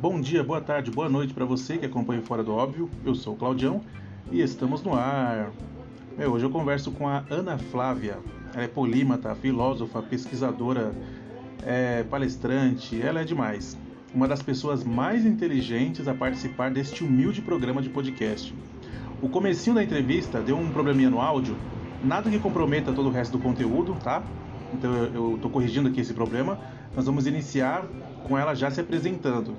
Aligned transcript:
Bom 0.00 0.18
dia, 0.18 0.42
boa 0.42 0.62
tarde, 0.62 0.90
boa 0.90 1.10
noite 1.10 1.34
para 1.34 1.44
você 1.44 1.76
que 1.76 1.84
acompanha 1.84 2.22
Fora 2.22 2.42
do 2.42 2.54
Óbvio. 2.54 2.88
Eu 3.04 3.14
sou 3.14 3.34
o 3.34 3.36
Claudião 3.36 3.82
e 4.32 4.40
estamos 4.40 4.82
no 4.82 4.94
ar. 4.94 5.50
Meu, 6.16 6.32
hoje 6.32 6.46
eu 6.46 6.48
converso 6.48 6.90
com 6.90 7.06
a 7.06 7.22
Ana 7.28 7.58
Flávia. 7.58 8.16
Ela 8.54 8.64
é 8.64 8.66
polímata, 8.66 9.34
filósofa, 9.34 10.00
pesquisadora, 10.00 10.94
é 11.66 12.02
palestrante, 12.04 12.98
ela 12.98 13.20
é 13.20 13.24
demais. 13.24 13.76
Uma 14.14 14.26
das 14.26 14.40
pessoas 14.40 14.82
mais 14.84 15.26
inteligentes 15.26 16.08
a 16.08 16.14
participar 16.14 16.70
deste 16.70 17.04
humilde 17.04 17.42
programa 17.42 17.82
de 17.82 17.90
podcast. 17.90 18.54
O 19.20 19.28
comecinho 19.28 19.76
da 19.76 19.84
entrevista 19.84 20.40
deu 20.40 20.56
um 20.56 20.70
probleminha 20.70 21.10
no 21.10 21.20
áudio, 21.20 21.54
nada 22.02 22.30
que 22.30 22.38
comprometa 22.38 22.90
todo 22.90 23.10
o 23.10 23.12
resto 23.12 23.36
do 23.36 23.38
conteúdo, 23.38 23.94
tá? 24.02 24.22
Então 24.72 24.94
eu 25.14 25.34
estou 25.34 25.50
corrigindo 25.50 25.90
aqui 25.90 26.00
esse 26.00 26.14
problema. 26.14 26.58
Nós 26.96 27.04
vamos 27.04 27.26
iniciar 27.26 27.84
com 28.26 28.38
ela 28.38 28.54
já 28.54 28.70
se 28.70 28.80
apresentando. 28.80 29.54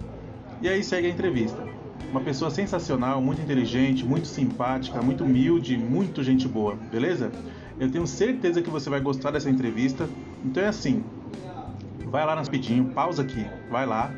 E 0.61 0.69
aí 0.69 0.83
segue 0.83 1.07
a 1.07 1.09
entrevista. 1.09 1.67
Uma 2.11 2.21
pessoa 2.21 2.51
sensacional, 2.51 3.19
muito 3.19 3.41
inteligente, 3.41 4.05
muito 4.05 4.27
simpática, 4.27 5.01
muito 5.01 5.23
humilde, 5.23 5.75
muito 5.75 6.23
gente 6.23 6.47
boa, 6.47 6.75
beleza? 6.75 7.31
Eu 7.79 7.89
tenho 7.89 8.05
certeza 8.05 8.61
que 8.61 8.69
você 8.69 8.87
vai 8.87 8.99
gostar 8.99 9.31
dessa 9.31 9.49
entrevista. 9.49 10.07
Então 10.45 10.61
é 10.61 10.67
assim, 10.67 11.03
vai 12.05 12.23
lá 12.23 12.35
nas 12.35 12.47
rapidinho, 12.47 12.85
pausa 12.89 13.23
aqui, 13.23 13.43
vai 13.71 13.87
lá, 13.87 14.13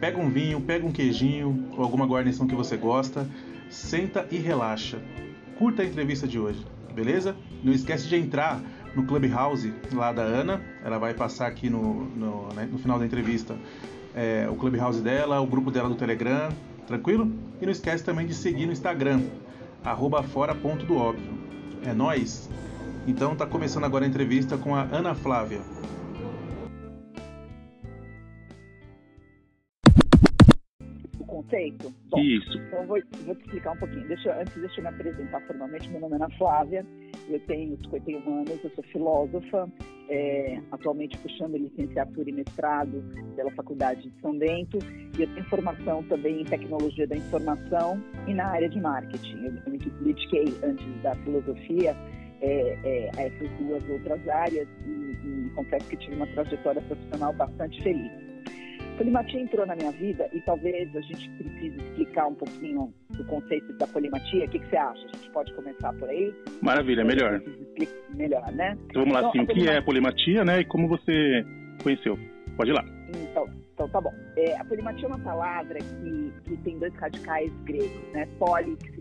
pega 0.00 0.18
um 0.18 0.28
vinho, 0.28 0.60
pega 0.60 0.84
um 0.84 0.90
queijinho 0.90 1.68
ou 1.76 1.84
alguma 1.84 2.06
guarnição 2.06 2.46
que 2.46 2.56
você 2.56 2.76
gosta 2.76 3.24
senta 3.70 4.26
e 4.32 4.36
relaxa. 4.36 4.98
Curta 5.58 5.82
a 5.82 5.84
entrevista 5.84 6.26
de 6.26 6.40
hoje, 6.40 6.66
beleza? 6.92 7.36
Não 7.62 7.72
esquece 7.72 8.08
de 8.08 8.16
entrar 8.16 8.60
no 8.96 9.04
Clubhouse 9.04 9.72
lá 9.92 10.12
da 10.12 10.22
Ana, 10.22 10.60
ela 10.84 10.98
vai 10.98 11.14
passar 11.14 11.46
aqui 11.46 11.70
no, 11.70 12.04
no, 12.16 12.48
né, 12.54 12.68
no 12.70 12.78
final 12.78 12.98
da 12.98 13.06
entrevista 13.06 13.54
é, 14.18 14.48
o 14.50 14.56
Clubhouse 14.56 15.00
dela, 15.00 15.40
o 15.40 15.46
grupo 15.46 15.70
dela 15.70 15.88
do 15.88 15.94
Telegram, 15.94 16.48
tranquilo? 16.88 17.30
E 17.62 17.64
não 17.64 17.70
esquece 17.70 18.04
também 18.04 18.26
de 18.26 18.34
seguir 18.34 18.66
no 18.66 18.72
Instagram, 18.72 19.22
arroba 19.84 20.24
fora.doóbvio. 20.24 21.38
É 21.84 21.92
nós. 21.92 22.50
Então 23.06 23.36
tá 23.36 23.46
começando 23.46 23.84
agora 23.84 24.04
a 24.04 24.08
entrevista 24.08 24.58
com 24.58 24.74
a 24.74 24.82
Ana 24.90 25.14
Flávia. 25.14 25.60
conceito? 31.48 31.92
Bom, 32.10 32.20
Isso. 32.20 32.58
Então 32.58 32.86
vou, 32.86 32.98
vou 33.24 33.34
te 33.34 33.44
explicar 33.44 33.72
um 33.72 33.76
pouquinho. 33.76 34.06
Deixa, 34.08 34.40
antes 34.40 34.54
deixa 34.54 34.80
eu 34.80 34.82
me 34.82 34.88
apresentar 34.88 35.40
formalmente. 35.42 35.88
Meu 35.90 36.00
nome 36.00 36.14
é 36.14 36.16
Ana 36.16 36.30
Flávia, 36.36 36.84
eu 37.28 37.40
tenho 37.40 37.76
51 37.84 38.38
anos, 38.38 38.64
eu 38.64 38.70
sou 38.70 38.84
filósofa, 38.84 39.70
é, 40.08 40.60
atualmente 40.72 41.18
puxando 41.18 41.56
licenciatura 41.56 42.28
e 42.28 42.32
mestrado 42.32 43.02
pela 43.36 43.50
Faculdade 43.52 44.02
de 44.02 44.20
São 44.20 44.36
Bento, 44.36 44.78
e 45.18 45.22
eu 45.22 45.34
tenho 45.34 45.44
formação 45.46 46.02
também 46.04 46.40
em 46.40 46.44
tecnologia 46.44 47.06
da 47.06 47.16
informação 47.16 48.02
e 48.26 48.34
na 48.34 48.46
área 48.46 48.68
de 48.68 48.80
marketing. 48.80 49.44
Eu, 49.44 49.70
me 49.70 49.78
dediquei 49.78 50.46
antes 50.62 51.02
da 51.02 51.14
filosofia 51.16 51.94
é, 52.40 52.78
é, 52.84 53.10
a 53.16 53.22
essas 53.22 53.50
duas 53.58 53.88
outras 53.90 54.28
áreas 54.28 54.68
e, 54.86 54.90
e 54.90 55.50
confesso 55.54 55.88
que 55.88 55.96
tive 55.96 56.16
uma 56.16 56.26
trajetória 56.28 56.80
profissional 56.82 57.32
bastante 57.34 57.82
feliz. 57.82 58.28
Polimatia 58.96 59.40
entrou 59.40 59.64
na 59.64 59.76
minha 59.76 59.92
vida 59.92 60.28
e 60.32 60.40
talvez 60.40 60.94
a 60.96 61.00
gente 61.00 61.30
precise 61.30 61.76
explicar 61.76 62.26
um 62.26 62.34
pouquinho 62.34 62.92
do 63.18 63.24
conceito 63.24 63.72
da 63.74 63.86
polimatia. 63.86 64.46
O 64.46 64.48
que, 64.48 64.58
que 64.58 64.68
você 64.68 64.76
acha? 64.76 65.04
A 65.04 65.16
gente 65.16 65.30
pode 65.30 65.52
começar 65.52 65.92
por 65.94 66.08
aí? 66.08 66.34
Maravilha, 66.62 67.04
melhor. 67.04 67.42
Melhor, 68.14 68.50
né? 68.52 68.78
Então 68.86 69.02
vamos 69.02 69.12
lá, 69.12 69.20
então, 69.20 69.30
assim, 69.30 69.40
o 69.40 69.46
que 69.46 69.68
é 69.68 69.80
polimatia, 69.80 70.44
né? 70.44 70.60
E 70.60 70.64
como 70.64 70.88
você 70.88 71.44
conheceu? 71.82 72.18
Pode 72.56 72.70
ir 72.70 72.74
lá. 72.74 72.84
Então, 73.08 73.46
então 73.74 73.88
tá 73.88 74.00
bom. 74.00 74.12
É, 74.36 74.56
a 74.56 74.64
polimatia 74.64 75.04
é 75.04 75.08
uma 75.08 75.18
palavra 75.18 75.78
que, 75.78 76.32
que 76.44 76.56
tem 76.58 76.78
dois 76.78 76.94
radicais 76.94 77.52
gregos, 77.64 78.12
né? 78.12 78.26
Poli, 78.38 78.76
que 78.76 78.98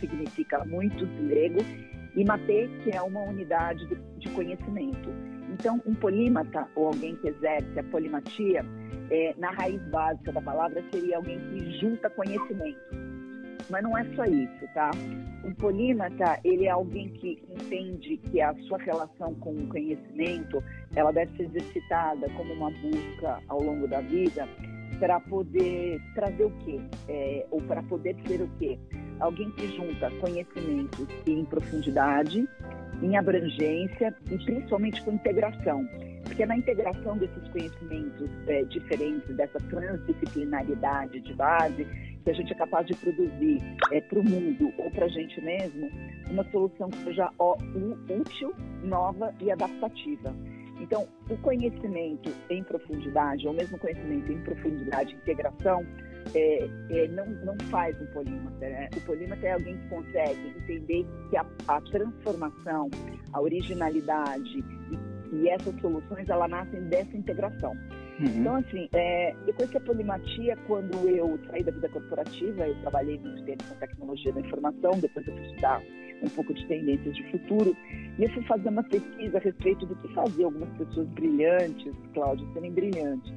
significa 0.00 0.64
muitos 0.64 1.08
em 1.20 1.28
grego, 1.28 1.60
e 2.14 2.24
mate, 2.24 2.70
que 2.82 2.96
é 2.96 3.02
uma 3.02 3.20
unidade 3.20 3.84
de, 3.86 3.96
de 4.18 4.28
conhecimento. 4.30 5.10
Então, 5.52 5.80
um 5.86 5.94
polímata, 5.94 6.66
ou 6.74 6.88
alguém 6.88 7.16
que 7.16 7.28
exerce 7.28 7.78
a 7.78 7.84
polimatia, 7.84 8.64
é, 9.10 9.34
na 9.36 9.50
raiz 9.50 9.80
básica 9.88 10.32
da 10.32 10.40
palavra, 10.40 10.82
seria 10.92 11.16
alguém 11.16 11.38
que 11.38 11.78
junta 11.78 12.10
conhecimento. 12.10 13.03
Mas 13.70 13.82
não 13.82 13.96
é 13.96 14.04
só 14.14 14.24
isso, 14.24 14.68
tá? 14.74 14.90
Um 15.44 15.54
polímata, 15.54 16.38
ele 16.44 16.66
é 16.66 16.70
alguém 16.70 17.08
que 17.08 17.42
entende 17.48 18.16
que 18.18 18.40
a 18.40 18.54
sua 18.68 18.78
relação 18.78 19.34
com 19.36 19.52
o 19.52 19.66
conhecimento, 19.68 20.62
ela 20.94 21.12
deve 21.12 21.36
ser 21.36 21.44
exercitada 21.44 22.28
como 22.30 22.52
uma 22.52 22.70
busca 22.70 23.40
ao 23.48 23.62
longo 23.62 23.88
da 23.88 24.00
vida 24.00 24.46
para 24.98 25.18
poder 25.20 26.00
trazer 26.14 26.44
o 26.44 26.50
quê? 26.64 26.80
É, 27.08 27.46
ou 27.50 27.60
para 27.62 27.82
poder 27.82 28.16
ser 28.26 28.42
o 28.42 28.48
quê? 28.58 28.78
Alguém 29.20 29.50
que 29.52 29.66
junta 29.76 30.10
conhecimentos 30.20 31.06
em 31.26 31.44
profundidade, 31.44 32.48
em 33.02 33.16
abrangência 33.16 34.14
e 34.30 34.38
principalmente 34.38 35.02
com 35.02 35.12
integração. 35.12 35.86
Porque 36.24 36.46
na 36.46 36.56
integração 36.56 37.16
desses 37.18 37.46
conhecimentos 37.48 38.30
é, 38.46 38.62
diferentes, 38.64 39.36
dessa 39.36 39.58
transdisciplinaridade 39.60 41.20
de 41.20 41.34
base, 41.34 41.86
que 42.24 42.30
a 42.30 42.34
gente 42.34 42.52
é 42.52 42.56
capaz 42.56 42.86
de 42.86 42.94
produzir 42.96 43.60
é, 43.92 44.00
para 44.00 44.18
o 44.18 44.24
mundo 44.24 44.72
ou 44.78 44.90
para 44.90 45.04
a 45.04 45.08
gente 45.08 45.40
mesmo, 45.42 45.90
uma 46.30 46.44
solução 46.50 46.88
que 46.88 46.98
seja 47.04 47.30
útil, 47.38 48.54
nova 48.82 49.34
e 49.40 49.52
adaptativa. 49.52 50.34
Então, 50.80 51.06
o 51.30 51.36
conhecimento 51.38 52.32
em 52.50 52.64
profundidade, 52.64 53.46
ou 53.46 53.54
mesmo 53.54 53.78
conhecimento 53.78 54.32
em 54.32 54.42
profundidade 54.42 55.14
integração, 55.14 55.86
é, 56.34 56.68
é, 56.90 57.08
não, 57.08 57.26
não 57.26 57.56
faz 57.70 58.00
um 58.00 58.06
polímata. 58.06 58.68
Né? 58.68 58.88
O 58.96 59.00
polímata 59.02 59.46
é 59.46 59.52
alguém 59.52 59.76
que 59.76 59.88
consegue 59.88 60.48
entender 60.48 61.06
que 61.30 61.36
a, 61.36 61.46
a 61.68 61.80
transformação, 61.82 62.90
a 63.32 63.40
originalidade 63.40 64.64
e, 64.90 65.36
e, 65.36 65.48
essas 65.48 65.78
soluções, 65.80 66.28
ela 66.28 66.48
nascem 66.48 66.82
dessa 66.84 67.16
integração. 67.16 67.74
Uhum. 68.20 68.40
Então, 68.40 68.56
assim, 68.56 68.88
é, 68.92 69.34
depois 69.44 69.68
que 69.70 69.76
a 69.76 69.80
polimatia, 69.80 70.56
quando 70.66 71.08
eu 71.08 71.38
saí 71.48 71.64
da 71.64 71.72
vida 71.72 71.88
corporativa, 71.88 72.66
eu 72.66 72.80
trabalhei 72.80 73.18
muito 73.18 73.44
tempo 73.44 73.64
com 73.68 73.74
tecnologia 73.76 74.32
da 74.32 74.40
informação, 74.40 75.00
depois 75.00 75.26
eu 75.26 75.34
fui 75.34 75.46
estudar 75.46 75.82
um 76.22 76.28
pouco 76.30 76.54
de 76.54 76.66
tendências 76.66 77.16
de 77.16 77.30
futuro, 77.32 77.76
e 78.18 78.22
eu 78.22 78.30
fui 78.30 78.42
fazer 78.44 78.68
uma 78.68 78.84
pesquisa 78.84 79.38
a 79.38 79.40
respeito 79.40 79.84
do 79.86 79.96
que 79.96 80.14
fazer 80.14 80.44
algumas 80.44 80.70
pessoas 80.78 81.08
brilhantes, 81.08 81.92
Cláudio, 82.14 82.46
serem 82.52 82.72
brilhantes. 82.72 83.32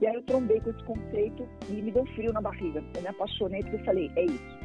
E 0.00 0.06
aí 0.06 0.14
eu 0.14 0.22
trombei 0.22 0.60
com 0.60 0.70
esse 0.70 0.84
conceito 0.84 1.48
e 1.68 1.72
me 1.82 1.90
deu 1.90 2.04
frio 2.14 2.32
na 2.32 2.40
barriga. 2.40 2.84
Eu 2.94 3.02
me 3.02 3.08
apaixonei 3.08 3.60
porque 3.62 3.76
eu 3.76 3.84
falei, 3.84 4.10
é 4.16 4.24
isso. 4.24 4.58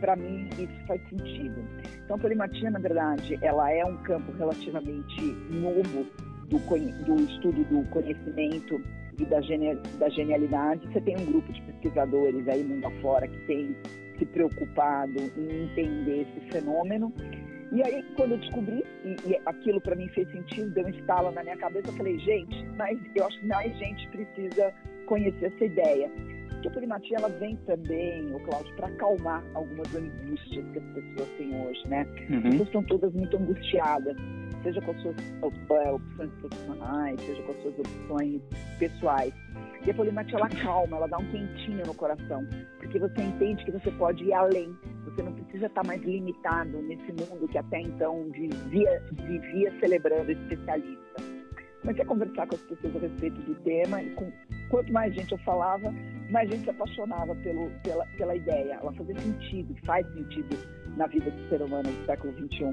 Para 0.00 0.14
mim, 0.14 0.48
isso 0.58 0.86
faz 0.86 1.00
sentido. 1.08 1.64
Então, 2.04 2.16
a 2.16 2.18
polimatia, 2.18 2.70
na 2.70 2.78
verdade, 2.78 3.38
ela 3.42 3.72
é 3.72 3.84
um 3.84 3.96
campo 3.98 4.30
relativamente 4.32 5.22
novo 5.50 6.06
do, 6.46 6.58
do 6.58 7.22
estudo 7.22 7.64
do 7.64 7.88
conhecimento 7.90 8.80
e 9.18 9.24
da, 9.24 9.40
genial, 9.40 9.76
da 9.98 10.08
genialidade. 10.08 10.86
Você 10.92 11.00
tem 11.00 11.16
um 11.16 11.26
grupo 11.26 11.52
de 11.52 11.60
pesquisadores 11.62 12.46
aí 12.48 12.62
mundo 12.62 12.86
afora 12.86 13.26
que 13.26 13.38
tem 13.46 13.76
se 14.18 14.26
preocupado 14.26 15.18
em 15.36 15.64
entender 15.64 16.22
esse 16.22 16.52
fenômeno 16.52 17.12
e 17.72 17.82
aí, 17.82 18.02
quando 18.16 18.32
eu 18.32 18.38
descobri, 18.38 18.84
e, 19.04 19.30
e 19.30 19.40
aquilo 19.44 19.80
para 19.80 19.96
mim 19.96 20.08
fez 20.08 20.30
sentido, 20.30 20.70
deu 20.70 20.86
um 20.86 20.88
estalo 20.88 21.30
na 21.32 21.42
minha 21.42 21.56
cabeça, 21.56 21.88
eu 21.88 21.94
falei, 21.94 22.18
gente, 22.20 22.64
mas 22.76 22.98
eu 23.14 23.26
acho 23.26 23.38
que 23.40 23.46
mais 23.46 23.76
gente 23.78 24.08
precisa 24.08 24.72
conhecer 25.06 25.46
essa 25.46 25.64
ideia. 25.64 26.10
Porque 26.50 26.68
a 26.68 26.70
polimatia, 26.70 27.16
ela 27.18 27.28
vem 27.28 27.56
também, 27.66 28.34
o 28.34 28.40
Cláudio, 28.40 28.74
para 28.76 28.86
acalmar 28.86 29.44
algumas 29.54 29.94
angústias 29.94 30.64
que 30.72 30.78
as 30.78 30.84
pessoas 30.84 31.28
têm 31.36 31.66
hoje, 31.66 31.88
né? 31.88 32.06
Uhum. 32.30 32.36
As 32.36 32.42
pessoas 32.42 32.68
estão 32.68 32.82
todas 32.84 33.12
muito 33.12 33.36
angustiadas, 33.36 34.16
seja 34.66 34.80
com 34.80 34.90
as 34.90 35.00
suas 35.00 35.16
é, 35.16 35.92
opções 35.92 36.30
profissionais, 36.40 37.20
seja 37.20 37.42
com 37.42 37.52
as 37.52 37.62
suas 37.62 37.78
opções 37.78 38.42
pessoais. 38.78 39.34
E 39.86 39.90
a 39.90 39.94
polimatia, 39.94 40.36
ela 40.36 40.48
calma, 40.48 40.96
ela 40.96 41.06
dá 41.06 41.18
um 41.18 41.30
quentinho 41.30 41.86
no 41.86 41.94
coração, 41.94 42.44
porque 42.78 42.98
você 42.98 43.22
entende 43.22 43.64
que 43.64 43.70
você 43.70 43.90
pode 43.92 44.24
ir 44.24 44.32
além, 44.32 44.76
você 45.04 45.22
não 45.22 45.32
precisa 45.32 45.66
estar 45.66 45.86
mais 45.86 46.02
limitado 46.02 46.82
nesse 46.82 47.12
mundo 47.12 47.46
que 47.48 47.58
até 47.58 47.80
então 47.80 48.28
vivia, 48.32 49.02
vivia 49.12 49.72
celebrando 49.78 50.32
especialista. 50.32 51.36
Comecei 51.82 52.02
a 52.02 52.06
conversar 52.06 52.48
com 52.48 52.56
as 52.56 52.62
pessoas 52.62 52.96
a 52.96 52.98
respeito 52.98 53.40
do 53.42 53.54
tema 53.62 54.02
e 54.02 54.10
com, 54.14 54.32
quanto 54.70 54.92
mais 54.92 55.14
gente 55.14 55.30
eu 55.30 55.38
falava, 55.38 55.94
mais 56.32 56.50
gente 56.50 56.64
se 56.64 56.70
apaixonava 56.70 57.36
pelo, 57.36 57.70
pela, 57.84 58.04
pela 58.18 58.34
ideia. 58.34 58.78
Ela 58.82 58.92
fazia 58.92 59.14
sentido, 59.20 59.76
faz 59.84 60.04
sentido 60.12 60.56
na 60.96 61.06
vida 61.06 61.30
do 61.30 61.48
ser 61.48 61.62
humano 61.62 61.84
do 61.84 62.06
século 62.06 62.32
XXI. 62.34 62.64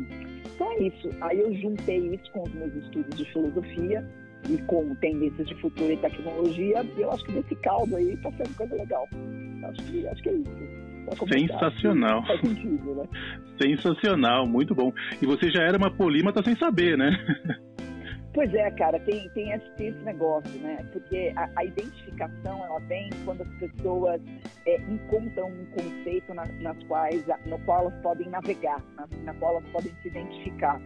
Então 0.55 0.71
é 0.71 0.83
isso. 0.83 1.09
Aí 1.21 1.39
eu 1.39 1.53
juntei 1.55 1.99
isso 2.13 2.31
com 2.31 2.43
os 2.43 2.53
meus 2.53 2.73
estudos 2.75 3.17
de 3.17 3.25
filosofia 3.31 4.05
e 4.49 4.57
com 4.63 4.93
tendências 4.95 5.47
de 5.47 5.55
futuro 5.55 5.91
e 5.91 5.97
tecnologia, 5.97 6.85
e 6.97 7.01
eu 7.01 7.11
acho 7.11 7.23
que 7.25 7.31
nesse 7.31 7.55
caldo 7.55 7.95
aí 7.95 8.13
está 8.13 8.31
sendo 8.31 8.55
coisa 8.55 8.75
legal. 8.75 9.07
Acho 9.63 9.83
que, 9.83 10.07
acho 10.07 10.23
que 10.23 10.29
é 10.29 10.33
isso. 10.33 10.83
Sensacional. 11.27 12.25
Faz 12.25 12.39
sentido, 12.41 12.95
né? 12.95 13.03
Sensacional, 13.61 14.47
muito 14.47 14.73
bom. 14.73 14.91
E 15.21 15.25
você 15.25 15.51
já 15.51 15.63
era 15.63 15.77
uma 15.77 15.91
polímata 15.91 16.41
sem 16.43 16.55
saber, 16.55 16.97
né? 16.97 17.11
Pois 18.33 18.51
é, 18.55 18.71
cara, 18.71 18.99
tem, 19.01 19.29
tem, 19.29 19.51
esse, 19.51 19.69
esse 19.77 20.03
negócio, 20.03 20.59
né? 20.59 20.83
Porque 20.91 21.31
a, 21.35 21.47
a, 21.55 21.65
identificação, 21.65 22.65
ela 22.65 22.79
vem 22.79 23.07
quando 23.25 23.41
as 23.41 23.53
pessoas 23.59 24.19
é, 24.65 24.77
encontram 24.81 25.49
um 25.49 25.65
conceito 25.67 26.33
na, 26.33 26.43
nas 26.59 26.81
quais, 26.85 27.23
no 27.45 27.59
qual 27.59 27.81
elas 27.81 28.01
podem 28.01 28.27
navegar, 28.29 28.83
na, 28.95 29.07
na 29.23 29.33
qual 29.35 29.57
elas 29.57 29.69
podem 29.71 29.91
se 30.01 30.07
identificar. 30.07 30.81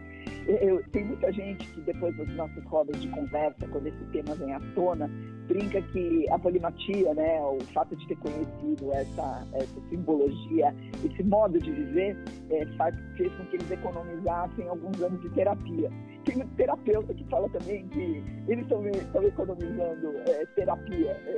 Eu, 0.46 0.82
tem 0.92 1.04
muita 1.04 1.32
gente 1.32 1.66
que 1.68 1.80
depois 1.82 2.14
das 2.16 2.28
nossas 2.34 2.62
rodas 2.64 3.00
de 3.00 3.08
conversa, 3.08 3.66
quando 3.68 3.86
esse 3.86 4.04
tema 4.12 4.34
vem 4.34 4.52
à 4.52 4.60
tona, 4.74 5.10
brinca 5.46 5.80
que 5.80 6.28
a 6.30 6.38
polimatia, 6.38 7.14
né, 7.14 7.40
o 7.40 7.58
fato 7.72 7.96
de 7.96 8.06
ter 8.08 8.16
conhecido 8.16 8.92
essa, 8.92 9.46
essa 9.54 9.80
simbologia, 9.88 10.74
esse 11.04 11.22
modo 11.22 11.58
de 11.58 11.70
viver, 11.70 12.16
é, 12.50 12.66
faz, 12.76 12.94
fez 13.16 13.32
com 13.34 13.44
que 13.46 13.56
eles 13.56 13.70
economizassem 13.70 14.68
alguns 14.68 15.02
anos 15.02 15.20
de 15.22 15.30
terapia. 15.30 15.90
Tem 16.28 16.36
muito 16.36 16.54
terapeuta 16.56 17.14
que 17.14 17.24
fala 17.24 17.48
também 17.48 17.88
que 17.88 18.22
eles 18.48 18.66
estão 18.66 19.22
economizando 19.22 20.14
é, 20.28 20.44
terapia 20.54 21.10
é, 21.10 21.36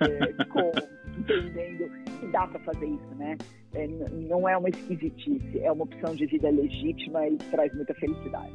é, 0.00 0.30
é 0.30 0.44
com 0.48 0.72
entendendo 1.18 1.90
que 2.18 2.26
dá 2.28 2.46
para 2.46 2.58
fazer 2.60 2.86
isso, 2.86 3.14
né? 3.16 3.36
É, 3.74 3.86
não 3.86 4.48
é 4.48 4.56
uma 4.56 4.70
esquisitice, 4.70 5.60
é 5.60 5.70
uma 5.70 5.84
opção 5.84 6.14
de 6.14 6.24
vida 6.24 6.48
legítima 6.48 7.28
e 7.28 7.36
traz 7.50 7.74
muita 7.74 7.92
felicidade. 7.94 8.54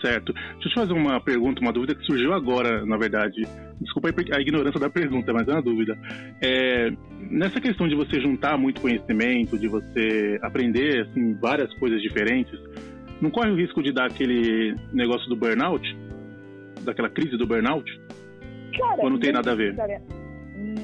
Certo. 0.00 0.32
Deixa 0.32 0.68
eu 0.68 0.70
te 0.70 0.74
fazer 0.74 0.92
uma 0.92 1.20
pergunta, 1.20 1.60
uma 1.60 1.72
dúvida 1.72 1.96
que 1.96 2.04
surgiu 2.04 2.32
agora, 2.32 2.86
na 2.86 2.96
verdade. 2.96 3.42
Desculpa 3.80 4.10
a 4.10 4.40
ignorância 4.40 4.78
da 4.78 4.88
pergunta, 4.88 5.32
mas 5.32 5.48
é 5.48 5.52
uma 5.54 5.62
dúvida. 5.62 5.98
É, 6.40 6.92
nessa 7.30 7.60
questão 7.60 7.88
de 7.88 7.96
você 7.96 8.20
juntar 8.20 8.56
muito 8.56 8.80
conhecimento, 8.80 9.58
de 9.58 9.66
você 9.66 10.38
aprender 10.40 11.00
assim, 11.00 11.34
várias 11.34 11.72
coisas 11.74 12.00
diferentes, 12.00 12.60
não 13.20 13.30
corre 13.30 13.50
o 13.50 13.56
risco 13.56 13.82
de 13.82 13.92
dar 13.92 14.06
aquele 14.06 14.76
negócio 14.92 15.28
do 15.28 15.36
burnout? 15.36 15.84
Daquela 16.82 17.10
crise 17.10 17.36
do 17.36 17.46
burnout? 17.46 17.90
Cara, 18.78 19.02
Ou 19.02 19.10
não 19.10 19.18
tem 19.18 19.32
nada 19.32 19.52
a 19.52 19.54
ver? 19.54 19.74
Cara, 19.74 20.00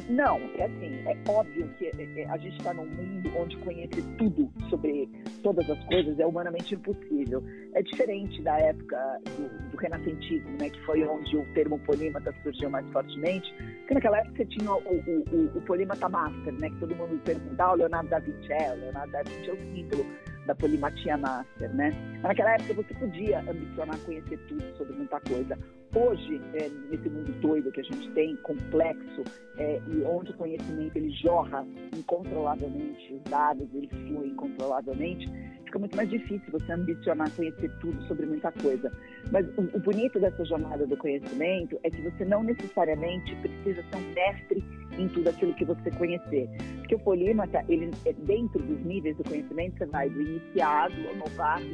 não, 0.09 0.39
é 0.59 0.65
assim, 0.65 1.03
é 1.07 1.17
óbvio 1.29 1.69
que 1.79 1.87
é, 1.87 1.93
é, 2.21 2.29
a 2.29 2.37
gente 2.37 2.57
está 2.59 2.75
num 2.75 2.87
mundo 2.87 3.31
onde 3.37 3.57
conhecer 3.59 4.03
tudo 4.19 4.51
sobre 4.69 5.09
todas 5.43 5.69
as 5.69 5.83
coisas 5.85 6.19
é 6.19 6.27
humanamente 6.27 6.75
impossível. 6.75 7.43
É 7.75 7.83
diferente 7.83 8.43
da 8.43 8.59
época 8.59 8.97
do, 9.37 9.71
do 9.71 9.77
renascentismo, 9.77 10.51
né, 10.61 10.71
que 10.71 10.81
foi 10.85 11.03
onde 11.05 11.37
o 11.37 11.45
termo 11.55 11.79
polímata 11.81 12.35
surgiu 12.43 12.69
mais 12.71 12.87
fortemente, 12.93 13.53
porque 13.79 13.95
naquela 13.95 14.19
época 14.19 14.37
você 14.37 14.47
tinha 14.47 14.71
o, 14.71 14.77
o, 14.77 15.25
o, 15.33 15.59
o 15.59 15.61
polímata 15.63 16.09
master, 16.09 16.53
né, 16.53 16.71
que 16.71 16.77
todo 16.81 16.95
mundo 16.95 17.21
perguntava, 17.25 17.71
ah, 17.71 17.73
o 17.73 17.77
Leonardo 17.77 18.11
da 18.11 18.19
Vinci 18.19 18.53
é, 18.53 18.73
o 18.73 18.77
Leonardo 18.77 19.13
da 19.13 19.23
Vinci 19.23 19.49
é 19.49 19.53
o 19.53 19.57
símbolo 19.57 20.07
da 20.47 20.55
polimatia 20.55 21.17
master, 21.17 21.75
né? 21.75 21.91
Naquela 22.23 22.55
época 22.55 22.75
você 22.75 22.95
podia 22.95 23.41
ambicionar 23.41 23.99
conhecer 24.01 24.39
tudo 24.49 24.63
sobre 24.77 24.95
muita 24.95 25.21
coisa. 25.21 25.59
Hoje, 25.95 26.41
é, 26.55 26.69
nesse 26.91 27.09
mundo 27.09 27.33
doido 27.41 27.71
que 27.71 27.81
a 27.81 27.85
gente 27.85 28.11
tem, 28.13 28.37
complexo, 28.39 29.23
é, 29.59 29.81
e 29.87 30.03
onde 30.03 30.33
o 30.33 30.37
conhecimento 30.37 30.97
ele 30.97 31.11
jorra 31.11 31.65
incontrolavelmente, 31.97 33.15
os 33.15 33.23
dados 33.31 33.69
eles 33.73 33.91
fluem 33.91 34.31
incontrolavelmente, 34.31 35.27
fica 35.75 35.79
muito 35.79 35.97
mais 35.97 36.09
difícil 36.09 36.53
você 36.53 36.73
ambicionar 36.73 37.31
conhecer 37.33 37.71
tudo 37.81 38.01
sobre 38.05 38.27
muita 38.27 38.53
coisa. 38.53 38.93
Mas 39.33 39.47
o, 39.57 39.63
o 39.63 39.81
bonito 39.81 40.21
dessa 40.21 40.45
jornada 40.45 40.87
do 40.87 40.97
conhecimento 40.97 41.79
é 41.83 41.91
que 41.91 42.01
você 42.01 42.25
não 42.25 42.45
necessariamente 42.45 43.35
precisa 43.37 43.83
ser 43.83 43.97
um 43.97 44.13
mestre 44.15 44.65
em 44.97 45.09
tudo 45.09 45.29
aquilo 45.29 45.55
que 45.55 45.65
você 45.65 45.91
conhecer. 45.93 46.49
Porque 46.79 46.95
o 46.95 46.99
polímata, 47.01 47.65
ele, 47.69 47.91
é 48.07 48.13
dentro 48.13 48.63
dos 48.63 48.81
níveis 48.85 49.17
do 49.17 49.25
conhecimento, 49.25 49.79
você 49.79 49.87
vai 49.87 50.09
do 50.09 50.21
iniciado 50.21 50.95
ao 51.09 51.17
novato, 51.17 51.67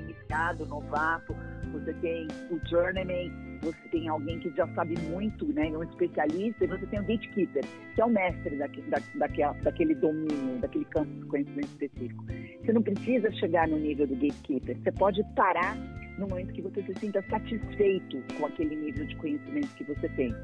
iniciado, 0.00 0.66
novato, 0.66 1.36
você 1.72 1.92
tem 1.94 2.28
o 2.50 2.58
journeyman, 2.68 3.30
você 3.64 3.88
tem 3.90 4.08
alguém 4.08 4.38
que 4.38 4.50
já 4.50 4.66
sabe 4.74 4.94
muito, 5.10 5.46
né, 5.52 5.66
um 5.76 5.82
especialista, 5.82 6.64
e 6.64 6.68
você 6.68 6.86
tem 6.86 7.00
o 7.00 7.02
gatekeeper, 7.02 7.64
que 7.94 8.00
é 8.00 8.04
o 8.04 8.10
mestre 8.10 8.56
da, 8.56 8.66
da, 8.66 9.52
daquele 9.62 9.94
domínio, 9.94 10.58
daquele 10.60 10.84
campo 10.86 11.10
de 11.10 11.26
conhecimento 11.26 11.68
específico. 11.68 12.24
Você 12.64 12.72
não 12.72 12.82
precisa 12.82 13.32
chegar 13.32 13.66
no 13.66 13.78
nível 13.78 14.06
do 14.06 14.14
gatekeeper, 14.14 14.76
você 14.76 14.92
pode 14.92 15.24
parar 15.34 15.76
no 16.18 16.28
momento 16.28 16.52
que 16.52 16.62
você 16.62 16.82
se 16.82 16.94
sinta 17.00 17.22
satisfeito 17.28 18.22
com 18.38 18.46
aquele 18.46 18.76
nível 18.76 19.06
de 19.06 19.16
conhecimento 19.16 19.74
que 19.74 19.84
você 19.84 20.08
tem. 20.10 20.34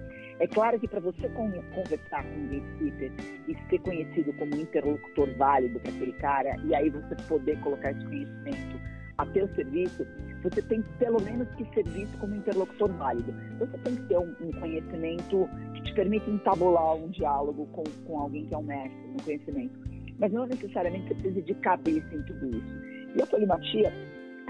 É 0.41 0.47
claro 0.47 0.81
que 0.81 0.89
para 0.89 1.01
você 1.01 1.29
conversar 1.29 2.25
com 2.25 2.37
um 2.37 2.49
gatekeeper 2.49 3.13
e 3.47 3.57
ser 3.69 3.79
conhecido 3.81 4.33
como 4.33 4.57
um 4.57 4.61
interlocutor 4.61 5.29
válido 5.37 5.79
para 5.81 5.93
aquele 5.93 6.13
cara, 6.15 6.57
e 6.65 6.75
aí 6.75 6.91
você 6.91 7.15
poder 7.29 7.61
colocar 7.61 7.93
esse 7.93 8.05
conhecimento 8.05 8.81
a 9.19 9.27
teu 9.27 9.47
serviço, 9.55 10.07
você 10.43 10.63
tem 10.63 10.83
pelo 10.99 11.21
menos 11.23 11.49
que 11.55 11.65
ser 11.75 11.85
visto 11.89 12.17
como 12.19 12.35
interlocutor 12.35 12.91
válido. 12.93 13.33
Você 13.59 13.77
tem 13.79 13.97
que 13.97 14.03
ter 14.05 14.19
um, 14.19 14.35
um 14.41 14.53
conhecimento 14.53 15.49
que 15.75 15.83
te 15.83 15.95
permita 15.95 16.31
entabular 16.31 16.95
um 16.95 17.09
diálogo 17.09 17.67
com, 17.73 17.85
com 18.07 18.21
alguém 18.21 18.47
que 18.47 18.55
é 18.55 18.59
um 18.59 18.63
mestre 18.63 19.09
no 19.09 19.23
conhecimento. 19.23 19.79
Mas 20.19 20.33
não 20.33 20.47
necessariamente 20.47 21.09
você 21.09 21.15
precisa 21.15 21.43
de 21.43 21.55
cabeça 21.55 22.15
em 22.15 22.23
tudo 22.23 22.49
isso. 22.57 23.17
E 23.17 23.23
a 23.23 23.27
polimatia, 23.27 23.93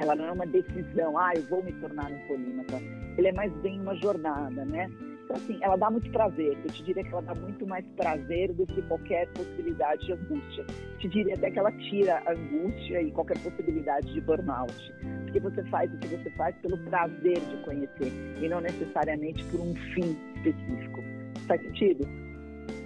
ela 0.00 0.14
não 0.14 0.24
é 0.26 0.32
uma 0.32 0.46
decisão, 0.46 1.18
ah, 1.18 1.32
eu 1.34 1.42
vou 1.44 1.62
me 1.62 1.72
tornar 1.72 2.10
um 2.10 2.18
polímata. 2.26 2.76
Ele 3.16 3.28
é 3.28 3.32
mais 3.32 3.52
bem 3.58 3.80
uma 3.80 3.94
jornada, 3.96 4.64
né? 4.64 4.88
Então, 5.30 5.42
assim, 5.44 5.58
ela 5.62 5.76
dá 5.76 5.88
muito 5.88 6.10
prazer. 6.10 6.58
Eu 6.64 6.72
te 6.72 6.82
diria 6.82 7.04
que 7.04 7.12
ela 7.12 7.22
dá 7.22 7.34
muito 7.36 7.64
mais 7.64 7.86
prazer 7.96 8.52
do 8.52 8.66
que 8.66 8.82
qualquer 8.82 9.28
possibilidade 9.28 10.04
de 10.04 10.12
angústia. 10.12 10.66
Te 10.98 11.08
diria 11.08 11.34
até 11.34 11.50
que 11.52 11.58
ela 11.58 11.70
tira 11.70 12.20
a 12.26 12.32
angústia 12.32 13.00
e 13.00 13.12
qualquer 13.12 13.40
possibilidade 13.40 14.12
de 14.12 14.20
burnout. 14.20 14.74
Porque 15.22 15.38
você 15.38 15.62
faz 15.64 15.92
o 15.94 15.98
que 15.98 16.08
você 16.08 16.30
faz 16.30 16.56
pelo 16.56 16.76
prazer 16.78 17.40
de 17.42 17.56
conhecer 17.58 18.12
e 18.42 18.48
não 18.48 18.60
necessariamente 18.60 19.44
por 19.44 19.60
um 19.60 19.72
fim 19.94 20.16
específico. 20.34 21.00
Faz 21.46 21.62
sentido? 21.62 22.08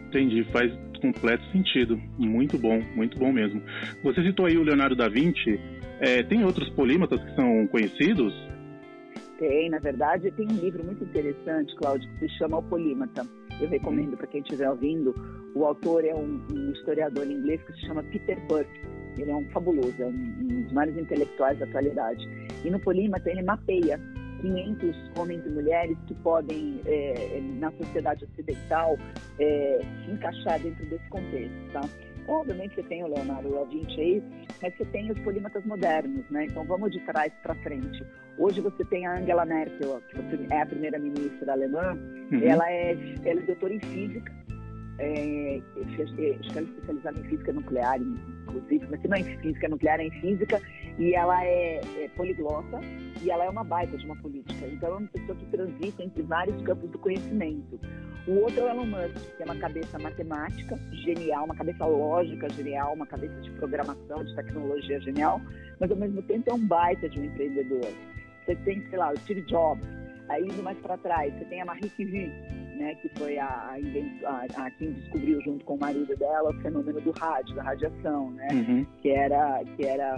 Entendi, 0.08 0.44
faz 0.52 0.70
completo 1.00 1.44
sentido. 1.50 1.98
Muito 2.18 2.58
bom, 2.58 2.78
muito 2.94 3.18
bom 3.18 3.32
mesmo. 3.32 3.62
Você 4.02 4.22
citou 4.22 4.44
aí 4.44 4.58
o 4.58 4.62
Leonardo 4.62 4.94
da 4.94 5.08
Vinci. 5.08 5.58
É, 5.98 6.22
tem 6.24 6.44
outros 6.44 6.68
polímatas 6.70 7.22
que 7.24 7.34
são 7.36 7.66
conhecidos? 7.68 8.34
Tem, 9.38 9.68
na 9.68 9.78
verdade, 9.78 10.30
tem 10.32 10.46
um 10.46 10.56
livro 10.56 10.84
muito 10.84 11.02
interessante, 11.04 11.74
Cláudio, 11.76 12.08
que 12.14 12.20
se 12.20 12.38
chama 12.38 12.58
O 12.58 12.62
Polímata. 12.62 13.26
Eu 13.60 13.68
recomendo 13.68 14.16
para 14.16 14.26
quem 14.26 14.40
estiver 14.40 14.70
ouvindo. 14.70 15.14
O 15.54 15.64
autor 15.64 16.04
é 16.04 16.14
um, 16.14 16.40
um, 16.52 16.72
historiador 16.72 17.26
inglês 17.26 17.60
que 17.62 17.72
se 17.72 17.86
chama 17.86 18.02
Peter 18.04 18.38
Burke. 18.46 18.80
Ele 19.18 19.30
é 19.30 19.34
um 19.34 19.48
fabuloso, 19.50 19.94
é 20.00 20.06
um, 20.06 20.10
um 20.10 20.62
dos 20.62 20.72
maiores 20.72 20.96
intelectuais 21.00 21.58
da 21.58 21.66
atualidade. 21.66 22.24
E 22.64 22.70
no 22.70 22.78
Polímata 22.80 23.30
ele 23.30 23.42
mapeia 23.42 24.00
500 24.40 24.96
homens 25.18 25.44
e 25.46 25.48
mulheres 25.48 25.96
que 26.06 26.14
podem, 26.14 26.80
é, 26.84 27.40
na 27.58 27.72
sociedade 27.72 28.24
ocidental, 28.24 28.98
é, 29.38 29.80
se 30.04 30.10
encaixar 30.12 30.60
dentro 30.60 30.84
desse 30.86 31.08
contexto, 31.08 31.72
tá? 31.72 31.80
Obviamente, 32.26 32.74
você 32.74 32.82
tem 32.84 33.04
o 33.04 33.08
Leonardo 33.08 33.50
da 33.50 33.64
Vinci 33.64 34.00
aí, 34.00 34.22
mas 34.62 34.76
você 34.76 34.84
tem 34.86 35.10
os 35.10 35.18
polímatas 35.20 35.64
modernos, 35.64 36.24
né? 36.30 36.46
Então, 36.46 36.64
vamos 36.64 36.90
de 36.90 37.00
trás 37.00 37.32
para 37.42 37.54
frente. 37.56 38.04
Hoje 38.38 38.60
você 38.60 38.84
tem 38.84 39.06
a 39.06 39.18
Angela 39.18 39.44
Merkel, 39.44 40.00
que 40.08 40.52
é 40.52 40.62
a 40.62 40.66
primeira-ministra 40.66 41.52
alemã, 41.52 41.96
uhum. 42.32 42.42
ela, 42.42 42.70
é, 42.70 42.92
ela 43.24 43.40
é 43.40 43.44
doutora 43.44 43.74
em 43.74 43.80
física, 43.80 44.32
é, 44.98 45.60
ela 45.76 46.62
especializada 46.62 47.18
em 47.18 47.24
física 47.24 47.52
nuclear, 47.52 48.00
inclusive, 48.00 48.86
mas 48.90 49.02
não 49.02 49.16
é 49.16 49.20
em 49.20 49.38
física 49.38 49.68
nuclear, 49.68 50.00
é 50.00 50.04
em 50.04 50.10
física, 50.20 50.60
e 50.98 51.14
ela 51.14 51.44
é, 51.44 51.80
é, 51.98 52.08
poliglota, 52.16 52.80
e 53.22 53.30
ela 53.30 53.44
é 53.44 53.50
uma 53.50 53.64
baita 53.64 53.96
de 53.96 54.04
uma 54.04 54.16
política. 54.16 54.66
Então, 54.66 54.94
é 54.94 54.98
uma 54.98 55.08
pessoa 55.08 55.36
que 55.36 55.46
transita 55.46 56.02
entre 56.02 56.22
vários 56.22 56.62
campos 56.62 56.90
do 56.90 56.98
conhecimento. 56.98 57.80
O 58.26 58.40
outro 58.40 58.60
é 58.60 58.64
o 58.64 58.68
Elon 58.70 58.86
Musk, 58.86 59.36
que 59.36 59.42
é 59.42 59.44
uma 59.44 59.56
cabeça 59.56 59.98
matemática 59.98 60.78
genial, 60.92 61.44
uma 61.44 61.54
cabeça 61.54 61.84
lógica 61.84 62.48
genial, 62.50 62.94
uma 62.94 63.06
cabeça 63.06 63.38
de 63.40 63.50
programação, 63.50 64.24
de 64.24 64.34
tecnologia 64.34 65.00
genial, 65.00 65.40
mas 65.78 65.90
ao 65.90 65.96
mesmo 65.96 66.22
tempo 66.22 66.50
é 66.50 66.54
um 66.54 66.66
baita 66.66 67.08
de 67.08 67.20
um 67.20 67.24
empreendedor. 67.24 67.86
Você 68.44 68.54
tem, 68.56 68.86
sei 68.88 68.98
lá, 68.98 69.10
o 69.12 69.18
Steve 69.20 69.42
Jobs, 69.42 69.86
aí 70.28 70.42
indo 70.42 70.62
mais 70.62 70.78
para 70.78 70.96
trás, 70.96 71.34
você 71.34 71.44
tem 71.46 71.60
a 71.60 71.66
Marie 71.66 71.90
Curie, 71.90 72.32
né, 72.74 72.94
que 72.96 73.08
foi 73.18 73.38
a, 73.38 73.46
a, 73.46 74.46
a, 74.56 74.70
quem 74.72 74.92
descobriu 74.92 75.40
junto 75.42 75.64
com 75.64 75.74
o 75.74 75.80
marido 75.80 76.16
dela 76.16 76.50
o 76.50 76.60
fenômeno 76.60 77.00
do 77.00 77.12
rádio, 77.12 77.54
da 77.54 77.62
radiação, 77.62 78.30
né, 78.32 78.48
uhum. 78.52 78.86
que 79.00 79.10
era 79.10 79.62
que 79.76 79.84
era 79.84 80.16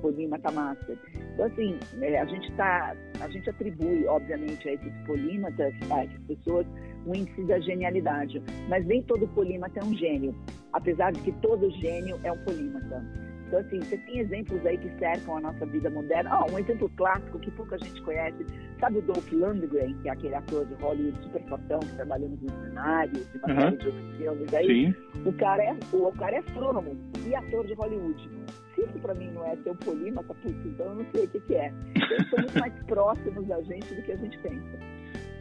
polímata 0.00 0.50
master. 0.50 0.98
Então 1.34 1.46
assim, 1.46 1.78
é, 2.00 2.18
a 2.18 2.24
gente 2.26 2.52
tá, 2.52 2.96
a 3.20 3.28
gente 3.28 3.48
atribui, 3.50 4.06
obviamente, 4.06 4.68
a 4.68 4.72
esses 4.72 4.92
polímatas, 5.06 5.74
a 5.90 6.04
essas 6.04 6.22
pessoas, 6.26 6.66
o 7.06 7.14
índice 7.14 7.44
da 7.44 7.58
genialidade, 7.60 8.42
mas 8.68 8.84
nem 8.86 9.02
todo 9.02 9.26
polímata 9.28 9.80
é 9.80 9.84
um 9.84 9.94
gênio, 9.94 10.34
apesar 10.72 11.12
de 11.12 11.20
que 11.20 11.32
todo 11.40 11.70
gênio 11.80 12.18
é 12.24 12.32
um 12.32 12.38
polímata. 12.44 13.25
Então, 13.46 13.60
assim, 13.60 13.78
você 13.80 13.96
tem 13.98 14.18
exemplos 14.18 14.66
aí 14.66 14.76
que 14.76 14.90
cercam 14.98 15.36
a 15.36 15.40
nossa 15.40 15.64
vida 15.66 15.88
moderna. 15.88 16.30
Ah, 16.32 16.44
um 16.50 16.58
exemplo 16.58 16.90
clássico 16.96 17.38
que 17.38 17.50
pouca 17.52 17.78
gente 17.78 18.02
conhece, 18.02 18.44
sabe 18.80 18.98
o 18.98 19.02
Dolph 19.02 19.30
Lundgren, 19.32 19.94
que 20.02 20.08
é 20.08 20.12
aquele 20.12 20.34
ator 20.34 20.66
de 20.66 20.74
Hollywood 20.74 21.22
super 21.22 21.42
fortão 21.42 21.78
que 21.80 21.94
trabalhou 21.94 22.28
nos 22.28 22.40
cenários, 22.40 23.32
de 23.32 23.38
uma 23.38 23.60
série 23.60 23.76
de 23.76 23.86
outros 23.86 24.16
filmes 24.16 24.54
aí? 24.54 24.66
Sim. 24.66 24.94
O 25.24 25.32
cara, 25.34 25.62
é, 25.62 25.76
o, 25.92 26.08
o 26.08 26.12
cara 26.12 26.36
é 26.36 26.38
astrônomo 26.40 26.96
e 27.26 27.34
ator 27.34 27.66
de 27.66 27.74
Hollywood. 27.74 28.30
Se 28.74 28.82
isso 28.82 28.98
para 29.00 29.14
mim 29.14 29.30
não 29.30 29.44
é 29.46 29.56
ser 29.56 29.70
um 29.70 29.76
polímata, 29.76 30.34
putz, 30.34 30.66
então 30.66 30.86
eu 30.86 30.94
não 30.96 31.06
sei 31.14 31.24
o 31.24 31.28
que, 31.28 31.40
que 31.40 31.54
é. 31.54 31.72
Eles 31.94 32.28
são 32.28 32.38
muito 32.40 32.58
mais 32.58 32.74
próximos 32.84 33.46
da 33.46 33.62
gente 33.62 33.94
do 33.94 34.02
que 34.02 34.12
a 34.12 34.16
gente 34.16 34.38
pensa. 34.38 34.78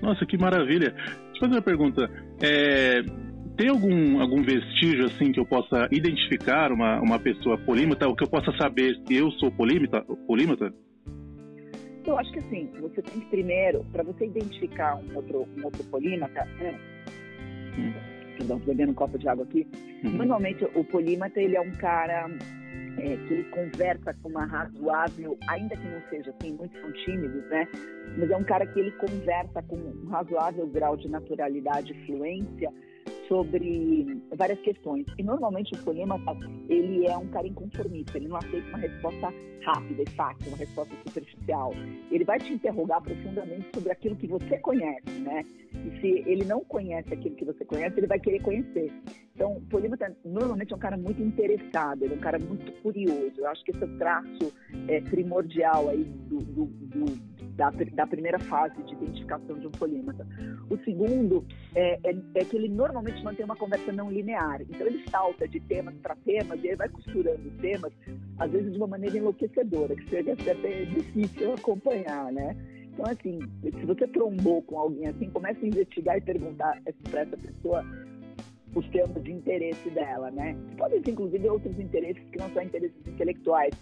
Nossa, 0.02 0.26
que 0.26 0.38
maravilha. 0.38 0.92
Deixa 0.92 1.36
eu 1.36 1.40
fazer 1.40 1.56
uma 1.56 1.62
pergunta. 1.62 2.10
É, 2.42 3.02
tem 3.56 3.70
algum, 3.70 4.20
algum 4.22 4.44
vestígio 4.44 5.06
assim 5.06 5.32
que 5.32 5.40
eu 5.40 5.46
possa 5.46 5.88
identificar 5.92 6.72
uma, 6.72 7.00
uma 7.00 7.20
pessoa 7.20 7.58
polímata, 7.58 8.08
ou 8.08 8.16
que 8.16 8.24
eu 8.24 8.30
possa 8.30 8.52
saber 8.58 8.96
se 9.08 9.16
eu 9.16 9.32
sou 9.32 9.52
polímata? 9.52 10.02
polímata? 10.28 10.74
Eu 12.06 12.18
acho 12.20 12.32
que 12.32 12.40
assim, 12.40 12.70
você 12.80 13.02
tem 13.02 13.20
que 13.20 13.26
primeiro, 13.28 13.84
para 13.92 14.04
você 14.04 14.26
identificar 14.26 14.96
um 14.96 15.16
outro, 15.16 15.48
um 15.58 15.66
outro 15.66 15.84
polímata, 15.86 16.46
né? 16.60 16.80
hum. 17.78 17.94
perdão, 18.38 18.58
estou 18.58 18.74
bebendo 18.74 18.92
um 18.92 18.96
copo 18.96 19.18
de 19.18 19.28
água 19.28 19.44
aqui. 19.44 19.68
Uhum. 20.04 20.12
Normalmente 20.12 20.64
o 20.76 20.84
polímata 20.84 21.42
ele 21.42 21.56
é 21.56 21.62
um 21.62 21.72
cara 21.72 22.30
é, 23.00 23.18
que 23.28 23.34
ele 23.34 23.44
conversa 23.46 24.14
com 24.22 24.30
uma 24.30 24.46
razoável, 24.46 25.38
ainda 25.48 25.76
que 25.76 25.88
não 25.88 26.02
seja 26.10 26.32
assim, 26.32 26.54
muitos 26.54 26.80
são 26.80 26.92
tímidos, 26.92 27.44
né? 27.50 27.68
Mas 28.18 28.30
é 28.30 28.38
um 28.38 28.44
cara 28.44 28.66
que 28.68 28.80
ele 28.80 28.92
conversa 28.92 29.64
com 29.64 29.76
um 29.76 30.08
razoável 30.10 30.68
grau 30.68 30.96
de 30.96 31.10
naturalidade 31.10 31.92
e 31.92 32.06
fluência 32.06 32.72
sobre 33.28 34.22
várias 34.36 34.60
questões. 34.60 35.06
E 35.18 35.24
normalmente 35.24 35.74
o 35.74 35.84
polímata, 35.84 36.38
ele 36.70 37.08
é 37.08 37.18
um 37.18 37.28
cara 37.28 37.48
inconformista, 37.48 38.18
ele 38.18 38.28
não 38.28 38.38
aceita 38.38 38.68
uma 38.70 38.78
resposta 38.78 39.34
rápida 39.66 40.04
e 40.04 40.10
fácil, 40.12 40.48
uma 40.48 40.58
resposta 40.58 40.94
superficial. 41.08 41.74
Ele 42.12 42.24
vai 42.24 42.40
te 42.40 42.54
interrogar 42.54 43.02
profundamente 43.02 43.68
sobre 43.74 43.92
aquilo 43.92 44.16
que 44.16 44.28
você 44.28 44.58
conhece, 44.60 45.10
né? 45.22 45.44
E 45.74 46.00
se 46.00 46.08
ele 46.30 46.46
não 46.46 46.62
conhece 46.62 47.14
aquilo 47.14 47.36
que 47.36 47.46
você 47.46 47.66
conhece, 47.66 48.00
ele 48.00 48.08
vai 48.08 48.20
querer 48.20 48.42
conhecer. 48.42 48.92
Então, 49.34 49.58
o 49.58 49.62
polímata 49.62 50.16
normalmente 50.24 50.72
é 50.72 50.76
um 50.76 50.80
cara 50.80 50.96
muito 50.96 51.22
interessado, 51.22 52.04
ele 52.04 52.14
é 52.14 52.18
um 52.18 52.22
cara 52.22 52.40
muito 52.40 52.72
curioso. 52.82 53.34
Eu 53.38 53.48
acho 53.48 53.64
que 53.66 53.72
esse 53.72 53.84
é 53.84 53.86
o 53.86 53.98
traço 53.98 54.54
é, 54.88 55.02
primordial 55.02 55.90
aí 55.90 56.04
do, 56.04 56.38
do, 56.38 56.66
do 56.66 57.35
da, 57.56 57.70
da, 57.70 58.08
primeira 58.08 58.38
fase 58.40 58.82
de 58.84 58.94
identificação 58.94 59.58
de 59.58 59.68
um 59.68 59.72
polímata. 59.72 60.28
O 60.70 60.78
segundo 60.84 61.46
é, 61.74 62.00
é, 62.04 62.16
é, 62.36 62.46
que 62.46 62.56
ele 62.56 62.70
normalmente 62.70 63.24
mantém 63.24 63.46
uma 63.46 63.56
conversa 63.56 63.92
não 63.92 64.12
linear. 64.12 64.62
Então 64.62 64.86
ele 64.86 65.04
salta 65.10 65.48
de 65.48 65.60
temas 65.62 65.96
para 65.96 66.16
temas 66.18 66.62
e 66.64 66.68
ele 66.68 66.76
vai 66.76 66.90
costurando 66.90 67.50
temas, 67.62 67.94
às 68.38 68.52
vezes 68.52 68.72
de 68.72 68.78
uma 68.78 68.88
maneira 68.88 69.18
enlouquecedora, 69.18 69.96
que 69.96 70.10
chega 70.10 70.34
a 70.34 70.36
ser 70.38 70.52
até 70.52 70.86
difícil 70.86 71.54
acompanhar, 71.54 72.32
né? 72.32 72.56
Então, 72.96 73.06
assim, 73.12 73.40
se 73.62 73.86
você 73.86 74.08
trombou 74.08 74.62
com 74.62 74.80
alguém 74.80 75.08
assim, 75.08 75.30
comece 75.30 75.60
a 75.66 75.68
investigar 75.68 76.18
e 76.18 76.22
perguntar 76.22 76.82
para 77.12 77.22
essa 77.22 77.36
pessoa 77.36 77.84
os 78.76 78.88
temas 78.90 79.24
de 79.24 79.32
interesse 79.32 79.90
dela, 79.90 80.30
né? 80.32 80.56
Podem 80.78 81.02
ser, 81.04 81.12
inclusive, 81.12 81.50
outros 81.50 81.80
interesses 81.80 82.22
que 82.30 82.38
não 82.38 82.50
são 82.52 82.62
interesses 82.62 83.08
intelectuais. 83.08 83.74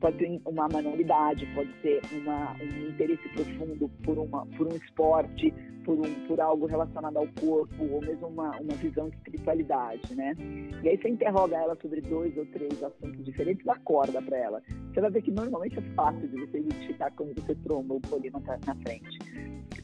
Pode 0.00 0.16
ser 0.16 0.40
uma 0.46 0.66
manualidade, 0.66 1.46
pode 1.54 1.70
ser 1.82 2.00
uma, 2.12 2.54
um 2.54 2.88
interesse 2.88 3.28
profundo 3.28 3.88
por, 4.02 4.18
uma, 4.18 4.46
por 4.46 4.66
um 4.66 4.76
esporte, 4.76 5.52
por, 5.84 5.98
um, 5.98 6.26
por 6.26 6.40
algo 6.40 6.66
relacionado 6.66 7.18
ao 7.18 7.26
corpo, 7.38 7.84
ou 7.84 8.00
mesmo 8.00 8.28
uma, 8.28 8.58
uma 8.58 8.74
visão 8.76 9.10
de 9.10 9.16
espiritualidade, 9.16 10.14
né? 10.14 10.34
E 10.82 10.88
aí 10.88 10.96
você 10.96 11.10
interroga 11.10 11.56
ela 11.56 11.76
sobre 11.82 12.00
dois 12.00 12.34
ou 12.38 12.46
três 12.46 12.82
assuntos 12.82 13.22
diferentes, 13.24 13.64
dá 13.64 13.76
corda 13.84 14.22
para 14.22 14.38
ela. 14.38 14.62
Você 14.92 15.00
vai 15.02 15.10
ver 15.10 15.22
que 15.22 15.30
normalmente 15.30 15.78
é 15.78 15.82
fácil 15.94 16.26
de 16.28 16.40
você 16.46 16.60
identificar 16.60 17.10
quando 17.12 17.34
você 17.34 17.54
tromba 17.56 17.94
o 17.94 18.00
polímata 18.00 18.58
na 18.66 18.74
frente. 18.76 19.18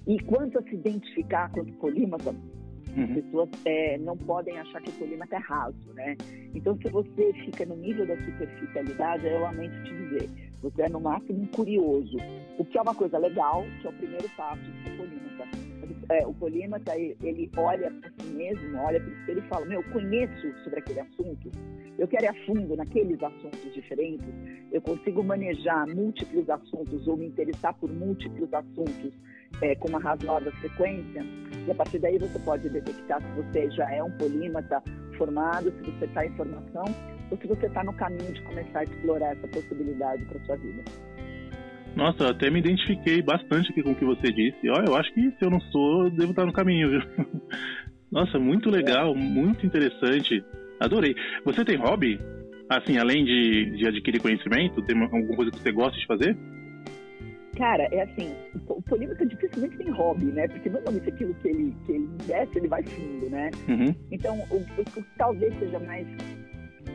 E 0.06 0.18
quanto 0.20 0.58
a 0.58 0.62
se 0.62 0.74
identificar 0.74 1.50
quanto 1.52 1.72
polímata. 1.74 2.34
As 3.02 3.10
pessoas 3.10 3.50
é, 3.66 3.98
não 3.98 4.16
podem 4.16 4.58
achar 4.58 4.80
que 4.80 4.90
o 4.90 4.92
polímata 4.94 5.36
é 5.36 5.38
raso, 5.38 5.92
né? 5.94 6.16
Então, 6.54 6.76
se 6.78 6.88
você 6.88 7.32
fica 7.44 7.66
no 7.66 7.76
nível 7.76 8.06
da 8.06 8.16
superficialidade, 8.16 9.26
eu 9.26 9.40
lamento 9.40 9.82
te 9.84 9.94
dizer, 9.94 10.30
você 10.62 10.82
é 10.82 10.88
no 10.88 11.00
máximo 11.00 11.46
curioso, 11.48 12.16
o 12.58 12.64
que 12.64 12.78
é 12.78 12.82
uma 12.82 12.94
coisa 12.94 13.18
legal, 13.18 13.64
que 13.80 13.86
é 13.86 13.90
o 13.90 13.92
primeiro 13.92 14.28
passo 14.36 14.62
do 14.62 14.96
polímata. 14.96 15.26
É, 16.08 16.26
o 16.26 16.32
polímata, 16.34 16.96
ele 16.96 17.50
olha 17.56 17.90
para 17.90 18.10
si 18.10 18.26
mesmo, 18.26 18.78
olha 18.78 19.00
para 19.00 19.24
si 19.24 19.38
e 19.38 19.48
fala, 19.48 19.66
meu, 19.66 19.82
eu 19.82 19.92
conheço 19.92 20.64
sobre 20.64 20.78
aquele 20.78 21.00
assunto, 21.00 21.52
eu 21.98 22.08
quero 22.08 22.24
ir 22.24 22.28
a 22.28 22.46
fundo 22.46 22.76
naqueles 22.76 23.22
assuntos 23.22 23.74
diferentes, 23.74 24.26
eu 24.72 24.80
consigo 24.80 25.22
manejar 25.22 25.86
múltiplos 25.88 26.48
assuntos 26.48 27.06
ou 27.06 27.16
me 27.16 27.26
interessar 27.26 27.74
por 27.74 27.92
múltiplos 27.92 28.52
assuntos 28.52 29.12
é, 29.62 29.74
com 29.76 29.88
uma 29.88 29.98
razoável 29.98 30.52
frequência, 30.52 31.24
e 31.66 31.70
a 31.70 31.74
partir 31.74 31.98
daí 31.98 32.18
você 32.18 32.38
pode 32.38 32.68
detectar 32.68 33.20
se 33.20 33.42
você 33.42 33.70
já 33.70 33.90
é 33.92 34.02
um 34.02 34.10
polímata 34.12 34.82
formado, 35.16 35.72
se 35.72 35.90
você 35.90 36.04
está 36.04 36.24
em 36.26 36.36
formação, 36.36 36.84
ou 37.30 37.38
se 37.38 37.46
você 37.46 37.66
está 37.66 37.82
no 37.82 37.92
caminho 37.94 38.32
de 38.32 38.42
começar 38.42 38.80
a 38.80 38.84
explorar 38.84 39.32
essa 39.32 39.48
possibilidade 39.48 40.24
para 40.26 40.40
sua 40.44 40.56
vida. 40.56 40.82
Nossa, 41.96 42.28
até 42.28 42.50
me 42.50 42.58
identifiquei 42.58 43.22
bastante 43.22 43.70
aqui 43.70 43.82
com 43.82 43.92
o 43.92 43.94
que 43.94 44.04
você 44.04 44.30
disse. 44.30 44.68
Ó, 44.68 44.82
eu 44.86 44.94
acho 44.94 45.12
que 45.14 45.30
se 45.30 45.42
eu 45.44 45.50
não 45.50 45.60
sou, 45.60 46.10
devo 46.10 46.30
estar 46.30 46.44
no 46.44 46.52
caminho, 46.52 46.90
viu? 46.90 47.00
Nossa, 48.12 48.38
muito 48.38 48.70
legal, 48.70 49.14
muito 49.14 49.64
interessante. 49.64 50.44
Adorei. 50.78 51.16
Você 51.44 51.64
tem 51.64 51.76
hobby? 51.76 52.20
Assim, 52.68 52.98
além 52.98 53.24
de, 53.24 53.76
de 53.78 53.86
adquirir 53.86 54.20
conhecimento, 54.20 54.82
tem 54.82 55.00
alguma 55.00 55.36
coisa 55.36 55.50
que 55.50 55.58
você 55.58 55.72
gosta 55.72 55.98
de 55.98 56.06
fazer? 56.06 56.36
Cara, 57.56 57.88
é 57.90 58.02
assim, 58.02 58.34
o 58.68 58.82
polímata 58.82 59.24
dificilmente 59.24 59.78
tem 59.78 59.90
hobby, 59.90 60.26
né? 60.26 60.46
Porque 60.46 60.68
normalmente 60.68 61.08
aquilo 61.08 61.34
que 61.36 61.48
ele, 61.48 61.76
que 61.86 61.92
ele 61.92 62.04
investe, 62.04 62.58
ele 62.58 62.68
vai 62.68 62.82
fundo, 62.82 63.30
né? 63.30 63.50
Uhum. 63.68 63.94
Então, 64.10 64.38
o, 64.50 64.56
o, 64.56 64.84
que 64.84 65.02
talvez 65.16 65.58
seja 65.58 65.78
mais 65.80 66.06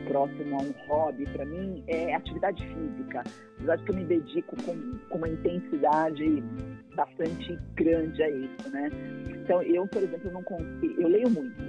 próximo 0.06 0.56
a 0.56 0.62
um 0.62 0.72
hobby 0.86 1.26
para 1.26 1.44
mim 1.44 1.82
é 1.88 2.14
atividade 2.14 2.64
física. 2.64 3.24
Apesar 3.56 3.76
de 3.76 3.84
que 3.84 3.90
eu 3.90 3.96
me 3.96 4.04
dedico 4.04 4.56
com, 4.62 4.98
com 5.08 5.18
uma 5.18 5.28
intensidade 5.28 6.42
bastante 6.94 7.58
grande 7.74 8.22
a 8.22 8.30
isso, 8.30 8.70
né? 8.70 8.88
Então, 9.30 9.62
eu, 9.62 9.86
por 9.88 10.02
exemplo, 10.02 10.30
não 10.30 10.42
consigo... 10.44 11.00
Eu 11.00 11.08
leio 11.08 11.28
muito. 11.28 11.60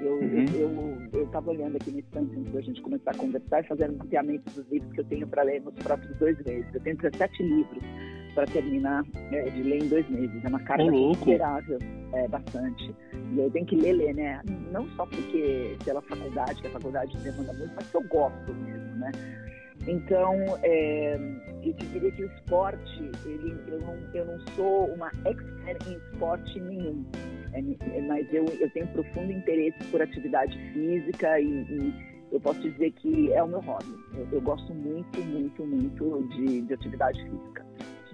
Eu 0.00 0.14
uhum. 0.14 1.08
eu 1.12 1.24
estava 1.24 1.50
olhando 1.50 1.76
aqui 1.76 1.90
no 1.90 1.98
instante 1.98 2.34
antes 2.36 2.52
da 2.52 2.60
gente 2.62 2.80
começar 2.80 3.10
a 3.10 3.16
conversar 3.16 3.60
e 3.60 3.68
fazendo 3.68 3.94
um 3.94 3.98
mapeamento 3.98 4.50
dos 4.50 4.66
livros 4.70 4.90
que 4.92 5.00
eu 5.00 5.04
tenho 5.04 5.28
para 5.28 5.42
ler 5.42 5.60
nos 5.60 5.74
próximos 5.74 6.16
dois 6.16 6.42
meses. 6.42 6.66
Eu 6.74 6.80
tenho 6.80 6.96
17 6.96 7.42
livros 7.42 7.84
para 8.34 8.46
terminar 8.46 9.04
é, 9.32 9.42
de 9.50 9.62
ler 9.62 9.82
em 9.82 9.88
dois 9.88 10.08
meses. 10.08 10.44
É 10.44 10.48
uma 10.48 10.60
carga 10.60 10.90
considerável, 10.90 11.78
é 12.12 12.28
bastante. 12.28 12.94
E 13.32 13.38
eu 13.38 13.50
tenho 13.50 13.66
que 13.66 13.76
ler, 13.76 13.92
ler, 13.92 14.14
né? 14.14 14.40
Não 14.72 14.86
só 14.90 15.06
porque 15.06 15.76
pela 15.84 16.00
faculdade, 16.02 16.60
que 16.60 16.68
a 16.68 16.70
faculdade 16.70 17.16
demanda 17.18 17.52
muito, 17.52 17.72
mas 17.74 17.90
que 17.90 17.96
eu 17.96 18.02
gosto 18.04 18.54
mesmo, 18.54 18.96
né? 18.96 19.10
Então, 19.86 20.34
é, 20.62 21.18
eu 21.62 21.72
te 21.74 21.86
diria 21.86 22.12
que 22.12 22.24
o 22.24 22.26
esporte, 22.26 23.10
ele, 23.24 23.56
eu, 23.66 23.80
não, 23.80 23.96
eu 24.14 24.24
não 24.26 24.38
sou 24.54 24.86
uma 24.92 25.10
expert 25.24 25.88
em 25.88 25.96
esporte 25.96 26.60
nenhum, 26.60 27.04
é, 27.52 28.00
mas 28.02 28.26
eu, 28.32 28.44
eu 28.60 28.70
tenho 28.70 28.86
profundo 28.88 29.32
interesse 29.32 29.78
por 29.90 30.02
atividade 30.02 30.56
física 30.72 31.40
e, 31.40 31.46
e 31.46 31.94
eu 32.30 32.40
posso 32.40 32.60
dizer 32.60 32.92
que 32.92 33.32
é 33.32 33.42
o 33.42 33.48
meu 33.48 33.60
hobby. 33.60 33.94
Eu, 34.14 34.28
eu 34.32 34.40
gosto 34.40 34.72
muito, 34.74 35.20
muito, 35.22 35.64
muito 35.64 36.28
de, 36.28 36.60
de 36.62 36.74
atividade 36.74 37.22
física 37.22 37.64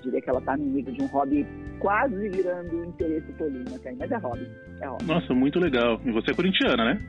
diria 0.06 0.22
que 0.22 0.30
ela 0.30 0.38
está 0.38 0.56
no 0.56 0.64
nível 0.64 0.92
de 0.92 1.02
um 1.02 1.06
hobby 1.06 1.46
quase 1.78 2.28
virando 2.28 2.84
interesse 2.84 3.32
polímata, 3.32 3.92
mas 3.98 4.10
é 4.10 4.16
hobby, 4.16 4.48
é 4.80 4.86
hobby. 4.86 5.04
Nossa, 5.04 5.34
muito 5.34 5.58
legal. 5.58 6.00
E 6.04 6.12
você 6.12 6.30
é 6.30 6.34
corintiana, 6.34 6.84
né? 6.84 7.00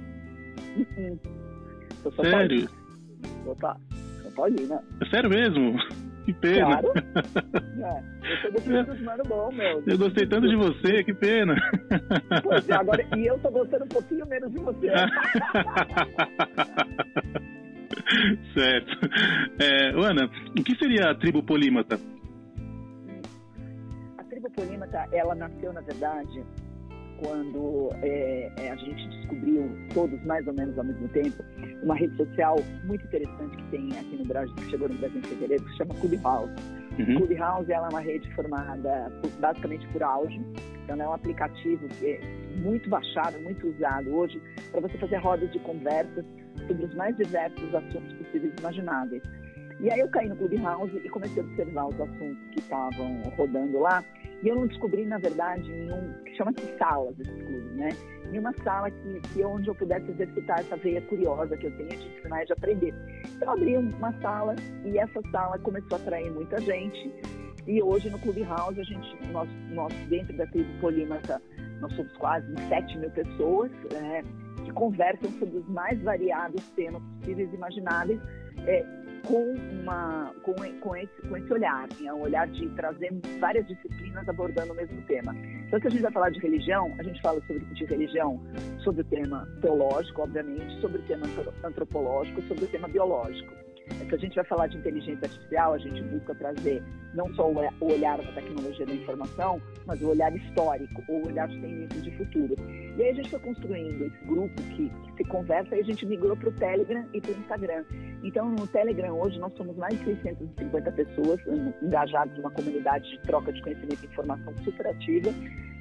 Uhum. 0.75 1.19
Sou 2.03 2.11
Sério? 2.25 2.69
Opa, 3.45 3.77
São 4.21 4.31
Paulina. 4.31 4.81
É 5.01 5.05
sério 5.09 5.29
mesmo? 5.29 5.77
Que 6.25 6.33
pena. 6.33 6.81
Claro. 6.81 6.93
É, 7.77 8.01
eu 8.33 8.41
tô 8.41 8.51
gostando 8.51 8.91
dos 8.91 9.01
mano 9.01 9.23
bom, 9.27 9.51
meu. 9.51 9.83
Eu 9.85 9.97
gostei 9.97 10.27
tanto 10.27 10.49
de 10.49 10.55
você, 10.55 11.03
que 11.03 11.13
pena. 11.13 11.55
Pois 12.43 12.67
é, 12.67 12.73
agora, 12.73 13.05
e 13.15 13.27
eu 13.27 13.37
tô 13.39 13.51
gostando 13.51 13.85
um 13.85 13.87
pouquinho 13.87 14.25
menos 14.25 14.51
de 14.51 14.57
você. 14.57 14.87
certo. 18.53 18.91
É, 19.59 19.89
Ana, 19.91 20.29
o 20.59 20.63
que 20.63 20.75
seria 20.77 21.11
a 21.11 21.15
tribo 21.15 21.43
polímata? 21.43 21.97
Polímata, 24.57 25.07
ela 25.11 25.35
nasceu, 25.35 25.71
na 25.71 25.81
verdade, 25.81 26.43
quando 27.23 27.89
é, 28.01 28.51
é, 28.57 28.71
a 28.71 28.75
gente 28.75 29.07
descobriu, 29.09 29.69
todos 29.93 30.21
mais 30.25 30.45
ou 30.47 30.53
menos 30.53 30.77
ao 30.77 30.83
mesmo 30.83 31.07
tempo, 31.09 31.43
uma 31.83 31.95
rede 31.95 32.15
social 32.17 32.57
muito 32.83 33.05
interessante 33.05 33.55
que 33.55 33.63
tem 33.69 33.91
aqui 33.97 34.17
no 34.17 34.25
Brasil, 34.25 34.55
que 34.55 34.69
chegou 34.69 34.89
no 34.89 34.95
Brasil 34.95 35.19
em 35.19 35.23
fevereiro, 35.23 35.63
que 35.63 35.71
se 35.71 35.77
chama 35.77 35.93
Clubhouse. 35.95 36.53
Uhum. 36.99 37.17
Clubhouse 37.17 37.71
ela 37.71 37.87
é 37.87 37.89
uma 37.91 38.01
rede 38.01 38.33
formada 38.33 39.11
por, 39.21 39.31
basicamente 39.39 39.87
por 39.89 40.03
áudio, 40.03 40.43
então 40.83 40.99
é 40.99 41.07
um 41.07 41.13
aplicativo 41.13 41.87
que 41.87 42.05
é 42.05 42.21
muito 42.55 42.89
baixado, 42.89 43.39
muito 43.39 43.67
usado 43.67 44.09
hoje 44.09 44.41
para 44.71 44.81
você 44.81 44.97
fazer 44.97 45.17
rodas 45.17 45.51
de 45.51 45.59
conversas 45.59 46.25
sobre 46.67 46.85
os 46.85 46.95
mais 46.95 47.15
diversos 47.17 47.75
assuntos 47.75 48.13
possíveis 48.13 48.53
e 48.57 48.59
imagináveis. 48.59 49.23
E 49.79 49.91
aí 49.91 49.99
eu 49.99 50.07
caí 50.07 50.27
no 50.27 50.35
Clubhouse 50.35 50.97
e 50.97 51.09
comecei 51.09 51.41
a 51.41 51.45
observar 51.45 51.87
os 51.87 52.01
assuntos 52.01 52.49
que 52.51 52.59
estavam 52.59 53.21
rodando 53.37 53.79
lá 53.79 54.03
E 54.43 54.47
eu 54.47 54.55
não 54.55 54.67
descobri, 54.67 55.05
na 55.05 55.17
verdade, 55.17 55.69
nenhum, 55.71 56.13
que 56.23 56.35
chama-se 56.35 56.77
salas 56.77 57.19
esse 57.19 57.31
clube, 57.31 57.69
né? 57.75 57.89
Em 58.31 58.37
uma 58.37 58.53
sala 58.63 58.91
que, 58.91 59.21
que 59.33 59.43
onde 59.43 59.67
eu 59.67 59.75
pudesse 59.75 60.11
exercitar 60.11 60.59
essa 60.59 60.75
veia 60.77 61.01
curiosa 61.01 61.57
que 61.57 61.65
eu 61.65 61.77
tenho 61.77 61.89
de 61.89 62.07
ensinar 62.07 62.43
e 62.43 62.45
de 62.45 62.53
aprender. 62.53 62.93
Então, 63.35 63.47
eu 63.47 63.51
abri 63.53 63.77
uma 63.77 64.13
sala 64.21 64.55
e 64.85 64.97
essa 64.99 65.21
sala 65.31 65.57
começou 65.59 65.97
a 65.97 66.01
atrair 66.01 66.31
muita 66.31 66.59
gente. 66.61 67.11
E 67.65 67.81
hoje 67.81 68.09
no 68.09 68.19
Clubhouse, 68.19 68.79
a 68.79 68.83
gente, 68.83 69.31
nós, 69.31 69.49
nós 69.71 69.93
dentro 70.07 70.35
da 70.37 70.45
tribo 70.47 70.69
Polímata, 70.79 71.41
nós 71.81 71.93
somos 71.95 72.15
quase 72.17 72.47
7 72.69 72.97
mil 72.97 73.09
pessoas 73.11 73.71
né, 73.91 74.23
que 74.63 74.71
conversam 74.71 75.31
sobre 75.31 75.57
os 75.57 75.67
mais 75.67 76.01
variados 76.01 76.63
temas 76.69 77.01
possíveis 77.03 77.51
e 77.51 77.55
imagináveis. 77.55 78.19
É, 78.65 78.85
com, 79.27 79.55
uma, 79.81 80.33
com, 80.41 80.55
com, 80.79 80.95
esse, 80.95 81.21
com 81.27 81.35
esse 81.35 81.51
olhar, 81.51 81.87
né? 81.99 82.13
um 82.13 82.21
olhar 82.21 82.47
de 82.47 82.67
trazer 82.69 83.13
várias 83.39 83.67
disciplinas 83.67 84.27
abordando 84.27 84.71
o 84.71 84.75
mesmo 84.75 85.01
tema. 85.01 85.35
Então, 85.67 85.79
se 85.81 85.87
a 85.87 85.89
gente 85.89 86.01
vai 86.01 86.11
falar 86.11 86.29
de 86.29 86.39
religião, 86.39 86.95
a 86.97 87.03
gente 87.03 87.21
fala 87.21 87.41
sobre 87.41 87.65
de 87.65 87.85
religião 87.85 88.41
sobre 88.83 89.01
o 89.01 89.05
tema 89.05 89.45
teológico, 89.61 90.21
obviamente, 90.21 90.79
sobre 90.79 90.99
o 90.99 91.01
tema 91.03 91.25
antropológico, 91.63 92.41
sobre 92.43 92.63
o 92.63 92.67
tema 92.67 92.87
biológico. 92.87 93.66
Se 94.07 94.15
a 94.15 94.17
gente 94.17 94.35
vai 94.35 94.45
falar 94.45 94.67
de 94.67 94.77
inteligência 94.77 95.25
artificial, 95.25 95.73
a 95.73 95.77
gente 95.77 96.01
busca 96.03 96.33
trazer 96.35 96.81
não 97.13 97.33
só 97.33 97.49
o 97.49 97.91
olhar 97.91 98.17
da 98.17 98.31
tecnologia 98.33 98.85
da 98.85 98.93
informação, 98.93 99.61
mas 99.85 100.01
o 100.01 100.09
olhar 100.09 100.33
histórico, 100.35 101.03
o 101.09 101.27
olhar 101.27 101.47
de 101.47 101.59
tendências 101.59 102.03
de 102.03 102.11
futuro. 102.17 102.55
E 102.97 103.01
aí 103.01 103.09
a 103.09 103.13
gente 103.13 103.29
foi 103.29 103.39
construindo 103.39 104.05
esse 104.05 104.25
grupo 104.25 104.55
que, 104.75 104.89
que 104.89 105.17
se 105.17 105.23
conversa 105.29 105.75
e 105.75 105.79
a 105.81 105.83
gente 105.83 106.05
migrou 106.05 106.37
para 106.37 106.49
o 106.49 106.51
Telegram 106.53 107.05
e 107.13 107.19
para 107.19 107.31
o 107.31 107.37
Instagram. 107.37 107.83
Então, 108.23 108.49
no 108.49 108.67
Telegram 108.67 109.19
hoje 109.19 109.39
nós 109.39 109.53
somos 109.57 109.75
mais 109.77 109.97
de 109.99 110.05
650 110.05 110.91
pessoas 110.91 111.39
engajadas 111.81 112.37
numa 112.37 112.51
comunidade 112.51 113.09
de 113.09 113.19
troca 113.23 113.51
de 113.51 113.61
conhecimento 113.61 114.03
e 114.03 114.07
informação 114.07 114.53
super 114.63 114.87
ativa. 114.87 115.29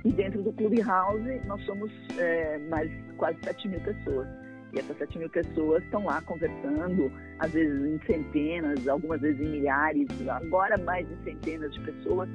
E 0.05 0.13
dentro 0.13 0.43
do 0.43 0.53
Clubhouse 0.53 1.41
nós 1.47 1.65
somos 1.65 1.91
é, 2.19 2.59
mais 2.71 2.91
quase 3.17 3.39
7 3.45 3.69
mil 3.69 3.81
pessoas. 3.81 4.46
E 4.77 4.79
essas 4.79 4.99
7 4.99 5.19
mil 5.19 5.31
pessoas 5.31 5.83
estão 5.85 6.05
lá 6.05 6.21
conversando, 6.21 7.11
às 7.39 7.51
vezes 7.51 7.83
em 7.83 7.99
centenas, 8.05 8.87
algumas 8.87 9.23
vezes 9.23 9.41
em 9.41 9.49
milhares, 9.49 10.07
agora 10.29 10.77
mais 10.77 11.09
de 11.09 11.17
centenas 11.25 11.73
de 11.73 11.81
pessoas, 11.81 12.29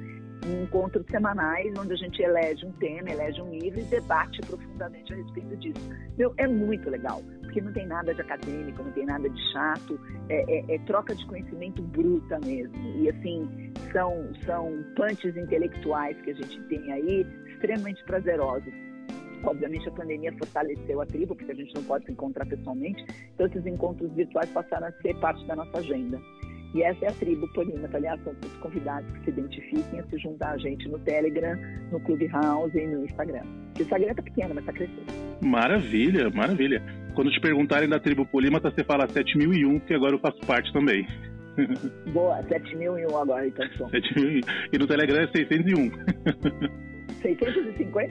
em 0.44 0.64
encontros 0.64 1.06
semanais, 1.06 1.72
onde 1.78 1.92
a 1.92 1.96
gente 1.96 2.20
elege 2.20 2.66
um 2.66 2.72
tema, 2.72 3.10
elege 3.10 3.40
um 3.40 3.48
livro 3.50 3.78
e 3.78 3.84
debate 3.84 4.40
profundamente 4.40 5.12
a 5.12 5.16
respeito 5.16 5.56
disso. 5.58 5.88
Meu, 6.18 6.34
é 6.36 6.48
muito 6.48 6.90
legal, 6.90 7.22
porque 7.42 7.60
não 7.60 7.72
tem 7.72 7.86
nada 7.86 8.12
de 8.12 8.20
acadêmico, 8.20 8.82
não 8.82 8.90
tem 8.90 9.06
nada 9.06 9.30
de 9.30 9.52
chato, 9.52 10.00
é, 10.28 10.72
é, 10.72 10.74
é 10.74 10.78
troca 10.80 11.14
de 11.14 11.24
conhecimento 11.26 11.80
bruta 11.80 12.40
mesmo. 12.44 12.76
E 12.96 13.08
assim, 13.08 13.72
são, 13.92 14.32
são 14.44 14.84
punches 14.96 15.36
intelectuais 15.36 16.20
que 16.22 16.32
a 16.32 16.34
gente 16.34 16.60
tem 16.64 16.92
aí, 16.92 17.24
extremamente 17.46 18.02
prazerosos. 18.02 18.81
Obviamente, 19.44 19.88
a 19.88 19.92
pandemia 19.92 20.32
fortaleceu 20.38 21.00
a 21.00 21.06
tribo, 21.06 21.34
porque 21.34 21.52
a 21.52 21.54
gente 21.54 21.74
não 21.74 21.82
pode 21.82 22.06
se 22.06 22.12
encontrar 22.12 22.46
pessoalmente, 22.46 23.04
então 23.34 23.46
esses 23.46 23.66
encontros 23.66 24.10
virtuais 24.12 24.48
passaram 24.50 24.86
a 24.86 24.92
ser 25.02 25.14
parte 25.16 25.44
da 25.46 25.56
nossa 25.56 25.78
agenda. 25.78 26.20
E 26.74 26.82
essa 26.82 27.04
é 27.04 27.08
a 27.08 27.12
tribo 27.12 27.46
Polímata. 27.52 27.96
Aliás, 27.98 28.22
são 28.24 28.34
todos 28.34 28.56
convidados 28.58 29.10
que 29.12 29.24
se 29.24 29.30
identifiquem 29.30 30.00
a 30.00 30.04
se 30.04 30.18
juntar 30.18 30.52
a 30.52 30.58
gente 30.58 30.88
no 30.88 30.98
Telegram, 31.00 31.58
no 31.90 32.00
Clubhouse 32.00 32.78
e 32.78 32.86
no 32.86 33.04
Instagram. 33.04 33.42
o 33.78 33.82
Instagram 33.82 34.10
está 34.10 34.22
pequeno, 34.22 34.54
mas 34.54 34.64
está 34.64 34.72
crescendo. 34.72 35.12
Maravilha, 35.42 36.30
maravilha. 36.30 36.82
Quando 37.14 37.30
te 37.30 37.40
perguntarem 37.40 37.88
da 37.88 38.00
tribo 38.00 38.24
Polímata, 38.24 38.70
você 38.70 38.82
fala 38.84 39.06
7001, 39.06 39.80
que 39.80 39.92
agora 39.92 40.14
eu 40.14 40.18
faço 40.18 40.38
parte 40.46 40.72
também. 40.72 41.06
Boa, 42.12 42.42
7001 42.44 43.16
agora, 43.18 43.46
então. 43.46 43.66
7001. 43.90 44.40
E 44.72 44.78
no 44.78 44.86
Telegram 44.86 45.22
é 45.22 45.26
601. 45.26 45.90
651. 47.22 48.08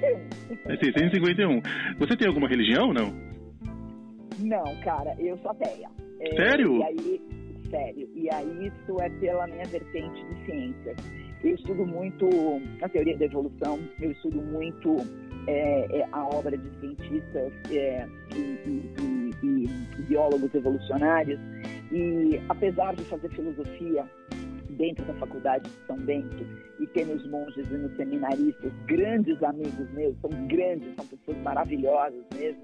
É 0.68 0.78
651. 0.78 1.62
Você 2.00 2.16
tem 2.18 2.28
alguma 2.28 2.48
religião 2.48 2.88
ou 2.88 2.94
não? 2.94 3.14
Não, 4.40 4.82
cara, 4.84 5.16
eu 5.20 5.38
sou 5.38 5.52
ateia. 5.52 5.90
É, 6.20 6.36
Sério? 6.36 6.78
E 6.78 6.84
aí, 6.84 7.22
sério. 7.70 8.10
E 8.16 8.34
aí 8.34 8.68
isso 8.68 9.02
é 9.02 9.10
pela 9.10 9.48
minha 9.48 9.66
vertente 9.66 10.24
de 10.26 10.46
ciências. 10.46 10.98
Eu 11.44 11.56
estudo 11.56 11.86
muito 11.86 12.30
a 12.82 12.90
teoria 12.90 13.18
da 13.18 13.26
evolução, 13.26 13.80
eu 14.00 14.12
estudo 14.12 14.42
muito 14.42 14.98
é, 15.48 16.00
é, 16.00 16.08
a 16.12 16.26
obra 16.26 16.56
de 16.56 16.70
cientistas 16.80 17.52
é, 17.72 18.08
e, 18.36 18.40
e, 18.40 19.32
e, 19.44 19.66
e 19.66 20.02
biólogos 20.04 20.54
evolucionários. 20.54 21.40
E 21.92 22.40
apesar 22.48 22.94
de 22.96 23.04
fazer 23.06 23.30
filosofia 23.30 24.06
dentro 24.72 25.06
da 25.06 25.14
faculdade 25.16 25.70
de 25.70 25.88
São 25.88 25.98
Bento 25.98 26.46
e 26.80 26.88
ter 26.88 27.06
nos 27.06 27.26
monges 27.30 27.70
e 27.70 27.78
nos 27.78 27.96
seminaristas 27.96 28.72
grandes 28.86 29.42
amigos 29.44 29.92
meus, 29.94 30.16
são 30.20 30.30
grandes, 30.48 30.96
são 30.96 31.06
pessoas 31.06 31.38
maravilhosas 31.38 32.24
mesmo. 32.36 32.62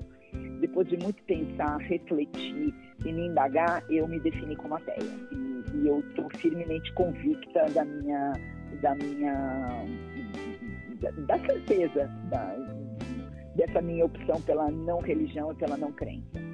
Depois 0.59 0.87
de 0.87 0.97
muito 0.97 1.21
pensar, 1.23 1.77
refletir 1.77 2.73
e 3.05 3.13
me 3.13 3.27
indagar, 3.27 3.83
eu 3.89 4.07
me 4.07 4.19
defini 4.19 4.55
como 4.55 4.75
ateia. 4.75 4.97
E, 5.31 5.77
e 5.77 5.87
eu 5.87 5.99
estou 5.99 6.27
firmemente 6.37 6.91
convicta 6.93 7.65
da 7.73 7.85
minha, 7.85 8.33
da 8.81 8.95
minha, 8.95 9.85
da, 10.99 11.11
da 11.11 11.39
certeza 11.45 12.09
da, 12.29 12.55
dessa 13.55 13.81
minha 13.81 14.05
opção 14.05 14.41
pela 14.41 14.69
não 14.71 14.99
religião 14.99 15.51
e 15.51 15.55
pela 15.55 15.77
não 15.77 15.91
crença. 15.91 16.46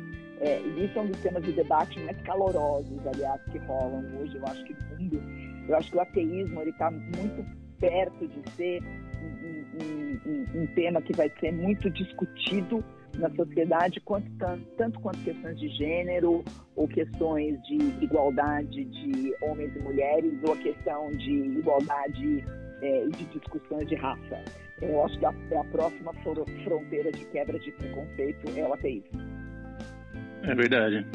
É, 0.43 0.60
isso 0.60 0.99
é 0.99 1.01
um 1.01 1.08
dos 1.08 1.21
temas 1.21 1.41
de 1.43 1.53
debate 1.53 1.97
mais 2.01 2.19
calorosos, 2.23 3.08
aliás, 3.08 3.41
que 3.49 3.58
rolam 3.60 4.03
hoje, 4.19 4.36
eu 4.36 4.45
acho 4.45 4.63
que 4.65 4.73
no 4.73 4.99
mundo. 4.99 5.23
Eu 5.69 5.77
acho 5.77 5.89
que 5.89 5.97
o 5.97 6.01
ateísmo 6.01 6.62
está 6.63 6.91
muito 6.91 7.45
perto 7.79 8.27
de 8.27 8.51
ser 8.51 8.84
um, 8.84 9.79
um, 9.79 10.19
um, 10.25 10.62
um, 10.62 10.67
tema 10.75 11.01
que 11.01 11.13
vai 11.13 11.32
ser 11.39 11.53
muito 11.53 11.89
discutido 11.89 12.84
na 13.17 13.29
sociedade, 13.29 14.01
quanto, 14.01 14.29
tanto, 14.38 14.65
tanto 14.77 14.99
quanto 14.99 15.23
questões 15.23 15.58
de 15.58 15.69
gênero, 15.69 16.43
ou 16.75 16.89
questões 16.89 17.62
de 17.63 17.77
igualdade 18.03 18.84
de 18.84 19.34
homens 19.43 19.73
e 19.73 19.79
mulheres, 19.79 20.34
ou 20.45 20.53
a 20.53 20.58
questão 20.58 21.10
de 21.12 21.32
igualdade 21.32 22.43
é, 22.82 23.06
de 23.08 23.25
discussões 23.25 23.88
de 23.88 23.95
raça. 23.95 24.43
Eu 24.82 25.06
acho 25.06 25.17
que 25.17 25.25
a, 25.25 25.29
a 25.29 25.63
próxima 25.71 26.12
fronteira 26.65 27.13
de 27.13 27.23
quebra 27.27 27.58
de 27.58 27.71
preconceito 27.71 28.60
é 28.60 28.67
o 28.67 28.73
ateísmo. 28.73 29.32
É 30.43 30.56
verdade. 30.56 31.06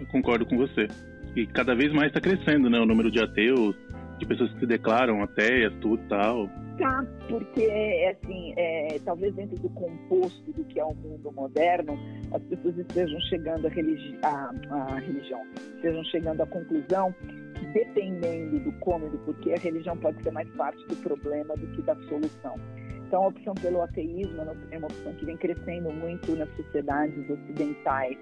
Eu 0.00 0.06
concordo 0.06 0.46
com 0.46 0.56
você. 0.56 0.88
E 1.34 1.46
cada 1.46 1.74
vez 1.74 1.92
mais 1.92 2.08
está 2.08 2.20
crescendo, 2.20 2.70
né? 2.70 2.78
O 2.78 2.86
número 2.86 3.10
de 3.10 3.22
ateus, 3.22 3.76
de 4.18 4.26
pessoas 4.26 4.52
que 4.52 4.60
se 4.60 4.66
declaram 4.66 5.22
ateias, 5.22 5.72
tudo 5.80 6.02
tal. 6.08 6.48
Tá, 6.78 7.04
porque, 7.28 7.64
assim, 8.10 8.52
é, 8.56 8.98
talvez 9.04 9.34
dentro 9.34 9.56
do 9.58 9.68
composto 9.70 10.52
do 10.52 10.64
que 10.64 10.78
é 10.78 10.84
o 10.84 10.94
mundo 10.94 11.32
moderno, 11.32 11.98
as 12.32 12.42
pessoas 12.42 12.76
estejam 12.78 13.18
chegando 13.22 13.66
à 13.66 13.70
religi 13.70 14.18
a, 14.22 14.50
a 14.70 14.98
religião, 14.98 15.40
estejam 15.76 16.04
chegando 16.04 16.42
à 16.42 16.46
conclusão 16.46 17.14
que, 17.54 17.66
dependendo 17.72 18.60
do 18.60 18.72
como 18.80 19.06
e 19.06 19.10
do 19.10 19.18
porquê, 19.18 19.54
a 19.54 19.58
religião 19.58 19.96
pode 19.96 20.22
ser 20.22 20.30
mais 20.32 20.48
parte 20.50 20.86
do 20.86 20.96
problema 20.96 21.54
do 21.56 21.66
que 21.68 21.82
da 21.82 21.94
solução. 22.08 22.60
Então, 23.06 23.24
a 23.24 23.28
opção 23.28 23.54
pelo 23.54 23.82
ateísmo 23.82 24.42
é 24.70 24.78
uma 24.78 24.86
opção 24.86 25.12
que 25.14 25.24
vem 25.24 25.36
crescendo 25.36 25.90
muito 25.92 26.34
nas 26.36 26.48
sociedades 26.56 27.30
ocidentais 27.30 28.18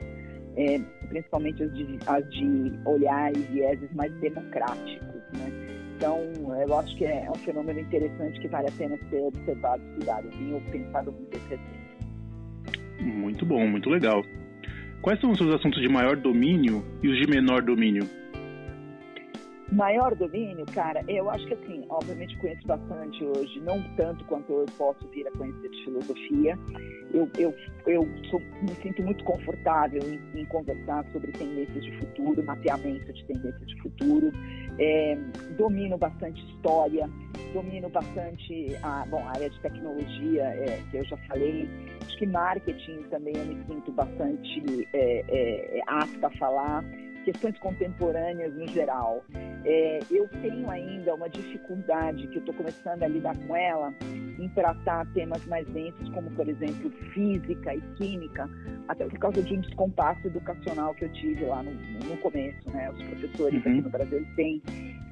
é, 0.56 0.80
principalmente 1.08 1.62
as 1.62 1.74
de, 1.74 1.98
as 2.06 2.30
de 2.30 2.72
olhar 2.84 3.36
e 3.36 3.40
vieses 3.40 3.92
mais 3.94 4.12
democráticos, 4.20 5.22
né? 5.36 5.74
Então, 5.96 6.18
eu 6.60 6.78
acho 6.78 6.96
que 6.96 7.04
é 7.04 7.30
um 7.30 7.38
fenômeno 7.38 7.80
interessante 7.80 8.40
que 8.40 8.48
vale 8.48 8.68
a 8.68 8.72
pena 8.72 8.98
ser 9.10 9.20
observado, 9.22 9.82
estudado. 9.92 10.28
Tenho 10.30 10.60
pensado 10.70 11.12
muito 11.12 11.36
esse 11.36 11.58
Muito 13.02 13.46
bom, 13.46 13.66
muito 13.66 13.88
legal. 13.88 14.22
Quais 15.00 15.20
são 15.20 15.30
os 15.30 15.38
seus 15.38 15.54
assuntos 15.54 15.80
de 15.80 15.88
maior 15.88 16.16
domínio 16.16 16.84
e 17.02 17.08
os 17.08 17.18
de 17.18 17.30
menor 17.30 17.62
domínio? 17.62 18.08
Maior 19.72 20.14
domínio, 20.14 20.66
cara, 20.66 21.02
eu 21.08 21.30
acho 21.30 21.46
que 21.46 21.54
assim, 21.54 21.84
obviamente 21.88 22.36
conheço 22.38 22.66
bastante 22.66 23.24
hoje, 23.24 23.60
não 23.60 23.82
tanto 23.96 24.22
quanto 24.26 24.52
eu 24.52 24.66
posso 24.76 25.08
vir 25.08 25.26
a 25.26 25.30
conhecer 25.32 25.70
de 25.70 25.84
filosofia. 25.84 26.58
Eu, 27.12 27.28
eu, 27.38 27.54
eu 27.86 28.08
sou, 28.30 28.40
me 28.40 28.74
sinto 28.82 29.02
muito 29.02 29.24
confortável 29.24 30.02
em, 30.02 30.40
em, 30.40 30.44
conversar 30.46 31.04
sobre 31.12 31.32
tendências 31.32 31.82
de 31.82 31.98
futuro, 31.98 32.44
mapeamento 32.44 33.10
de 33.12 33.24
tendências 33.24 33.66
de 33.66 33.82
futuro. 33.82 34.30
É, 34.78 35.16
domino 35.56 35.96
bastante 35.96 36.44
história, 36.52 37.08
domino 37.54 37.88
bastante 37.88 38.76
a, 38.82 39.06
bom, 39.06 39.22
a 39.26 39.30
área 39.30 39.48
de 39.48 39.60
tecnologia, 39.60 40.42
é, 40.42 40.82
que 40.90 40.98
eu 40.98 41.04
já 41.04 41.16
falei. 41.28 41.68
Acho 42.04 42.18
que 42.18 42.26
marketing 42.26 43.02
também 43.04 43.34
eu 43.34 43.46
me 43.46 43.64
sinto 43.64 43.92
bastante 43.92 44.88
é, 44.92 45.24
é, 45.28 45.80
apta 45.86 46.26
a 46.26 46.30
falar 46.32 46.84
questões 47.24 47.58
contemporâneas 47.58 48.54
no 48.54 48.66
geral. 48.68 49.24
É, 49.64 50.00
eu 50.10 50.28
tenho 50.42 50.70
ainda 50.70 51.14
uma 51.14 51.28
dificuldade 51.28 52.28
que 52.28 52.36
eu 52.36 52.40
estou 52.40 52.54
começando 52.54 53.02
a 53.02 53.08
lidar 53.08 53.36
com 53.46 53.56
ela 53.56 53.94
em 54.38 54.48
tratar 54.50 55.06
temas 55.12 55.44
mais 55.46 55.66
densos, 55.68 56.08
como, 56.10 56.30
por 56.32 56.48
exemplo, 56.48 56.90
física 57.12 57.74
e 57.74 57.80
química, 57.96 58.48
até 58.88 59.06
por 59.06 59.18
causa 59.18 59.42
de 59.42 59.54
um 59.54 59.60
descompasso 59.60 60.26
educacional 60.26 60.94
que 60.94 61.06
eu 61.06 61.12
tive 61.12 61.44
lá 61.44 61.62
no, 61.62 61.72
no 61.72 62.16
começo. 62.18 62.70
Né? 62.70 62.90
Os 62.90 63.02
professores 63.02 63.64
uhum. 63.64 63.72
aqui 63.72 63.80
no 63.80 63.90
Brasil 63.90 64.26
têm 64.36 64.62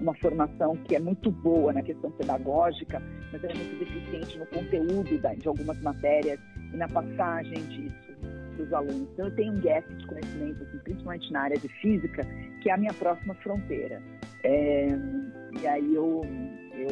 uma 0.00 0.14
formação 0.14 0.76
que 0.84 0.96
é 0.96 1.00
muito 1.00 1.30
boa 1.30 1.72
na 1.72 1.82
questão 1.82 2.10
pedagógica, 2.10 3.00
mas 3.32 3.42
é 3.42 3.54
muito 3.54 3.78
deficiente 3.78 4.38
no 4.38 4.46
conteúdo 4.46 5.18
de 5.38 5.48
algumas 5.48 5.80
matérias 5.80 6.38
e 6.72 6.76
na 6.76 6.88
passagem 6.88 7.62
disso 7.68 8.11
dos 8.62 8.72
alunos. 8.72 9.08
Então, 9.12 9.26
eu 9.26 9.34
tenho 9.34 9.52
um 9.52 9.60
gap 9.60 9.94
de 9.94 10.06
conhecimento, 10.06 10.62
assim, 10.62 10.78
principalmente 10.78 11.32
na 11.32 11.40
área 11.42 11.58
de 11.58 11.68
física, 11.80 12.26
que 12.60 12.70
é 12.70 12.72
a 12.72 12.76
minha 12.76 12.92
próxima 12.94 13.34
fronteira. 13.36 14.02
É, 14.44 14.88
e 15.60 15.66
aí 15.66 15.94
eu, 15.94 16.22
eu, 16.74 16.88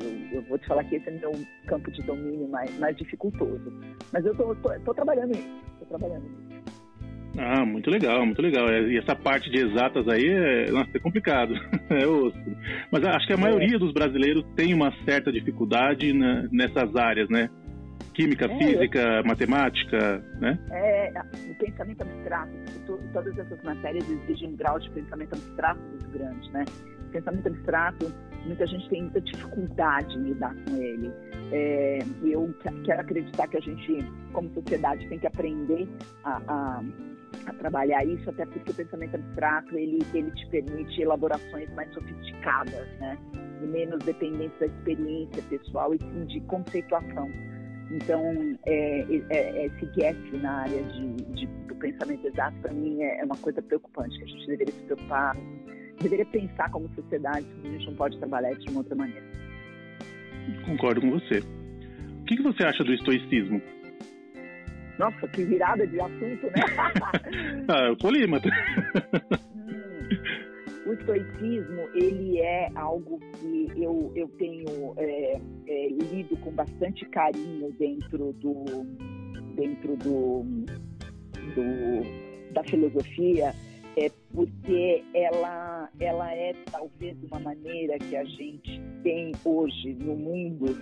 eu, 0.00 0.32
eu, 0.32 0.42
vou 0.42 0.58
te 0.58 0.66
falar 0.66 0.84
que 0.84 0.96
esse 0.96 1.08
é 1.08 1.12
meu 1.12 1.32
campo 1.66 1.90
de 1.90 2.02
domínio 2.02 2.48
mais, 2.48 2.78
mais 2.78 2.96
dificultoso. 2.96 3.72
Mas 4.12 4.24
eu 4.24 4.32
estou 4.32 4.94
trabalhando 4.94 5.28
nisso, 5.28 5.62
estou 5.74 5.98
trabalhando 5.98 6.24
nisso. 6.24 6.50
Ah, 7.38 7.64
muito 7.64 7.88
legal, 7.90 8.26
muito 8.26 8.42
legal. 8.42 8.68
E 8.68 8.98
essa 8.98 9.14
parte 9.14 9.50
de 9.50 9.58
exatas 9.58 10.06
aí 10.08 10.26
é, 10.28 10.70
nossa, 10.70 10.90
é 10.94 10.98
complicado, 10.98 11.54
é 11.88 12.06
osso. 12.06 12.36
Mas 12.90 13.04
acho 13.04 13.26
que 13.26 13.32
a 13.32 13.36
maioria 13.36 13.76
é. 13.76 13.78
dos 13.78 13.92
brasileiros 13.92 14.44
tem 14.56 14.74
uma 14.74 14.92
certa 15.04 15.30
dificuldade 15.30 16.12
na, 16.12 16.48
nessas 16.50 16.94
áreas, 16.96 17.28
né? 17.28 17.48
Química, 18.20 18.44
é, 18.44 18.58
física, 18.58 19.22
matemática, 19.24 20.22
né? 20.38 20.58
É, 20.70 21.10
o 21.48 21.54
pensamento 21.54 22.02
abstrato, 22.02 22.52
todas 23.14 23.38
essas 23.38 23.62
matérias 23.62 24.06
exigem 24.10 24.50
um 24.50 24.56
grau 24.56 24.78
de 24.78 24.90
pensamento 24.90 25.34
abstrato 25.34 25.80
muito 25.80 26.08
grande, 26.10 26.50
né? 26.52 26.64
Pensamento 27.10 27.48
abstrato, 27.48 28.12
muita 28.44 28.66
gente 28.66 28.88
tem 28.90 29.02
muita 29.02 29.22
dificuldade 29.22 30.14
em 30.18 30.22
lidar 30.24 30.54
com 30.68 30.76
ele. 30.76 31.10
É, 31.50 31.98
eu 32.22 32.54
quero 32.84 33.00
acreditar 33.00 33.48
que 33.48 33.56
a 33.56 33.60
gente, 33.60 34.04
como 34.32 34.52
sociedade, 34.52 35.08
tem 35.08 35.18
que 35.18 35.26
aprender 35.26 35.88
a, 36.22 36.42
a, 36.46 36.84
a, 37.46 37.52
trabalhar 37.54 38.04
isso, 38.04 38.28
até 38.28 38.44
porque 38.44 38.70
o 38.70 38.74
pensamento 38.74 39.14
abstrato 39.14 39.78
ele, 39.78 39.98
ele 40.12 40.30
te 40.32 40.46
permite 40.48 41.00
elaborações 41.00 41.72
mais 41.74 41.90
sofisticadas, 41.94 42.86
né? 43.00 43.18
E 43.62 43.66
menos 43.66 43.98
dependentes 44.04 44.58
da 44.60 44.66
experiência 44.66 45.42
pessoal 45.44 45.94
e 45.94 45.98
sim 45.98 46.26
de 46.26 46.40
conceituação. 46.42 47.28
Então, 47.90 48.56
é, 48.66 49.00
é, 49.00 49.22
é, 49.30 49.66
esse 49.66 49.86
gap 49.96 50.38
na 50.38 50.62
área 50.62 50.82
de, 50.82 51.16
de 51.34 51.46
do 51.66 51.74
pensamento 51.74 52.26
exato, 52.26 52.56
para 52.62 52.72
mim, 52.72 53.02
é, 53.02 53.20
é, 53.20 53.24
uma 53.24 53.36
coisa 53.36 53.60
preocupante, 53.60 54.16
que 54.16 54.24
a 54.24 54.28
gente 54.28 54.46
deveria 54.46 54.72
se 54.72 54.80
preocupar, 54.82 55.36
deveria 56.00 56.26
pensar 56.26 56.70
como 56.70 56.88
sociedade 56.94 57.44
se 57.44 57.66
a 57.66 57.70
gente 57.70 57.86
não 57.86 57.94
pode 57.94 58.16
trabalhar 58.18 58.52
isso 58.52 58.62
de 58.62 58.70
uma 58.70 58.80
outra 58.80 58.94
maneira. 58.94 59.26
Concordo 60.64 61.00
com 61.00 61.10
você. 61.10 61.40
O 62.20 62.24
que, 62.24 62.36
que 62.36 62.42
você 62.42 62.64
acha 62.64 62.84
do 62.84 62.94
estoicismo? 62.94 63.60
Nossa, 64.98 65.26
que 65.28 65.44
virada 65.44 65.86
de 65.86 66.00
assunto, 66.00 66.46
né? 66.46 66.62
ah, 67.68 67.90
o 67.90 67.96
polímata. 67.96 68.48
o 70.86 70.92
estoicismo 70.92 71.88
ele 71.94 72.38
é 72.40 72.70
algo 72.74 73.18
que 73.38 73.72
eu, 73.76 74.12
eu 74.14 74.28
tenho 74.38 74.94
é, 74.96 75.40
é, 75.66 75.88
lido 75.88 76.36
com 76.38 76.50
bastante 76.52 77.04
carinho 77.06 77.72
dentro 77.78 78.32
do 78.34 78.64
dentro 79.54 79.96
do, 79.96 80.44
do 81.54 82.52
da 82.52 82.64
filosofia 82.64 83.54
é 83.96 84.10
porque 84.32 85.04
ela 85.12 85.90
ela 86.00 86.34
é 86.34 86.54
talvez 86.70 87.16
uma 87.30 87.40
maneira 87.40 87.98
que 87.98 88.16
a 88.16 88.24
gente 88.24 88.80
tem 89.02 89.32
hoje 89.44 89.94
no 89.94 90.16
mundo 90.16 90.76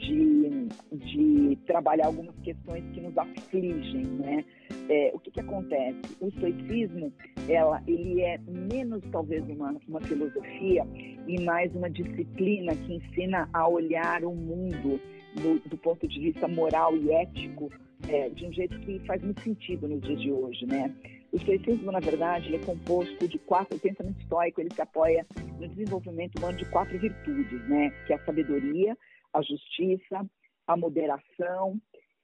de, 0.00 0.68
de 0.92 1.56
trabalhar 1.66 2.06
algumas 2.06 2.34
questões 2.42 2.84
que 2.92 3.00
nos 3.00 3.16
afligem, 3.16 4.04
né? 4.04 4.44
É, 4.88 5.10
o 5.14 5.18
que, 5.18 5.30
que 5.30 5.40
acontece? 5.40 6.00
O 6.20 6.28
estoicismo, 6.28 7.12
ela, 7.48 7.82
ele 7.86 8.20
é 8.22 8.38
menos 8.72 9.02
talvez 9.12 9.44
uma, 9.48 9.76
uma 9.86 10.00
filosofia 10.00 10.86
e 11.26 11.40
mais 11.42 11.74
uma 11.74 11.90
disciplina 11.90 12.74
que 12.74 12.94
ensina 12.94 13.48
a 13.52 13.68
olhar 13.68 14.24
o 14.24 14.34
mundo 14.34 15.00
do, 15.36 15.68
do 15.68 15.76
ponto 15.76 16.08
de 16.08 16.18
vista 16.18 16.48
moral 16.48 16.96
e 16.96 17.10
ético 17.12 17.70
é, 18.08 18.28
de 18.30 18.46
um 18.46 18.52
jeito 18.52 18.78
que 18.80 18.98
faz 19.00 19.22
muito 19.22 19.40
sentido 19.42 19.86
nos 19.86 20.00
dias 20.00 20.20
de 20.20 20.32
hoje, 20.32 20.66
né? 20.66 20.92
O 21.32 21.36
estoicismo, 21.36 21.92
na 21.92 22.00
verdade, 22.00 22.54
é 22.54 22.58
composto 22.58 23.28
de 23.28 23.38
quatro, 23.38 23.76
o 23.76 23.80
pensamento 23.80 24.20
estoico, 24.20 24.60
ele 24.60 24.74
se 24.74 24.82
apoia 24.82 25.24
no 25.60 25.68
desenvolvimento 25.68 26.36
humano 26.38 26.58
de 26.58 26.64
quatro 26.64 26.98
virtudes, 26.98 27.68
né? 27.68 27.90
Que 28.06 28.12
é 28.12 28.16
a 28.16 28.24
sabedoria, 28.24 28.96
a 29.32 29.42
justiça, 29.42 30.28
a 30.66 30.76
moderação 30.76 31.80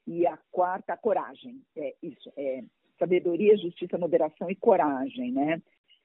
e 0.06 0.26
a 0.26 0.38
quarta, 0.50 0.92
a 0.92 0.96
coragem. 0.96 1.60
É 1.76 1.94
isso, 2.02 2.32
é 2.36 2.62
sabedoria, 2.98 3.56
justiça, 3.56 3.98
moderação 3.98 4.50
e 4.50 4.56
coragem, 4.56 5.32
né? 5.32 5.60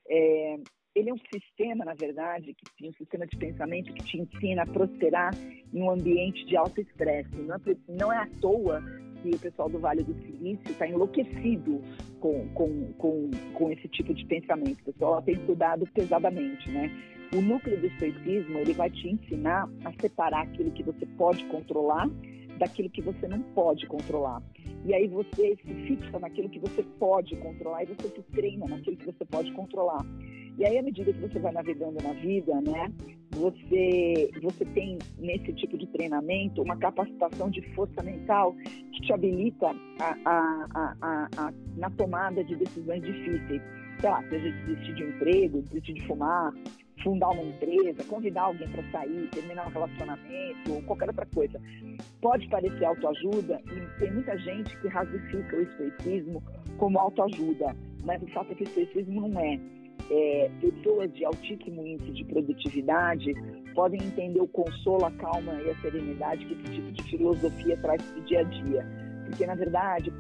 É, 0.10 0.60
ele 0.94 1.10
é 1.10 1.14
um 1.14 1.20
sistema, 1.34 1.86
na 1.86 1.94
verdade, 1.94 2.54
que 2.54 2.66
tem 2.78 2.90
um 2.90 2.94
sistema 2.94 3.26
de 3.26 3.38
pensamento 3.38 3.94
que 3.94 4.04
te 4.04 4.18
ensina 4.18 4.64
a 4.64 4.68
prosperar 4.68 5.34
em 5.74 5.82
um 5.82 5.90
ambiente 5.90 6.46
de 6.46 6.58
alto 6.58 6.82
estresse. 6.82 7.34
Não, 7.36 7.56
é, 7.56 7.60
não 7.88 8.14
é 8.14 8.18
à 8.18 8.28
toa 8.42 8.82
que 9.22 9.30
o 9.36 9.40
pessoal 9.40 9.70
do 9.70 9.80
Vale 9.80 10.04
do 10.04 10.14
Silício 10.22 10.72
está 10.72 10.88
enlouquecido 10.88 11.82
com, 12.20 12.48
com, 12.50 12.94
com, 12.94 13.32
com 13.54 13.72
esse 13.72 13.88
tipo 13.90 14.14
de 14.14 14.26
pensamento. 14.26 14.80
O 14.82 14.94
pessoal 14.94 15.22
tem 15.22 15.36
estudado 15.36 15.86
pesadamente, 15.94 16.70
né? 16.70 16.92
O 17.34 17.42
núcleo 17.42 17.80
do 17.80 17.88
estoicismo, 17.88 18.60
ele 18.60 18.74
vai 18.74 18.90
te 18.90 19.08
ensinar 19.08 19.70
a 19.86 19.94
separar 20.02 20.42
aquilo 20.44 20.72
que 20.72 20.84
você 20.84 21.06
pode 21.18 21.46
controlar 21.46 22.10
daquilo 22.58 22.90
que 22.90 23.02
você 23.02 23.28
não 23.28 23.42
pode 23.42 23.88
controlar. 23.88 24.42
E 24.86 24.94
aí 24.94 25.08
você 25.08 25.56
se 25.56 25.74
fixa 25.88 26.20
naquilo 26.20 26.50
que 26.50 26.60
você 26.60 26.84
pode 27.00 27.36
controlar 27.38 27.84
e 27.84 27.88
você 27.88 28.10
se 28.10 28.22
treina 28.32 28.68
naquilo 28.68 28.98
que 28.98 29.06
você 29.06 29.26
pode 29.26 29.52
controlar. 29.54 30.06
E 30.58 30.66
aí, 30.66 30.78
à 30.78 30.84
medida 30.84 31.12
que 31.14 31.20
você 31.20 31.40
vai 31.40 31.52
navegando 31.52 31.98
na 32.04 32.14
vida, 32.14 32.54
né, 32.62 32.92
você, 33.32 34.30
você 34.42 34.66
tem 34.66 35.00
nesse 35.18 35.54
tipo 35.54 35.78
de 35.78 35.88
treinamento 35.88 36.62
uma 36.62 36.78
capacitação 36.78 37.50
de 37.50 37.62
força 37.74 38.04
mental 38.04 38.54
que 38.92 39.02
te 39.02 39.14
habilita 39.14 39.68
a, 40.00 40.18
a, 40.26 40.68
a, 40.76 41.28
a 41.38 41.54
na 41.78 41.90
tomada 41.92 42.44
de 42.44 42.56
decisões 42.56 43.02
difíceis. 43.02 43.62
Sei 44.00 44.10
lá, 44.10 44.22
seja 44.30 44.52
desistir 44.52 44.96
de 44.96 45.04
um 45.04 45.10
emprego, 45.10 45.62
desistir 45.62 45.94
de 45.94 46.08
fumar, 46.08 46.52
fundar 47.04 47.30
uma 47.30 47.44
empresa, 47.44 48.04
convidar 48.08 48.44
alguém 48.44 48.68
para 48.70 48.84
sair, 48.92 49.30
terminar 49.30 49.68
um 49.68 49.72
relacionamento 49.72 50.74
ou 50.74 50.82
qualquer 50.84 51.10
outra 51.10 51.26
coisa. 51.34 51.60
Pode 52.22 52.48
parecer 52.50 52.86
autoajuda 52.86 53.62
e 53.66 54.00
tem 54.00 54.12
muita 54.12 54.38
gente 54.38 54.78
que 54.80 54.88
rasifica 54.88 55.56
o 55.56 55.62
estoicismo 55.62 56.44
como 56.78 57.00
autoajuda, 57.00 57.76
mas 58.04 58.22
o 58.22 58.28
fato 58.28 58.52
é 58.52 58.56
que 58.56 58.64
o 58.64 58.68
estoicismo 58.68 59.28
não 59.28 59.40
é. 59.40 59.60
É. 60.10 60.50
Pessoas 60.60 61.14
de 61.14 61.26
altíssimo 61.26 61.86
índice 61.86 62.12
de 62.12 62.26
produtividade 62.26 63.34
podem 63.74 64.02
entender 64.02 64.42
o 64.42 64.48
consolo, 64.48 65.06
a 65.06 65.12
calma 65.12 65.54
e 65.62 65.70
a 65.70 65.76
serenidade 65.76 66.46
que 66.46 66.54
esse 66.54 66.74
tipo 66.74 66.92
de 66.92 67.04
filosofia 67.04 67.78
traz 67.78 68.02
para 68.02 68.20
o 68.20 68.24
dia 68.24 68.40
a 68.40 68.44
dia. 68.44 68.86
Porque, 69.26 69.46
na 69.46 69.56
verdade, 69.56 70.12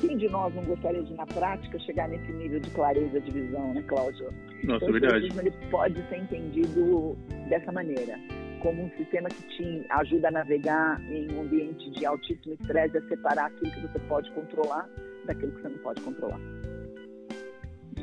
quem 0.00 0.16
de 0.16 0.28
nós 0.28 0.54
não 0.54 0.64
gostaria 0.64 1.02
de, 1.02 1.12
na 1.14 1.26
prática, 1.26 1.78
chegar 1.80 2.08
nesse 2.08 2.32
nível 2.32 2.60
de 2.60 2.70
clareza 2.70 3.20
de 3.20 3.30
visão, 3.30 3.74
né, 3.74 3.82
Cláudio? 3.82 4.32
Nossa, 4.64 4.84
então, 4.84 4.92
verdade. 4.92 5.28
O 5.36 5.40
ele 5.40 5.52
pode 5.70 6.08
ser 6.08 6.18
entendido 6.18 7.16
dessa 7.48 7.70
maneira, 7.72 8.18
como 8.62 8.84
um 8.84 8.90
sistema 8.96 9.28
que 9.28 9.42
te 9.48 9.86
ajuda 9.90 10.28
a 10.28 10.30
navegar 10.30 11.00
em 11.10 11.30
um 11.32 11.42
ambiente 11.42 11.90
de 11.90 12.06
altíssimo 12.06 12.54
estresse, 12.54 12.96
a 12.96 13.08
separar 13.08 13.46
aquilo 13.46 13.70
que 13.72 13.80
você 13.80 13.98
pode 14.08 14.30
controlar 14.32 14.88
daquilo 15.26 15.52
que 15.52 15.62
você 15.62 15.68
não 15.68 15.78
pode 15.78 16.00
controlar. 16.00 16.40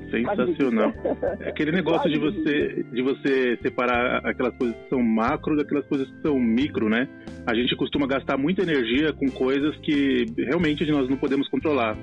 Sensacional. 0.09 0.93
É 1.39 1.49
aquele 1.49 1.71
negócio 1.71 2.09
de 2.09 2.19
você, 2.19 2.85
de 2.91 3.01
você 3.01 3.57
separar 3.61 4.25
aquelas 4.25 4.55
coisas 4.57 4.75
que 4.75 4.89
são 4.89 5.01
macro 5.01 5.55
daquelas 5.55 5.85
coisas 5.85 6.07
que 6.09 6.21
são 6.21 6.39
micro, 6.39 6.89
né? 6.89 7.07
A 7.45 7.53
gente 7.53 7.75
costuma 7.75 8.07
gastar 8.07 8.37
muita 8.37 8.63
energia 8.63 9.13
com 9.13 9.29
coisas 9.29 9.75
que 9.77 10.25
realmente 10.37 10.85
nós 10.91 11.09
não 11.09 11.17
podemos 11.17 11.47
controlar. 11.49 11.97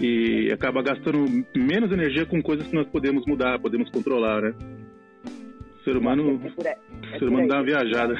E 0.00 0.50
acaba 0.52 0.82
gastando 0.82 1.24
menos 1.56 1.92
energia 1.92 2.26
com 2.26 2.42
coisas 2.42 2.66
que 2.66 2.74
nós 2.74 2.88
podemos 2.88 3.24
mudar, 3.26 3.58
podemos 3.58 3.90
controlar, 3.90 4.40
né? 4.42 4.54
O 5.80 5.84
ser 5.84 5.96
humano, 5.96 6.40
é 6.64 6.76
é 7.12 7.18
ser 7.18 7.28
humano 7.28 7.48
dá 7.48 7.56
uma 7.56 7.64
viajada. 7.64 8.14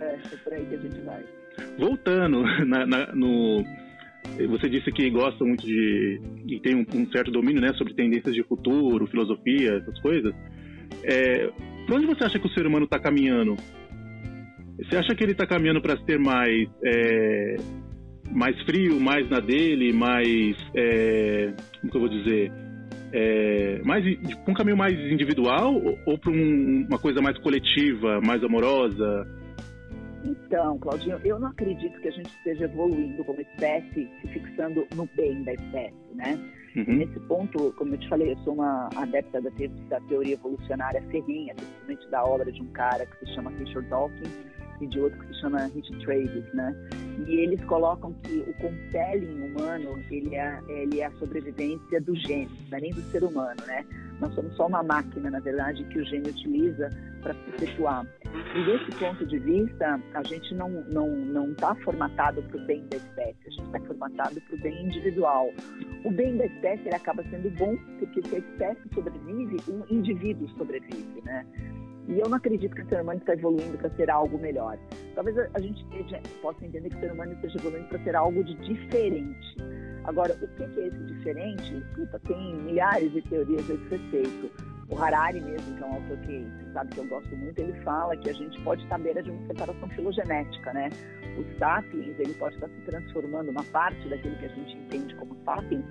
É, 0.00 0.14
é 0.14 0.36
por 0.42 0.52
aí 0.52 0.64
que 0.66 0.74
a 0.74 0.78
gente 0.78 1.00
vai. 1.02 1.22
Voltando 1.78 2.42
na, 2.66 2.86
na, 2.86 3.06
no, 3.14 3.62
você 4.48 4.68
disse 4.68 4.90
que 4.92 5.10
gosta 5.10 5.44
muito 5.44 5.66
de 5.66 6.20
e 6.46 6.60
tem 6.60 6.74
um, 6.74 6.86
um, 6.94 7.10
certo 7.10 7.30
domínio, 7.30 7.60
né, 7.60 7.72
sobre 7.74 7.94
tendências 7.94 8.34
de 8.34 8.42
futuro, 8.42 9.06
filosofia, 9.06 9.74
essas 9.76 9.98
coisas. 10.00 10.34
É, 11.04 11.50
para 11.86 11.96
onde 11.96 12.06
você 12.06 12.24
acha 12.24 12.38
que 12.38 12.46
o 12.46 12.50
ser 12.50 12.66
humano 12.66 12.84
está 12.84 12.98
caminhando? 12.98 13.56
Você 14.78 14.96
acha 14.96 15.14
que 15.14 15.22
ele 15.22 15.32
está 15.32 15.46
caminhando 15.46 15.80
para 15.80 15.96
ser 16.04 16.18
mais 16.18 16.68
é, 16.84 17.56
mais 18.30 18.60
frio, 18.62 19.00
mais 19.00 19.28
na 19.28 19.40
dele, 19.40 19.92
mais 19.92 20.56
é, 20.74 21.52
como 21.80 21.90
que 21.90 21.96
eu 21.96 22.00
vou 22.00 22.08
dizer, 22.08 22.52
é, 23.12 23.80
mais 23.84 24.04
um 24.46 24.54
caminho 24.54 24.76
mais 24.76 24.94
individual 24.94 25.74
ou, 25.74 25.98
ou 26.06 26.18
para 26.18 26.30
um, 26.30 26.86
uma 26.88 26.98
coisa 26.98 27.20
mais 27.20 27.36
coletiva, 27.38 28.20
mais 28.20 28.42
amorosa? 28.42 29.39
Então, 30.24 30.78
Claudinho, 30.78 31.18
eu 31.24 31.38
não 31.38 31.48
acredito 31.48 31.98
que 32.00 32.08
a 32.08 32.12
gente 32.12 32.28
esteja 32.28 32.64
evoluindo 32.64 33.24
como 33.24 33.40
espécie, 33.40 34.08
se 34.20 34.28
fixando 34.28 34.86
no 34.94 35.08
bem 35.16 35.42
da 35.44 35.54
espécie, 35.54 36.14
né? 36.14 36.38
Uhum. 36.76 36.96
Nesse 36.96 37.18
ponto, 37.20 37.72
como 37.76 37.94
eu 37.94 37.98
te 37.98 38.08
falei, 38.08 38.32
eu 38.32 38.38
sou 38.38 38.54
uma 38.54 38.88
adepta 38.94 39.40
da, 39.40 39.50
te 39.52 39.66
da 39.88 40.00
teoria 40.02 40.34
evolucionária 40.34 41.02
ferrinha, 41.10 41.54
principalmente 41.54 42.10
da 42.10 42.24
obra 42.24 42.52
de 42.52 42.62
um 42.62 42.68
cara 42.68 43.06
que 43.06 43.26
se 43.26 43.34
chama 43.34 43.50
Richard 43.50 43.88
Dawkins 43.88 44.30
de 44.86 45.00
outro 45.00 45.18
que 45.20 45.26
se 45.28 45.40
chama 45.40 45.66
Richard 45.66 46.04
Travis, 46.04 46.54
né? 46.54 46.74
E 47.26 47.34
eles 47.34 47.62
colocam 47.64 48.12
que 48.22 48.38
o 48.38 48.54
compelling 48.54 49.50
humano, 49.50 50.02
ele 50.10 50.34
é, 50.34 50.60
ele 50.68 51.00
é 51.00 51.06
a 51.06 51.12
sobrevivência 51.12 52.00
do 52.00 52.14
gênio, 52.16 52.50
não 52.70 52.78
é 52.78 52.80
nem 52.80 52.92
do 52.92 53.02
ser 53.10 53.22
humano, 53.24 53.60
né? 53.66 53.84
Nós 54.20 54.34
somos 54.34 54.54
só 54.54 54.66
uma 54.66 54.82
máquina, 54.82 55.30
na 55.30 55.40
verdade, 55.40 55.82
que 55.84 55.98
o 55.98 56.04
gênio 56.04 56.30
utiliza 56.30 56.90
para 57.22 57.34
se 57.34 57.40
perpetuar. 57.40 58.06
E 58.54 58.64
desse 58.64 58.98
ponto 58.98 59.26
de 59.26 59.38
vista, 59.38 60.00
a 60.14 60.22
gente 60.22 60.54
não 60.54 60.70
não 60.92 61.08
não 61.08 61.52
está 61.52 61.74
formatado 61.76 62.42
para 62.42 62.56
o 62.56 62.66
bem 62.66 62.86
da 62.88 62.96
espécie, 62.96 63.38
a 63.46 63.50
gente 63.50 63.66
está 63.66 63.80
formatado 63.80 64.40
para 64.40 64.56
o 64.56 64.60
bem 64.60 64.86
individual. 64.86 65.50
O 66.04 66.10
bem 66.10 66.36
da 66.36 66.46
espécie 66.46 66.86
ele 66.86 66.96
acaba 66.96 67.22
sendo 67.24 67.50
bom 67.56 67.76
porque 67.98 68.22
se 68.28 68.36
a 68.36 68.38
espécie 68.38 68.94
sobrevive, 68.94 69.56
um 69.68 69.84
indivíduo 69.90 70.48
sobrevive, 70.50 71.22
né? 71.24 71.46
E 72.10 72.18
eu 72.18 72.28
não 72.28 72.38
acredito 72.38 72.74
que 72.74 72.82
o 72.82 72.88
ser 72.88 73.00
humano 73.02 73.20
está 73.20 73.34
evoluindo 73.34 73.78
para 73.78 73.88
ser 73.90 74.10
algo 74.10 74.36
melhor. 74.36 74.76
Talvez 75.14 75.38
a 75.38 75.60
gente 75.60 75.84
possa 76.42 76.66
entender 76.66 76.90
que 76.90 76.96
o 76.96 77.00
ser 77.00 77.12
humano 77.12 77.32
esteja 77.34 77.56
evoluindo 77.58 77.88
para 77.88 78.02
ser 78.02 78.16
algo 78.16 78.42
de 78.42 78.54
diferente. 78.56 79.56
Agora, 80.04 80.34
o 80.42 80.48
que 80.48 80.62
é 80.64 80.86
esse 80.88 80.98
diferente? 81.04 81.84
Puta, 81.94 82.18
tem 82.26 82.56
milhares 82.56 83.12
de 83.12 83.22
teorias 83.22 83.70
a 83.70 83.74
esse 83.74 83.88
respeito. 83.88 84.50
O 84.90 84.98
Harari 85.00 85.40
mesmo, 85.40 85.76
que 85.76 85.82
é 85.84 85.86
um 85.86 85.94
autor 85.94 86.16
que 86.18 86.44
sabe 86.72 86.90
que 86.92 86.98
eu 86.98 87.06
gosto 87.06 87.36
muito, 87.36 87.60
ele 87.60 87.72
fala 87.84 88.16
que 88.16 88.28
a 88.28 88.32
gente 88.32 88.60
pode 88.62 88.82
estar 88.82 88.96
à 88.96 88.98
beira 88.98 89.22
de 89.22 89.30
uma 89.30 89.46
separação 89.46 89.88
filogenética, 89.90 90.72
né? 90.72 90.88
O 91.38 91.58
sapiens, 91.60 92.18
ele 92.18 92.34
pode 92.34 92.56
estar 92.56 92.68
se 92.68 92.80
transformando, 92.86 93.50
uma 93.50 93.62
parte 93.64 94.08
daquilo 94.08 94.36
que 94.36 94.46
a 94.46 94.48
gente 94.48 94.76
entende 94.76 95.14
como 95.14 95.36
sapiens, 95.44 95.84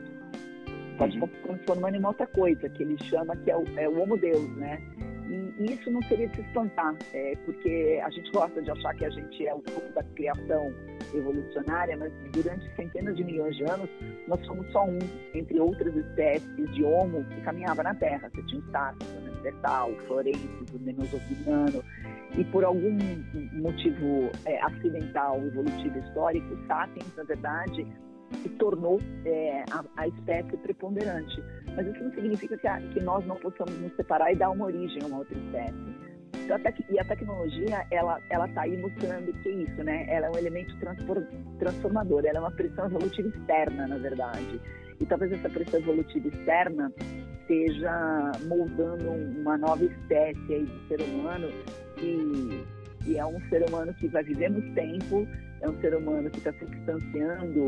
pode 0.98 1.18
uhum. 1.18 1.24
estar 1.24 1.38
se 1.38 1.44
transformando 1.44 1.96
em 1.96 2.00
uma 2.00 2.10
outra 2.10 2.28
coisa, 2.28 2.68
que 2.68 2.84
ele 2.84 3.02
chama 3.06 3.38
que 3.38 3.50
é 3.50 3.56
o, 3.56 3.64
é 3.78 3.88
o 3.88 4.02
homo 4.02 4.18
deus, 4.18 4.50
né? 4.58 4.82
E 5.30 5.74
isso 5.74 5.92
não 5.92 6.02
seria 6.04 6.28
se 6.34 6.42
espantar, 6.42 6.96
é, 7.14 7.36
porque 7.46 8.02
a 8.04 8.10
gente 8.10 8.32
gosta 8.32 8.62
de 8.62 8.72
achar 8.72 8.96
que 8.96 9.06
a 9.06 9.10
gente 9.12 9.46
é 9.46 9.54
o 9.54 9.62
fruto 9.62 9.94
da 9.94 10.04
criação 10.16 10.74
evolucionária, 11.14 11.96
mas 11.98 12.12
durante 12.32 12.68
centenas 12.76 13.16
de 13.16 13.24
milhões 13.24 13.56
de 13.56 13.64
anos 13.64 13.90
nós 14.28 14.44
somos 14.46 14.70
só 14.72 14.86
um 14.86 14.98
entre 15.36 15.60
outras 15.60 15.96
espécies 15.96 16.74
de 16.74 16.84
homo 16.84 17.24
que 17.26 17.42
caminhava 17.42 17.84
na 17.84 17.94
Terra. 17.94 18.30
Você 18.34 18.42
tinha 18.44 18.62
o 18.62 18.72
Sapiens, 18.72 19.12
o 19.12 19.22
Neandertal, 19.22 19.92
o 19.92 19.96
Florensis, 20.08 20.74
o 20.74 20.80
Denisoviniano, 20.80 21.84
e 22.36 22.44
por 22.46 22.64
algum 22.64 22.98
motivo 23.54 24.32
é, 24.46 24.60
acidental, 24.64 25.44
evolutivo, 25.46 26.00
histórico, 26.00 26.54
o 26.54 26.68
Sapiens, 26.68 27.16
na 27.16 27.24
verdade, 27.24 27.88
se 28.42 28.50
tornou 28.50 29.00
é, 29.26 29.64
a, 29.72 29.84
a, 29.98 30.08
espécie 30.08 30.56
preponderante. 30.58 31.42
Mas 31.76 31.88
isso 31.88 32.04
não 32.04 32.12
significa 32.12 32.58
que, 32.58 32.68
a, 32.68 32.80
que, 32.80 33.00
nós 33.00 33.26
não 33.26 33.36
possamos 33.38 33.78
nos 33.80 33.96
separar 33.96 34.32
e 34.32 34.36
dar 34.36 34.50
uma 34.50 34.66
origem 34.66 35.02
a 35.04 35.08
uma 35.08 35.20
outra 35.20 35.38
espécie. 35.38 36.10
Então, 36.44 36.58
a 36.58 36.94
e 36.94 37.00
a 37.00 37.06
tecnologia, 37.06 37.86
ela 37.92 38.20
está 38.48 38.62
aí 38.62 38.76
mostrando 38.78 39.32
que 39.42 39.50
é 39.50 39.52
isso, 39.52 39.84
né? 39.84 40.06
Ela 40.08 40.28
é 40.28 40.30
um 40.32 40.38
elemento 40.38 40.76
transformador, 41.60 42.26
ela 42.26 42.38
é 42.38 42.42
uma 42.42 42.52
pressão 42.52 42.86
evolutiva 42.86 43.28
externa, 43.30 43.88
na 43.88 43.98
verdade. 43.98 44.60
E 45.00 45.06
talvez 45.06 45.32
essa 45.32 45.50
pressão 45.50 45.80
evolutiva 45.80 46.28
externa 46.28 46.92
esteja 47.42 48.32
moldando 48.48 49.10
uma 49.40 49.58
nova 49.58 49.84
espécie 49.84 50.54
aí 50.54 50.66
de 50.66 50.88
ser 50.88 51.02
humano 51.02 51.48
que 51.96 52.66
é 53.18 53.26
um 53.26 53.40
ser 53.50 53.68
humano 53.68 53.94
que 53.94 54.08
vai 54.08 54.24
viver 54.24 54.50
muito 54.50 54.74
tempo, 54.74 55.28
é 55.62 55.70
um 55.70 55.80
ser 55.82 55.96
humano 55.96 56.30
que 56.30 56.38
está 56.38 56.54
se 56.54 56.66
distanciando 56.66 57.66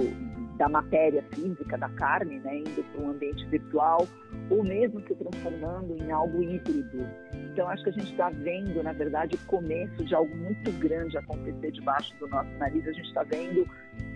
da 0.57 0.69
matéria 0.69 1.23
física, 1.33 1.77
da 1.77 1.89
carne, 1.89 2.39
né, 2.39 2.59
indo 2.59 2.83
para 2.91 3.01
um 3.01 3.09
ambiente 3.09 3.45
virtual, 3.47 4.07
ou 4.49 4.63
mesmo 4.63 5.01
se 5.07 5.15
transformando 5.15 5.97
em 6.01 6.11
algo 6.11 6.43
híbrido. 6.43 7.05
Então, 7.33 7.67
acho 7.67 7.83
que 7.83 7.89
a 7.89 7.93
gente 7.93 8.11
está 8.11 8.29
vendo, 8.29 8.83
na 8.83 8.93
verdade, 8.93 9.35
o 9.35 9.47
começo 9.47 10.05
de 10.05 10.13
algo 10.13 10.35
muito 10.37 10.71
grande 10.73 11.17
acontecer 11.17 11.71
debaixo 11.71 12.15
do 12.19 12.27
nosso 12.27 12.49
nariz. 12.59 12.87
A 12.87 12.91
gente 12.91 13.07
está 13.07 13.23
vendo 13.23 13.67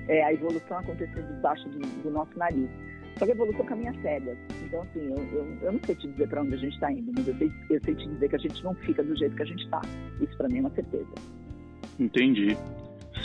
é, 0.08 0.24
a 0.24 0.34
evolução 0.34 0.78
acontecer 0.78 1.24
debaixo 1.24 1.68
do, 1.70 1.80
do, 1.80 2.12
nosso 2.12 2.38
nariz. 2.38 2.70
Só 3.18 3.26
que 3.26 3.32
a 3.32 3.36
evolução 3.36 3.66
caminha 3.66 3.94
séria. 4.02 4.38
Então, 4.64 4.82
assim, 4.84 5.00
eu, 5.00 5.18
eu, 5.34 5.58
eu 5.64 5.72
não 5.74 5.80
sei 5.84 5.96
te 5.96 6.08
dizer 6.08 6.28
para 6.28 6.42
onde 6.42 6.54
a 6.54 6.58
gente 6.58 6.74
está 6.74 6.92
indo, 6.92 7.12
mas 7.16 7.28
eu 7.28 7.36
sei, 7.36 7.52
eu 7.70 7.82
sei 7.84 7.96
te 7.96 8.08
dizer 8.08 8.30
que 8.30 8.36
a 8.36 8.40
gente 8.40 8.64
não 8.64 8.76
fica 8.76 9.04
do 9.04 9.18
jeito 9.18 9.36
que 9.36 9.42
a 9.42 9.46
gente 9.46 9.64
está. 9.64 9.82
Isso, 10.22 10.38
para 10.38 10.48
mim, 10.48 10.58
é 10.58 10.62
uma 10.62 10.72
certeza. 10.72 11.12
Entendi. 12.00 12.56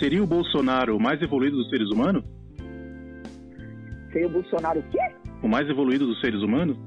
Seria 0.00 0.22
o 0.22 0.26
Bolsonaro 0.26 0.96
o 0.96 1.00
mais 1.00 1.20
evoluído 1.20 1.58
dos 1.58 1.68
seres 1.68 1.90
humanos? 1.90 2.24
Seria 4.10 4.26
o 4.26 4.30
Bolsonaro 4.30 4.80
o 4.80 4.82
quê? 4.84 4.98
O 5.42 5.48
mais 5.48 5.68
evoluído 5.68 6.06
dos 6.06 6.18
seres 6.22 6.40
humanos? 6.40 6.78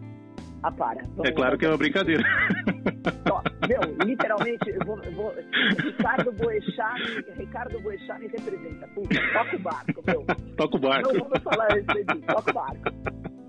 Ah, 0.63 0.71
para. 0.71 1.03
Vamos 1.15 1.29
é 1.29 1.31
claro 1.31 1.55
que 1.55 1.65
é 1.65 1.69
uma 1.69 1.77
brincadeira. 1.77 2.23
Meu, 3.69 3.79
literalmente, 4.05 4.69
eu 4.69 4.79
vou, 4.85 4.99
eu 5.03 5.11
vou, 5.13 5.33
Ricardo 5.77 6.31
Boechat, 6.33 7.23
Ricardo 7.37 7.79
Boechat 7.81 8.19
me 8.19 8.27
representa. 8.27 8.87
Puta, 8.87 9.15
toca 9.31 9.55
o 9.55 9.59
barco, 9.59 10.03
meu. 10.05 10.25
Toca 10.57 10.75
o 10.75 10.79
barco. 10.79 11.13
Não 11.13 11.19
vamos 11.19 11.43
falar 11.43 11.77
isso 11.77 11.91
aí, 11.91 12.05
toca 12.21 12.51
o 12.51 12.53
barco. 12.53 12.91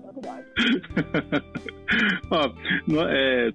Toca 0.03 0.19
o 0.19 0.21
barco. 0.21 0.49
Ó, 2.31 3.07
é, 3.09 3.51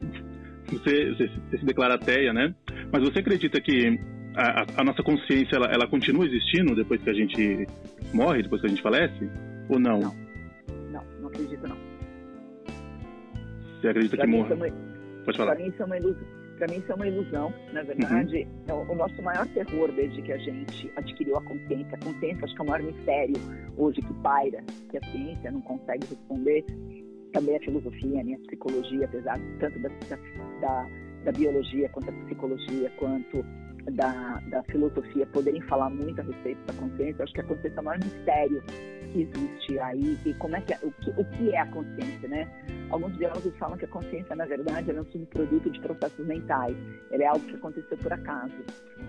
você, 0.68 1.14
você, 1.14 1.28
você 1.28 1.58
se 1.58 1.64
declara 1.64 1.94
ateia, 1.94 2.32
né? 2.34 2.54
Mas 2.92 3.02
você 3.02 3.20
acredita 3.20 3.58
que 3.58 3.98
a, 4.34 4.66
a, 4.80 4.84
nossa 4.84 5.02
consciência 5.02 5.56
ela, 5.56 5.66
ela, 5.66 5.86
continua 5.86 6.26
existindo 6.26 6.74
depois 6.74 7.02
que 7.02 7.10
a 7.10 7.14
gente 7.14 7.66
morre, 8.12 8.42
depois 8.42 8.60
que 8.60 8.66
a 8.66 8.70
gente 8.70 8.82
falece? 8.82 9.30
Ou 9.68 9.78
não? 9.78 10.00
Não, 10.00 10.14
não, 10.90 11.04
não 11.20 11.28
acredito 11.28 11.66
não. 11.66 11.76
Você 13.80 13.88
acredita 13.88 14.16
pra 14.16 14.26
que 14.26 14.30
morre? 14.30 14.54
Uma, 14.54 14.66
Pode 15.24 15.36
falar. 15.36 15.54
Para 15.54 15.64
mim 15.64 15.70
isso 15.70 15.82
é 15.82 15.86
uma 15.86 15.96
ilusão. 15.96 16.26
Para 16.58 16.68
mim 16.68 16.76
isso 16.76 16.92
é 16.92 16.94
uma 16.94 17.06
ilusão. 17.06 17.54
Na 17.72 17.82
verdade, 17.82 18.48
uhum. 18.68 18.74
o, 18.76 18.92
o 18.92 18.94
nosso 18.94 19.22
maior 19.22 19.46
terror 19.48 19.90
desde 19.92 20.20
que 20.22 20.32
a 20.32 20.38
gente 20.38 20.92
adquiriu 20.96 21.36
a 21.36 21.42
consciência, 21.42 21.94
a 21.94 22.04
consciência 22.04 22.44
acho 22.44 22.54
que 22.54 22.60
é 22.60 22.64
o 22.64 22.68
maior 22.68 22.82
mistério 22.82 23.36
hoje 23.76 24.00
que 24.02 24.14
paira, 24.22 24.62
que 24.90 24.98
a 24.98 25.04
ciência 25.10 25.50
não 25.50 25.62
consegue 25.62 26.06
responder, 26.06 26.64
também 27.32 27.56
a 27.56 27.60
filosofia, 27.60 28.22
né, 28.24 28.34
a 28.34 28.46
psicologia, 28.46 29.04
apesar 29.04 29.38
tanto 29.58 29.78
da, 29.78 29.88
da, 30.60 30.86
da 31.24 31.32
biologia 31.32 31.88
quanto 31.88 32.10
a 32.10 32.12
psicologia, 32.24 32.90
quanto 32.98 33.44
da, 33.92 34.40
da 34.50 34.62
filosofia 34.64 35.26
poderem 35.26 35.60
falar 35.62 35.90
muito 35.90 36.20
a 36.20 36.24
respeito 36.24 36.60
da 36.66 36.74
consciência, 36.74 37.24
acho 37.24 37.32
que 37.32 37.40
a 37.40 37.44
consciência 37.44 37.78
é 37.78 37.80
o 37.80 37.84
maior 37.84 37.98
mistério 38.04 38.62
que 39.12 39.22
existe 39.22 39.78
aí 39.78 40.18
e 40.24 40.34
como 40.34 40.56
é 40.56 40.60
que 40.60 40.72
é, 40.72 40.78
o, 40.82 40.90
que, 40.92 41.10
o 41.10 41.24
que 41.24 41.50
é 41.50 41.60
a 41.60 41.66
consciência, 41.66 42.28
né? 42.28 42.48
Alguns 42.90 43.16
biólogos 43.16 43.56
falam 43.56 43.76
que 43.76 43.84
a 43.84 43.88
consciência, 43.88 44.34
na 44.34 44.46
verdade, 44.46 44.90
é 44.90 45.00
um 45.00 45.04
subproduto 45.06 45.70
de 45.70 45.80
processos 45.80 46.26
mentais. 46.26 46.76
Ela 47.10 47.22
é 47.22 47.26
algo 47.26 47.44
que 47.44 47.54
aconteceu 47.54 47.96
por 47.98 48.12
acaso. 48.12 48.54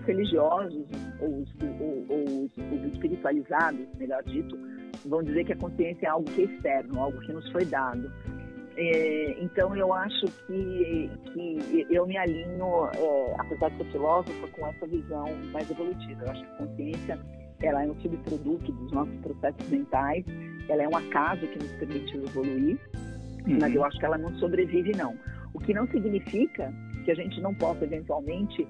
Os 0.00 0.06
religiosos 0.06 0.86
ou 1.20 1.40
os, 1.40 1.48
ou, 1.80 2.06
ou 2.08 2.44
os, 2.44 2.50
os 2.56 2.92
espiritualizados, 2.92 3.86
melhor 3.98 4.22
dito, 4.24 4.56
vão 5.04 5.22
dizer 5.22 5.44
que 5.44 5.52
a 5.52 5.56
consciência 5.56 6.06
é 6.06 6.08
algo 6.08 6.30
que 6.30 6.42
é 6.42 6.44
externo, 6.44 7.00
algo 7.00 7.20
que 7.20 7.32
nos 7.32 7.50
foi 7.50 7.64
dado. 7.64 8.10
É, 8.76 9.36
então 9.40 9.76
eu 9.76 9.92
acho 9.92 10.26
que, 10.46 11.10
que 11.32 11.86
eu 11.90 12.06
me 12.06 12.16
alinho, 12.16 12.86
é, 12.94 13.34
apesar 13.38 13.70
de 13.70 13.78
ser 13.78 13.84
filósofa, 13.92 14.48
com 14.48 14.66
essa 14.66 14.86
visão 14.86 15.26
mais 15.52 15.70
evolutiva. 15.70 16.24
Eu 16.24 16.30
acho 16.30 16.42
que 16.42 16.52
a 16.52 16.56
consciência 16.56 17.18
ela 17.60 17.84
é 17.84 17.86
um 17.88 18.00
subproduto 18.00 18.72
dos 18.72 18.92
nossos 18.92 19.14
processos 19.20 19.68
mentais, 19.68 20.24
ela 20.68 20.82
é 20.82 20.88
um 20.88 20.96
acaso 20.96 21.46
que 21.46 21.58
nos 21.58 21.72
permite 21.72 22.16
evoluir, 22.16 22.78
uhum. 23.46 23.58
mas 23.60 23.74
eu 23.74 23.84
acho 23.84 23.98
que 23.98 24.04
ela 24.04 24.18
não 24.18 24.34
sobrevive 24.38 24.92
não. 24.96 25.14
O 25.54 25.60
que 25.60 25.72
não 25.72 25.86
significa 25.88 26.72
que 27.04 27.10
a 27.10 27.14
gente 27.14 27.40
não 27.40 27.54
possa 27.54 27.84
eventualmente 27.84 28.66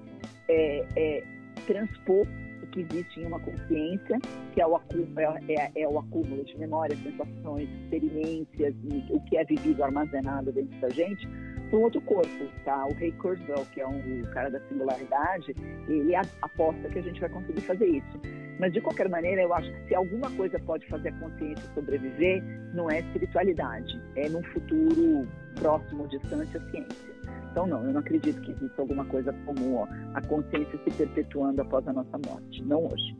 é, 0.49 0.85
é 0.97 1.25
transpor 1.67 2.27
que 2.73 2.81
existe 2.81 3.21
em 3.21 3.27
uma 3.27 3.39
consciência, 3.39 4.19
que 4.53 4.61
é 4.61 4.67
o, 4.67 4.75
acúmulo, 4.75 5.21
é, 5.21 5.53
é, 5.53 5.83
é 5.83 5.89
o 5.89 5.99
acúmulo 5.99 6.45
de 6.45 6.59
memórias, 6.59 6.99
sensações, 7.01 7.69
experiências 7.85 8.75
e 8.91 9.05
o 9.11 9.21
que 9.21 9.37
é 9.37 9.45
vivido, 9.45 9.85
armazenado 9.85 10.51
dentro 10.51 10.81
da 10.81 10.89
gente, 10.89 11.29
para 11.71 11.79
um 11.79 11.83
outro 11.83 12.01
corpo, 12.03 12.45
tá? 12.65 12.87
O 12.87 12.95
Ray 12.95 13.13
Kurzweil, 13.13 13.67
que 13.73 13.81
é 13.81 13.87
um 13.87 14.23
cara 14.33 14.51
da 14.51 14.61
singularidade, 14.69 15.55
ele 15.89 16.15
aposta 16.15 16.89
que 16.89 16.99
a 16.99 17.03
gente 17.03 17.21
vai 17.21 17.31
conseguir 17.31 17.61
fazer 17.61 17.87
isso. 17.87 18.21
Mas, 18.59 18.73
de 18.73 18.81
qualquer 18.81 19.09
maneira, 19.09 19.43
eu 19.43 19.53
acho 19.55 19.71
que 19.73 19.89
se 19.89 19.95
alguma 19.95 20.31
coisa 20.33 20.59
pode 20.61 20.87
fazer 20.87 21.09
a 21.09 21.13
consciência 21.13 21.65
sobreviver, 21.75 22.43
não 22.75 22.91
é 22.91 23.01
espiritualidade, 23.01 24.01
é 24.17 24.29
num 24.29 24.43
futuro 24.45 25.27
próximo, 25.55 26.07
distante, 26.09 26.57
a 26.57 26.71
ciência. 26.71 27.12
Então, 27.53 27.67
não, 27.67 27.85
eu 27.85 27.93
não 27.93 28.01
acredito 28.01 28.41
que 28.41 28.51
exista 28.51 28.81
alguma 28.81 29.05
coisa 29.05 29.31
como 29.45 29.75
ó, 29.77 29.87
a 30.15 30.23
consciência 30.23 30.79
se 30.85 30.91
perpetuando 30.97 31.61
após 31.61 31.87
a 31.87 31.93
nossa 31.93 32.19
morte. 32.27 32.65
Não 32.65 32.87
hoje. 32.87 33.15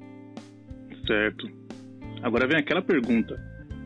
Certo. 1.07 1.47
Agora 2.23 2.47
vem 2.49 2.59
aquela 2.59 2.81
pergunta: 2.81 3.39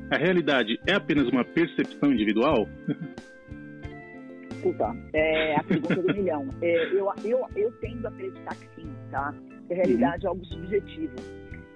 a 0.09 0.17
realidade 0.17 0.79
é 0.87 0.95
apenas 0.95 1.29
uma 1.29 1.45
percepção 1.45 2.13
individual? 2.13 2.69
Puta, 4.63 4.97
é 5.13 5.57
a 5.57 5.65
pergunta 5.65 5.97
do 5.97 6.15
milhão. 6.15 6.49
É, 6.63 6.87
eu, 6.93 7.13
eu, 7.25 7.45
eu 7.57 7.73
tendo 7.81 8.07
a 8.07 8.09
acreditar 8.09 8.55
que 8.55 8.69
sim, 8.81 8.89
tá? 9.11 9.35
A 9.69 9.75
realidade 9.75 10.25
uhum. 10.25 10.29
é 10.29 10.29
algo 10.29 10.45
subjetivo. 10.47 11.17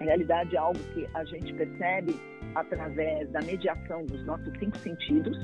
A 0.01 0.05
realidade 0.05 0.55
é 0.55 0.59
algo 0.59 0.79
que 0.95 1.09
a 1.13 1.25
gente 1.25 1.53
percebe 1.55 2.15
através 2.55 3.29
da 3.31 3.41
mediação 3.41 4.07
dos 4.07 4.25
nossos 4.25 4.53
cinco 4.59 4.77
sentidos, 4.79 5.37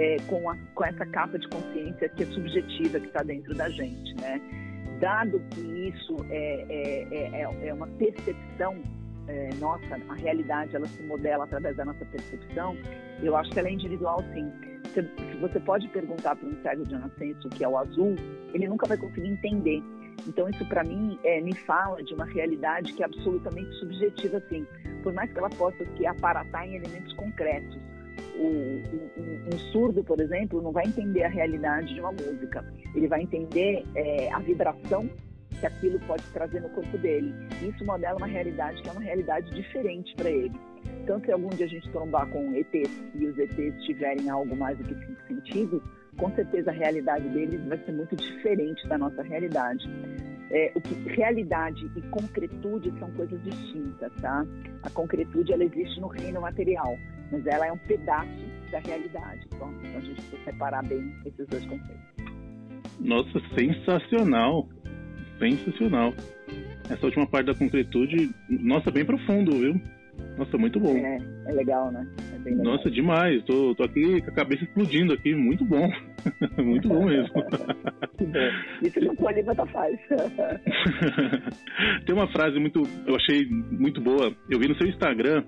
é, 0.00 0.16
com, 0.26 0.48
a, 0.48 0.56
com 0.74 0.84
essa 0.84 1.04
capa 1.04 1.38
de 1.38 1.46
consciência 1.48 2.08
que 2.08 2.22
é 2.22 2.26
subjetiva 2.26 2.98
que 2.98 3.06
está 3.06 3.22
dentro 3.22 3.54
da 3.54 3.68
gente, 3.68 4.14
né? 4.18 4.40
Dado 4.98 5.40
que 5.50 5.60
isso 5.60 6.16
é, 6.30 6.64
é, 6.68 7.42
é, 7.42 7.68
é 7.68 7.74
uma 7.74 7.86
percepção 7.86 8.82
é, 9.28 9.50
nossa, 9.60 10.00
a 10.08 10.14
realidade 10.14 10.74
ela 10.74 10.86
se 10.86 11.02
modela 11.02 11.44
através 11.44 11.76
da 11.76 11.84
nossa 11.84 12.04
percepção, 12.06 12.76
eu 13.22 13.36
acho 13.36 13.50
que 13.50 13.58
ela 13.58 13.68
é 13.68 13.72
individual 13.72 14.24
sim. 14.34 14.50
Se, 14.92 15.02
você 15.40 15.60
pode 15.60 15.86
perguntar 15.88 16.34
para 16.34 16.48
um 16.48 16.62
cego 16.62 16.84
de 16.84 16.94
nascença 16.94 17.46
o 17.46 17.50
que 17.50 17.62
é 17.62 17.68
o 17.68 17.78
azul, 17.78 18.16
ele 18.52 18.66
nunca 18.66 18.88
vai 18.88 18.96
conseguir 18.96 19.28
entender. 19.28 19.82
Então 20.26 20.48
isso 20.48 20.66
para 20.66 20.82
mim 20.82 21.18
é, 21.22 21.40
me 21.40 21.54
fala 21.54 22.02
de 22.02 22.12
uma 22.14 22.24
realidade 22.24 22.92
que 22.92 23.02
é 23.02 23.06
absolutamente 23.06 23.72
subjetiva 23.78 24.38
assim, 24.38 24.66
por 25.02 25.12
mais 25.12 25.32
que 25.32 25.38
ela 25.38 25.50
possa 25.50 25.84
se 25.96 26.06
aparatar 26.06 26.66
em 26.66 26.76
elementos 26.76 27.12
concretos. 27.12 27.78
Um, 28.36 28.82
um, 29.52 29.58
surdo, 29.72 30.02
por 30.02 30.20
exemplo, 30.20 30.62
não 30.62 30.72
vai 30.72 30.84
entender 30.86 31.24
a 31.24 31.28
realidade 31.28 31.94
de 31.94 32.00
uma 32.00 32.12
música. 32.12 32.64
Ele 32.94 33.08
vai 33.08 33.22
entender 33.22 33.84
é, 33.94 34.32
a 34.32 34.38
vibração 34.38 35.08
que 35.58 35.66
aquilo 35.66 36.00
pode 36.00 36.22
trazer 36.32 36.60
no 36.60 36.70
corpo 36.70 36.96
dele. 36.98 37.34
Isso 37.62 37.84
modela 37.84 38.16
uma 38.16 38.26
realidade 38.26 38.82
que 38.82 38.88
é 38.88 38.92
uma 38.92 39.02
realidade 39.02 39.50
diferente 39.54 40.14
para 40.16 40.30
ele. 40.30 40.54
Então, 41.02 41.20
se 41.20 41.30
algum 41.30 41.48
dia 41.50 41.66
a 41.66 41.68
gente 41.68 41.90
trombar 41.90 42.26
com 42.30 42.54
ETs 42.54 42.90
e 43.14 43.26
os 43.26 43.38
ETs 43.38 43.84
tiverem 43.84 44.30
algo 44.30 44.56
mais 44.56 44.78
do 44.78 44.84
que 44.84 44.94
cinco 44.94 45.26
sentidos, 45.28 45.82
com 46.16 46.30
certeza 46.34 46.70
a 46.70 46.74
realidade 46.74 47.28
deles 47.28 47.62
vai 47.66 47.78
ser 47.78 47.92
muito 47.92 48.16
diferente 48.16 48.86
da 48.88 48.96
nossa 48.96 49.22
realidade. 49.22 49.88
É, 50.50 50.72
o 50.74 50.80
que 50.80 50.94
realidade 51.14 51.88
e 51.94 52.02
concretude 52.08 52.92
são 52.98 53.10
coisas 53.12 53.40
distintas, 53.44 54.12
tá? 54.20 54.44
A 54.82 54.90
concretude 54.90 55.52
ela 55.52 55.64
existe 55.64 56.00
no 56.00 56.08
reino 56.08 56.40
material, 56.40 56.96
mas 57.30 57.46
ela 57.46 57.66
é 57.66 57.72
um 57.72 57.78
pedaço 57.78 58.28
da 58.72 58.80
realidade. 58.80 59.46
Então, 59.54 59.72
então 59.82 59.96
a 59.96 60.00
gente 60.00 60.14
precisa 60.14 60.44
separar 60.44 60.84
bem 60.84 61.14
esses 61.24 61.46
dois 61.46 61.64
conceitos. 61.66 62.10
Nossa, 62.98 63.40
sensacional! 63.54 64.68
sensacional. 65.40 66.14
Essa 66.88 67.06
última 67.06 67.26
parte 67.26 67.46
da 67.46 67.54
concretude, 67.54 68.30
nossa, 68.48 68.90
bem 68.90 69.04
profundo, 69.04 69.52
viu? 69.52 69.80
Nossa, 70.36 70.58
muito 70.58 70.78
bom. 70.78 70.96
É, 70.96 71.18
é 71.46 71.52
legal, 71.52 71.90
né? 71.90 72.06
É 72.34 72.38
legal. 72.50 72.64
Nossa, 72.64 72.90
demais. 72.90 73.42
Tô, 73.44 73.74
tô 73.74 73.82
aqui 73.82 74.20
com 74.20 74.30
a 74.30 74.34
cabeça 74.34 74.64
explodindo 74.64 75.12
aqui. 75.12 75.34
Muito 75.34 75.64
bom. 75.64 75.90
muito 76.62 76.88
bom 76.88 77.06
mesmo. 77.06 77.32
bom. 77.34 77.46
Isso 78.82 79.00
que 79.00 79.08
o 79.08 79.16
Polímata 79.16 79.66
faz. 79.66 79.98
Tem 82.06 82.14
uma 82.14 82.28
frase 82.32 82.58
muito, 82.58 82.82
eu 83.06 83.16
achei 83.16 83.46
muito 83.48 84.00
boa. 84.00 84.34
Eu 84.48 84.58
vi 84.58 84.68
no 84.68 84.76
seu 84.76 84.88
Instagram 84.88 85.44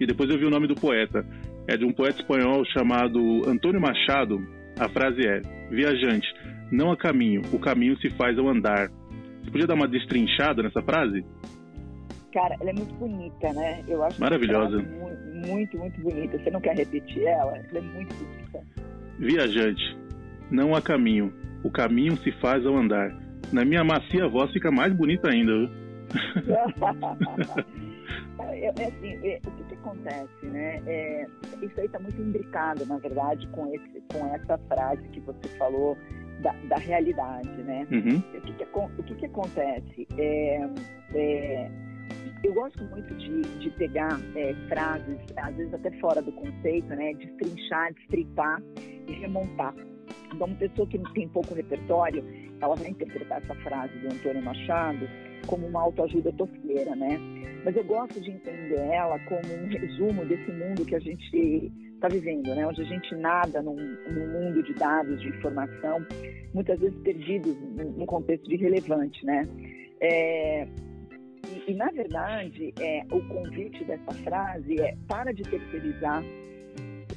e 0.00 0.06
depois 0.06 0.30
eu 0.30 0.38
vi 0.38 0.44
o 0.44 0.50
nome 0.50 0.66
do 0.66 0.74
poeta. 0.74 1.24
É 1.68 1.76
de 1.76 1.84
um 1.84 1.92
poeta 1.92 2.20
espanhol 2.20 2.64
chamado 2.66 3.48
Antônio 3.48 3.80
Machado. 3.80 4.40
A 4.78 4.88
frase 4.88 5.20
é: 5.26 5.40
Viajante, 5.70 6.26
não 6.72 6.90
há 6.90 6.96
caminho, 6.96 7.42
o 7.52 7.58
caminho 7.58 7.96
se 7.98 8.10
faz 8.10 8.38
ao 8.38 8.48
andar. 8.48 8.88
Você 9.42 9.50
podia 9.50 9.66
dar 9.66 9.74
uma 9.74 9.88
destrinchada 9.88 10.62
nessa 10.62 10.82
frase? 10.82 11.24
Cara, 12.32 12.56
ela 12.60 12.70
é 12.70 12.72
muito 12.72 12.94
bonita, 12.94 13.52
né? 13.52 13.84
Eu 13.86 14.02
acho 14.02 14.18
Maravilhosa. 14.20 14.78
Muito, 14.78 15.46
muito, 15.46 15.78
muito 15.78 16.00
bonita. 16.00 16.38
Você 16.38 16.50
não 16.50 16.60
quer 16.60 16.76
repetir 16.76 17.24
ela? 17.24 17.58
Ela 17.58 17.78
é 17.78 17.80
muito 17.80 18.14
bonita. 18.14 18.60
Viajante, 19.18 19.96
não 20.52 20.74
há 20.74 20.82
caminho. 20.82 21.32
O 21.64 21.70
caminho 21.70 22.16
se 22.18 22.30
faz 22.32 22.66
ao 22.66 22.76
andar. 22.76 23.16
Na 23.52 23.64
minha 23.64 23.82
macia 23.82 24.28
voz 24.28 24.52
fica 24.52 24.70
mais 24.70 24.92
bonita 24.92 25.30
ainda, 25.30 25.52
viu? 25.52 25.70
é, 28.40 28.66
é 28.66 28.68
assim, 28.68 29.26
é, 29.26 29.40
o 29.46 29.50
que, 29.50 29.64
que, 29.64 29.74
acontece, 29.74 30.46
né? 30.46 30.82
É, 30.86 31.26
isso 31.62 31.80
aí 31.80 31.86
está 31.86 31.98
muito 31.98 32.20
imbricado, 32.20 32.84
na 32.86 32.98
verdade, 32.98 33.46
com, 33.48 33.74
esse, 33.74 34.02
com 34.12 34.26
essa 34.34 34.58
frase 34.68 35.02
que 35.08 35.20
você 35.20 35.48
falou 35.58 35.96
da, 36.40 36.52
da 36.68 36.76
realidade, 36.76 37.48
né? 37.62 37.86
Uhum. 37.90 38.18
O, 38.18 38.40
que, 38.42 38.52
que, 38.52 38.66
o 38.74 38.88
que, 39.04 39.14
que 39.14 39.26
acontece? 39.26 40.06
É, 40.18 40.68
é, 41.14 41.70
eu 42.44 42.52
gosto 42.52 42.84
muito 42.84 43.14
de, 43.14 43.40
de 43.58 43.70
pegar 43.70 44.20
é, 44.34 44.52
frases, 44.68 45.18
às 45.36 45.54
vezes 45.54 45.72
até 45.72 45.90
fora 45.92 46.20
do 46.20 46.32
conceito, 46.32 46.88
né? 46.88 47.14
Destrinchar, 47.14 47.94
destripar 47.94 48.60
e 49.08 49.12
remontar. 49.12 49.74
Então, 50.34 50.46
uma 50.46 50.56
pessoa 50.56 50.86
que 50.86 50.98
tem 51.12 51.28
pouco 51.28 51.54
repertório, 51.54 52.24
ela 52.60 52.74
vai 52.74 52.88
interpretar 52.88 53.42
essa 53.42 53.54
frase 53.56 53.96
do 53.98 54.06
Antônio 54.06 54.42
Machado 54.42 55.08
como 55.46 55.66
uma 55.66 55.82
autoajuda 55.82 56.32
tosqueira, 56.32 56.94
né? 56.94 57.18
Mas 57.64 57.76
eu 57.76 57.84
gosto 57.84 58.20
de 58.20 58.30
entender 58.30 58.78
ela 58.78 59.18
como 59.20 59.40
um 59.40 59.68
resumo 59.68 60.24
desse 60.24 60.50
mundo 60.50 60.84
que 60.84 60.94
a 60.94 61.00
gente 61.00 61.72
está 61.94 62.08
vivendo, 62.08 62.54
né? 62.54 62.66
Onde 62.66 62.82
a 62.82 62.84
gente 62.84 63.14
nada 63.14 63.62
num, 63.62 63.76
num, 63.76 64.26
mundo 64.32 64.62
de 64.62 64.74
dados, 64.74 65.20
de 65.20 65.28
informação, 65.28 66.04
muitas 66.52 66.80
vezes 66.80 66.98
perdidos 67.02 67.56
num 67.96 68.06
contexto 68.06 68.48
de 68.48 68.56
relevante, 68.56 69.24
né? 69.24 69.48
É, 70.00 70.66
e, 71.48 71.72
e, 71.72 71.74
na 71.74 71.90
verdade, 71.90 72.74
é, 72.80 73.04
o 73.10 73.20
convite 73.28 73.84
dessa 73.84 74.12
frase 74.24 74.80
é 74.80 74.96
para 75.06 75.32
de 75.32 75.42
terceirizar 75.42 76.22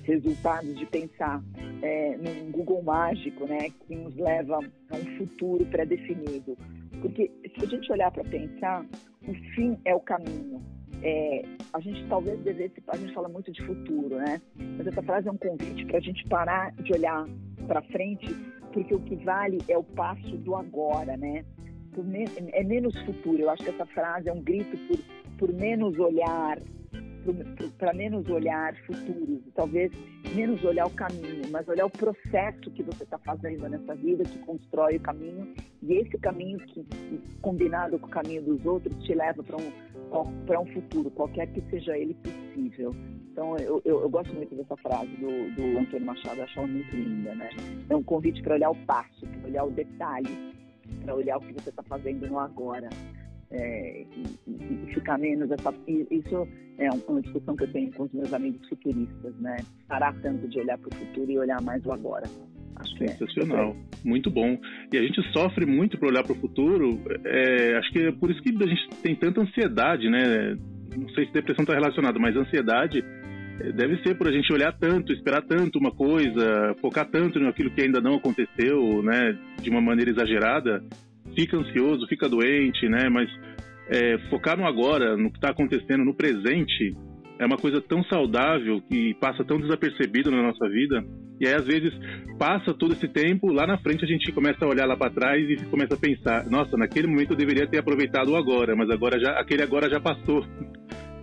resultados 0.05 0.75
de 0.77 0.85
pensar 0.85 1.43
é, 1.81 2.17
num 2.17 2.51
Google 2.51 2.81
mágico, 2.83 3.45
né? 3.45 3.69
Que 3.85 3.95
nos 3.95 4.15
leva 4.15 4.59
a 4.89 4.95
um 4.95 5.17
futuro 5.17 5.65
pré-definido. 5.65 6.57
Porque 7.01 7.31
se 7.55 7.65
a 7.65 7.67
gente 7.67 7.91
olhar 7.91 8.11
para 8.11 8.23
pensar, 8.23 8.85
o 9.27 9.33
fim 9.53 9.77
é 9.83 9.93
o 9.93 9.99
caminho 9.99 10.63
é, 11.05 11.43
a 11.71 11.79
gente 11.79 12.03
talvez 12.07 12.39
devesse, 12.41 12.81
a 12.87 12.97
gente 12.97 13.13
fala 13.13 13.29
muito 13.29 13.51
de 13.51 13.63
futuro, 13.63 14.15
né? 14.15 14.41
Mas 14.55 14.87
essa 14.87 15.03
frase 15.03 15.27
é 15.27 15.31
um 15.31 15.37
convite 15.37 15.85
para 15.85 15.97
a 15.97 16.01
gente 16.01 16.23
parar 16.27 16.71
de 16.73 16.91
olhar 16.93 17.25
para 17.67 17.81
frente, 17.83 18.27
porque 18.73 18.93
o 18.93 18.99
que 19.01 19.15
vale 19.17 19.59
é 19.67 19.77
o 19.77 19.83
passo 19.83 20.35
do 20.37 20.55
agora, 20.55 21.15
né? 21.15 21.45
é 22.51 22.63
menos 22.63 22.99
futuro. 23.03 23.41
Eu 23.41 23.49
acho 23.49 23.63
que 23.63 23.69
essa 23.69 23.85
frase 23.85 24.27
é 24.27 24.33
um 24.33 24.41
grito 24.41 24.77
por, 24.87 24.99
por 25.37 25.53
menos 25.53 25.97
olhar 25.97 26.59
para 27.77 27.93
menos 27.93 28.27
olhar 28.29 28.75
futuros, 28.85 29.41
talvez 29.53 29.91
menos 30.35 30.63
olhar 30.63 30.85
o 30.85 30.91
caminho, 30.91 31.43
mas 31.51 31.67
olhar 31.67 31.85
o 31.85 31.89
processo 31.89 32.71
que 32.71 32.83
você 32.83 33.03
está 33.03 33.17
fazendo 33.19 33.67
nessa 33.69 33.95
vida, 33.95 34.23
que 34.23 34.37
constrói 34.39 34.97
o 34.97 34.99
caminho, 34.99 35.53
e 35.81 35.93
esse 35.93 36.17
caminho 36.17 36.59
que, 36.59 36.85
combinado 37.41 37.97
com 37.99 38.07
o 38.07 38.09
caminho 38.09 38.41
dos 38.41 38.65
outros, 38.65 38.95
te 39.03 39.13
leva 39.13 39.43
para 39.43 39.57
um, 39.57 40.61
um 40.61 40.73
futuro, 40.73 41.09
qualquer 41.11 41.47
que 41.47 41.61
seja 41.69 41.97
ele 41.97 42.13
possível. 42.15 42.95
Então, 43.31 43.57
eu, 43.57 43.81
eu, 43.83 44.01
eu 44.01 44.09
gosto 44.09 44.33
muito 44.33 44.55
dessa 44.55 44.77
frase 44.77 45.11
do, 45.17 45.27
do 45.55 45.79
Antônio 45.79 46.05
Machado, 46.05 46.41
acho 46.41 46.59
ela 46.59 46.67
muito 46.67 46.95
linda, 46.95 47.35
né? 47.35 47.49
É 47.89 47.95
um 47.95 48.03
convite 48.03 48.41
para 48.41 48.55
olhar 48.55 48.69
o 48.69 48.75
passo, 48.85 49.25
para 49.27 49.49
olhar 49.49 49.65
o 49.65 49.71
detalhe, 49.71 50.53
para 51.03 51.15
olhar 51.15 51.37
o 51.37 51.41
que 51.41 51.53
você 51.53 51.69
está 51.69 51.83
fazendo 51.83 52.27
no 52.27 52.39
agora 52.39 52.89
é, 53.55 54.05
e, 54.47 54.85
e, 54.87 54.93
ficar 54.93 55.17
menos 55.17 55.49
essa. 55.49 55.73
Isso 55.87 56.47
é 56.77 56.89
uma 57.07 57.21
discussão 57.21 57.55
que 57.55 57.63
eu 57.63 57.71
tenho 57.71 57.91
com 57.93 58.03
os 58.03 58.13
meus 58.13 58.33
amigos 58.33 58.67
futuristas, 58.67 59.33
né? 59.39 59.57
Parar 59.87 60.13
tanto 60.21 60.47
de 60.47 60.59
olhar 60.59 60.77
para 60.77 60.89
o 60.89 60.95
futuro 60.95 61.31
e 61.31 61.39
olhar 61.39 61.61
mais 61.61 61.85
o 61.85 61.91
agora. 61.91 62.25
Acho 62.75 63.03
é. 63.03 63.07
Sensacional, 63.07 63.71
é. 63.71 64.07
muito 64.07 64.29
bom. 64.29 64.57
E 64.91 64.97
a 64.97 65.01
gente 65.01 65.21
sofre 65.31 65.65
muito 65.65 65.97
para 65.97 66.09
olhar 66.09 66.23
para 66.23 66.33
o 66.33 66.39
futuro. 66.39 66.99
É, 67.23 67.77
acho 67.77 67.91
que 67.91 67.99
é 67.99 68.11
por 68.11 68.29
isso 68.29 68.41
que 68.41 68.49
a 68.49 68.67
gente 68.67 68.89
tem 69.01 69.15
tanta 69.15 69.41
ansiedade, 69.41 70.09
né? 70.09 70.57
Não 70.97 71.09
sei 71.09 71.25
se 71.25 71.33
depressão 71.33 71.63
está 71.63 71.73
relacionada, 71.73 72.19
mas 72.19 72.35
ansiedade 72.35 73.03
é, 73.61 73.71
deve 73.71 74.01
ser 74.03 74.17
por 74.17 74.27
a 74.27 74.31
gente 74.31 74.51
olhar 74.51 74.73
tanto, 74.77 75.13
esperar 75.13 75.41
tanto 75.43 75.79
uma 75.79 75.91
coisa, 75.91 76.75
focar 76.81 77.09
tanto 77.09 77.39
naquilo 77.39 77.71
que 77.71 77.81
ainda 77.81 78.01
não 78.01 78.15
aconteceu, 78.15 79.01
né? 79.01 79.37
De 79.61 79.69
uma 79.69 79.79
maneira 79.79 80.11
exagerada 80.11 80.83
fica 81.35 81.57
ansioso, 81.57 82.07
fica 82.07 82.29
doente, 82.29 82.87
né? 82.87 83.09
Mas 83.09 83.29
é, 83.89 84.17
focar 84.29 84.57
no 84.57 84.65
agora, 84.65 85.15
no 85.15 85.29
que 85.29 85.37
está 85.37 85.49
acontecendo 85.49 86.03
no 86.03 86.15
presente, 86.15 86.93
é 87.37 87.45
uma 87.45 87.57
coisa 87.57 87.81
tão 87.81 88.03
saudável 88.05 88.81
que 88.89 89.13
passa 89.15 89.43
tão 89.43 89.59
desapercebido 89.59 90.31
na 90.31 90.41
nossa 90.41 90.67
vida. 90.69 91.03
E 91.39 91.45
aí, 91.45 91.53
às 91.53 91.65
vezes, 91.65 91.93
passa 92.39 92.73
todo 92.73 92.93
esse 92.93 93.07
tempo, 93.07 93.51
lá 93.51 93.67
na 93.67 93.77
frente 93.77 94.05
a 94.05 94.07
gente 94.07 94.31
começa 94.31 94.63
a 94.63 94.67
olhar 94.67 94.85
lá 94.85 94.95
para 94.95 95.11
trás 95.11 95.49
e 95.49 95.57
começa 95.65 95.95
a 95.95 95.97
pensar: 95.97 96.49
nossa, 96.49 96.77
naquele 96.77 97.07
momento 97.07 97.31
eu 97.31 97.37
deveria 97.37 97.67
ter 97.67 97.79
aproveitado 97.79 98.29
o 98.29 98.35
agora, 98.35 98.75
mas 98.75 98.89
agora 98.89 99.19
já, 99.19 99.39
aquele 99.39 99.61
agora 99.61 99.89
já 99.89 99.99
passou. 99.99 100.45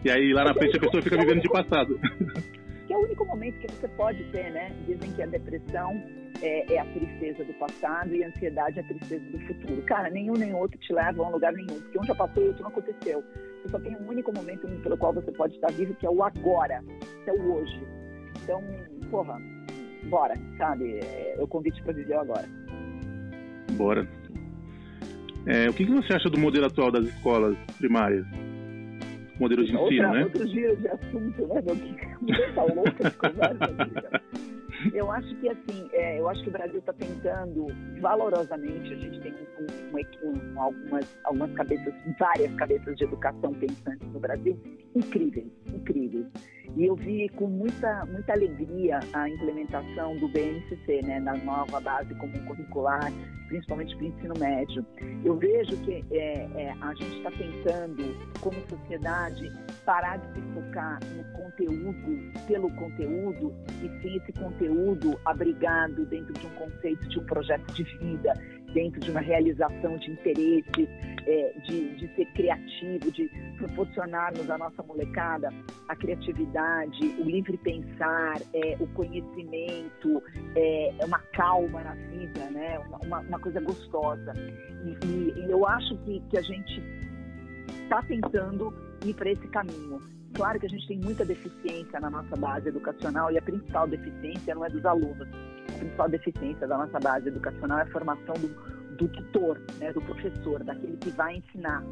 E 0.05 0.11
aí, 0.11 0.33
lá 0.33 0.45
na 0.45 0.55
frente, 0.55 0.77
a 0.77 0.81
pessoa 0.81 1.03
fica 1.03 1.17
vivendo 1.17 1.41
de 1.41 1.49
passado. 1.49 1.99
Que 2.85 2.93
é 2.93 2.97
o 2.97 3.05
único 3.05 3.25
momento 3.25 3.61
que 3.61 3.73
você 3.73 3.87
pode 3.89 4.25
ter, 4.33 4.51
né? 4.51 4.75
Dizem 4.89 5.13
que 5.13 5.23
a 5.23 5.27
depressão 5.27 6.03
é, 6.43 6.75
é, 6.75 6.79
a 6.81 6.85
tristeza 6.87 7.45
do 7.45 7.55
passado 7.55 8.15
e 8.15 8.25
a 8.25 8.29
ansiedade 8.29 8.79
é 8.79 8.83
a 8.83 8.85
tristeza 8.85 9.25
do 9.31 9.39
futuro. 9.47 9.81
Cara, 9.83 10.11
nenhum 10.11 10.35
nem 10.35 10.53
outro 10.53 10.77
te 10.79 10.93
leva 10.93 11.23
a 11.23 11.29
um 11.29 11.31
lugar 11.31 11.53
nenhum, 11.53 11.81
porque 11.81 11.99
um 11.99 12.05
já 12.05 12.15
passou 12.15 12.43
e 12.43 12.49
outro 12.49 12.63
não 12.63 12.71
aconteceu. 12.71 13.23
Você 13.63 13.69
só 13.69 13.79
tem 13.79 13.97
um 13.97 14.09
único 14.09 14.35
momento 14.35 14.67
pelo 14.83 14.99
qual 14.99 15.13
você 15.13 15.31
pode 15.31 15.55
estar 15.55 15.71
vivo, 15.71 15.95
que 15.95 16.05
é 16.05 16.11
o 16.11 16.23
agora, 16.23 16.83
que 17.25 17.31
é 17.31 17.33
o 17.33 17.55
hoje. 17.55 17.81
Então, 18.43 18.61
porra, 19.09 19.41
bora, 20.11 20.35
sabe? 20.59 20.99
É 20.99 21.37
o 21.39 21.47
convite 21.47 21.81
para 21.83 21.93
viver 21.93 22.15
agora. 22.15 22.49
Bora. 23.73 24.07
É, 25.47 25.69
o 25.69 25.73
que, 25.73 25.87
que 25.87 25.93
você 25.93 26.13
acha 26.13 26.29
do 26.29 26.39
modelo 26.39 26.67
atual 26.67 26.91
das 26.91 27.05
escolas 27.05 27.57
primárias? 27.79 28.27
Modelo 29.39 29.65
de 29.65 29.73
ensino, 29.73 29.83
Outra, 29.83 30.11
né? 30.13 30.25
Outro 30.25 30.49
dia 30.49 30.77
de 30.77 30.89
assunto, 30.89 31.47
né? 31.47 31.63
Você 31.63 32.53
tá 32.53 32.63
louca 32.65 33.11
de 33.11 33.17
conversa, 33.17 34.23
eu 34.95 35.11
acho 35.11 35.35
que 35.37 35.49
assim, 35.49 35.89
é, 35.93 36.19
eu 36.19 36.29
acho 36.29 36.43
que 36.43 36.49
o 36.49 36.53
Brasil 36.53 36.79
está 36.79 36.93
tentando 36.93 37.67
valorosamente, 38.01 38.93
a 38.93 38.97
gente 38.97 39.21
tem 39.21 39.33
um, 39.33 39.97
um, 39.97 40.31
um, 40.31 40.61
algumas, 40.61 41.19
algumas 41.25 41.53
cabeças, 41.53 41.95
várias 42.19 42.55
cabeças 42.55 42.97
de 42.97 43.05
educação 43.05 43.53
pensantes 43.55 44.09
no 44.13 44.21
Brasil, 44.21 44.59
incríveis, 44.95 45.47
incríveis. 45.67 46.27
E 46.77 46.87
eu 46.87 46.97
vi 46.97 47.29
com 47.31 47.47
muita, 47.47 48.07
muita 48.07 48.33
alegria 48.33 48.99
a 49.13 49.29
implementação 49.29 50.17
do 50.17 50.29
BNCC, 50.29 51.03
né, 51.05 51.21
na 51.21 51.37
nova 51.37 51.81
base 51.81 52.15
comum 52.15 52.45
curricular, 52.47 53.13
principalmente 53.53 53.95
para 53.97 54.05
o 54.05 54.09
ensino 54.09 54.35
médio. 54.39 54.87
Eu 55.23 55.37
vejo 55.37 55.77
que 55.85 56.03
é, 56.11 56.49
é, 56.55 56.75
a 56.81 56.95
gente 56.95 57.19
está 57.19 57.31
tentando, 57.33 58.03
como 58.41 58.59
sociedade, 58.67 59.53
parar 59.85 60.17
de 60.17 60.33
se 60.33 60.41
focar 60.55 60.99
no 61.15 61.25
conteúdo 61.33 62.33
pelo 62.47 62.71
conteúdo, 62.77 63.55
e 63.83 64.01
sim 64.01 64.17
esse 64.17 64.33
conteúdo 64.33 65.21
abrigado 65.27 66.07
dentro 66.07 66.33
de 66.33 66.47
um 66.47 66.51
conceito 66.51 67.07
de 67.11 67.19
um 67.19 67.25
projeto 67.25 67.71
de 67.75 67.83
vida, 67.99 68.33
dentro 68.73 69.01
de 69.01 69.11
uma 69.11 69.21
realização 69.21 69.97
de 69.99 70.11
interesses, 70.11 70.89
é, 71.27 71.53
de, 71.65 71.97
de 71.97 72.15
ser 72.15 72.27
criativo, 72.33 73.11
de 73.13 73.31
proporcionarmos 73.59 74.49
à 74.51 74.59
nossa 74.59 74.83
molecada 74.83 75.51
a 75.89 75.97
criatividade, 75.97 76.99
o 77.19 77.25
livre 77.25 77.57
pensar, 77.59 78.41
é, 78.55 78.77
o 78.81 78.87
conhecimento, 78.89 80.23
é, 80.57 80.95
é 80.99 81.05
uma 81.05 81.19
calma 81.35 81.83
na 81.83 81.95
vida, 81.95 82.51
né? 82.51 82.79
uma, 83.03 83.21
uma 83.21 83.39
coisa 83.39 83.61
gostosa. 83.61 84.33
E, 84.85 85.07
e, 85.07 85.47
e 85.47 85.51
eu 85.51 85.67
acho 85.67 85.97
que, 85.99 86.21
que 86.31 86.39
a 86.39 86.43
gente 86.43 86.83
está 87.85 88.03
tentando 88.03 88.73
ir 89.05 89.15
para 89.15 89.31
esse 89.31 89.47
caminho. 89.49 90.01
Claro 90.35 90.59
que 90.59 90.67
a 90.67 90.69
gente 90.69 90.87
tem 90.89 90.99
muita 90.99 91.25
deficiência 91.25 92.01
na 92.01 92.09
nossa 92.09 92.35
base 92.37 92.69
educacional 92.69 93.31
e 93.31 93.39
a 93.39 93.43
principal 93.43 93.87
deficiência 93.87 94.55
não 94.55 94.65
é 94.65 94.71
dos 94.71 94.85
alunos. 94.87 95.29
A 95.71 95.79
principal 95.79 96.09
deficiência 96.09 96.67
da 96.67 96.79
nossa 96.79 96.99
base 97.01 97.29
educacional 97.29 97.79
é 97.79 97.83
a 97.83 97.87
formação 97.87 98.35
do, 98.35 98.49
do 98.97 99.09
tutor, 99.09 99.61
né, 99.79 99.93
do 99.93 100.01
professor, 100.03 100.63
daquele 100.63 100.97
que 100.99 101.11
vai 101.11 101.37
ensinar. 101.37 101.83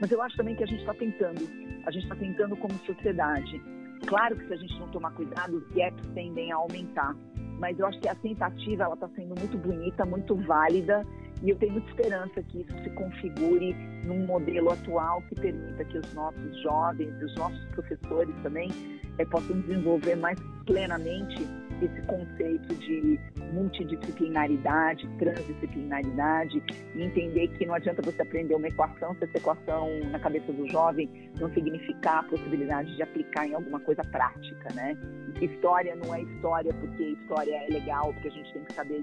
Mas 0.00 0.10
eu 0.10 0.22
acho 0.22 0.36
também 0.36 0.56
que 0.56 0.64
a 0.64 0.66
gente 0.66 0.80
está 0.80 0.94
tentando, 0.94 1.48
a 1.86 1.90
gente 1.90 2.04
está 2.04 2.16
tentando 2.16 2.56
como 2.56 2.74
sociedade. 2.86 3.60
Claro 4.06 4.36
que 4.36 4.46
se 4.46 4.54
a 4.54 4.56
gente 4.56 4.78
não 4.78 4.88
tomar 4.88 5.12
cuidado, 5.12 5.56
os 5.56 5.68
gaps 5.74 6.06
tendem 6.14 6.52
a 6.52 6.56
aumentar. 6.56 7.14
Mas 7.58 7.78
eu 7.78 7.86
acho 7.86 8.00
que 8.00 8.08
a 8.08 8.14
tentativa 8.14 8.84
ela 8.84 8.94
está 8.94 9.08
sendo 9.10 9.38
muito 9.38 9.58
bonita, 9.58 10.06
muito 10.06 10.34
válida 10.34 11.04
e 11.42 11.50
eu 11.50 11.56
tenho 11.56 11.72
muita 11.72 11.88
esperança 11.88 12.42
que 12.42 12.60
isso 12.60 12.82
se 12.82 12.90
configure 12.90 13.74
num 14.04 14.26
modelo 14.26 14.72
atual 14.72 15.22
que 15.28 15.34
permita 15.34 15.84
que 15.84 15.98
os 15.98 16.14
nossos 16.14 16.62
jovens 16.62 17.14
os 17.22 17.34
nossos 17.36 17.64
professores 17.66 18.34
também 18.42 18.70
é, 19.18 19.24
possam 19.24 19.60
desenvolver 19.60 20.16
mais 20.16 20.38
plenamente 20.66 21.46
esse 21.84 22.02
conceito 22.02 22.74
de 22.74 23.18
multidisciplinaridade, 23.52 25.08
transdisciplinaridade, 25.18 26.62
e 26.94 27.02
entender 27.02 27.48
que 27.48 27.66
não 27.66 27.74
adianta 27.74 28.02
você 28.02 28.22
aprender 28.22 28.54
uma 28.54 28.68
equação 28.68 29.14
se 29.16 29.24
essa 29.24 29.38
equação 29.38 29.88
na 30.10 30.18
cabeça 30.18 30.52
do 30.52 30.68
jovem 30.68 31.08
não 31.38 31.52
significar 31.52 32.20
a 32.20 32.22
possibilidade 32.24 32.94
de 32.94 33.02
aplicar 33.02 33.46
em 33.46 33.54
alguma 33.54 33.80
coisa 33.80 34.02
prática, 34.04 34.74
né? 34.74 34.96
História 35.40 35.96
não 35.96 36.14
é 36.14 36.22
história 36.22 36.72
porque 36.74 37.02
história 37.02 37.54
é 37.54 37.68
legal, 37.68 38.12
porque 38.12 38.28
a 38.28 38.32
gente 38.32 38.52
tem 38.52 38.64
que 38.64 38.72
saber 38.74 39.02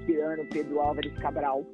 Cipriano 0.00 0.44
Pedro 0.46 0.80
Álvares 0.80 1.12
Cabral 1.18 1.64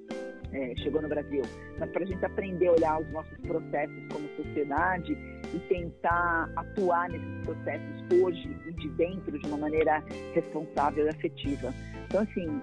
é, 0.54 0.74
chegou 0.76 1.02
no 1.02 1.08
Brasil, 1.08 1.42
mas 1.78 1.90
para 1.90 2.04
a 2.04 2.06
gente 2.06 2.24
aprender 2.24 2.68
a 2.68 2.72
olhar 2.72 3.00
os 3.00 3.10
nossos 3.10 3.36
processos 3.38 4.06
como 4.12 4.28
sociedade 4.36 5.16
e 5.54 5.58
tentar 5.68 6.50
atuar 6.56 7.08
nesses 7.08 7.44
processos 7.44 8.22
hoje 8.22 8.56
e 8.66 8.72
de 8.72 8.88
dentro 8.90 9.38
de 9.38 9.46
uma 9.46 9.58
maneira 9.58 10.02
responsável 10.34 11.06
e 11.06 11.08
afetiva. 11.08 11.72
Então, 12.06 12.22
assim, 12.22 12.60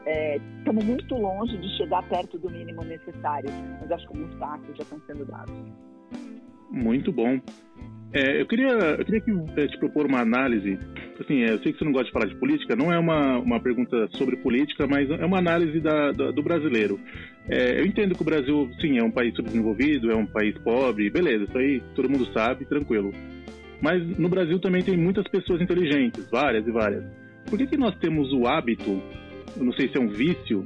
estamos 0.60 0.84
é, 0.84 0.88
muito 0.88 1.16
longe 1.16 1.58
de 1.58 1.78
chegar 1.78 2.04
perto 2.08 2.38
do 2.38 2.50
mínimo 2.50 2.84
necessário, 2.84 3.50
mas 3.80 3.92
acho 3.92 4.08
que 4.08 4.18
alguns 4.18 4.36
passos 4.36 4.78
já 4.78 4.84
estão 4.84 5.02
sendo 5.08 5.26
dados. 5.26 5.54
Muito 6.70 7.12
bom. 7.12 7.40
É, 8.14 8.42
eu 8.42 8.46
queria, 8.46 8.68
eu 8.68 9.06
queria 9.06 9.24
é, 9.56 9.68
te 9.68 9.78
propor 9.78 10.06
uma 10.06 10.20
análise. 10.20 10.78
Assim, 11.20 11.44
é, 11.44 11.54
eu 11.54 11.60
sei 11.60 11.72
que 11.72 11.80
você 11.80 11.86
não 11.86 11.92
gosta 11.92 12.08
de 12.08 12.12
falar 12.12 12.26
de 12.26 12.36
política, 12.36 12.76
não 12.76 12.92
é 12.92 13.00
uma, 13.00 13.38
uma 13.40 13.60
pergunta 13.60 14.08
sobre 14.18 14.36
política, 14.38 14.86
mas 14.88 15.10
é 15.10 15.26
uma 15.26 15.38
análise 15.38 15.80
da, 15.80 16.12
da, 16.12 16.32
do 16.32 16.44
brasileiro. 16.44 17.00
É, 17.50 17.80
eu 17.80 17.86
entendo 17.86 18.16
que 18.16 18.22
o 18.22 18.26
Brasil, 18.26 18.70
sim, 18.80 18.98
é 18.98 19.04
um 19.04 19.12
país 19.12 19.36
subdesenvolvido, 19.36 20.12
é 20.12 20.16
um 20.16 20.26
país 20.26 20.58
pobre, 20.60 21.10
beleza, 21.10 21.46
isso 21.46 21.58
aí 21.58 21.82
todo 21.96 22.10
mundo 22.10 22.26
sabe, 22.34 22.66
tranquilo. 22.66 23.12
Mas 23.82 24.02
no 24.18 24.30
Brasil 24.30 24.60
também 24.60 24.84
tem 24.84 24.96
muitas 24.96 25.28
pessoas 25.28 25.62
inteligentes, 25.62 26.30
várias 26.30 26.66
e 26.68 26.72
várias. 26.72 27.04
Por 27.50 27.58
que, 27.58 27.66
que 27.66 27.78
nós 27.78 27.96
temos 27.98 28.32
o 28.32 28.48
hábito, 28.48 29.02
eu 29.58 29.64
não 29.64 29.74
sei 29.74 29.90
se 29.90 29.98
é 29.98 30.00
um 30.00 30.08
vício, 30.08 30.64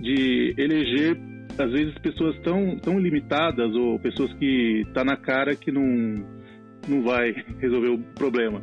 de 0.00 0.54
eleger 0.56 1.16
às 1.58 1.70
vezes 1.70 1.94
pessoas 1.98 2.38
tão, 2.40 2.78
tão 2.78 2.98
limitadas 2.98 3.74
ou 3.74 3.98
pessoas 3.98 4.32
que 4.34 4.86
tá 4.94 5.04
na 5.04 5.16
cara 5.16 5.54
que 5.54 5.70
não 5.70 6.24
não 6.88 7.02
vai 7.02 7.32
resolver 7.60 7.88
o 7.88 7.98
problema? 8.14 8.62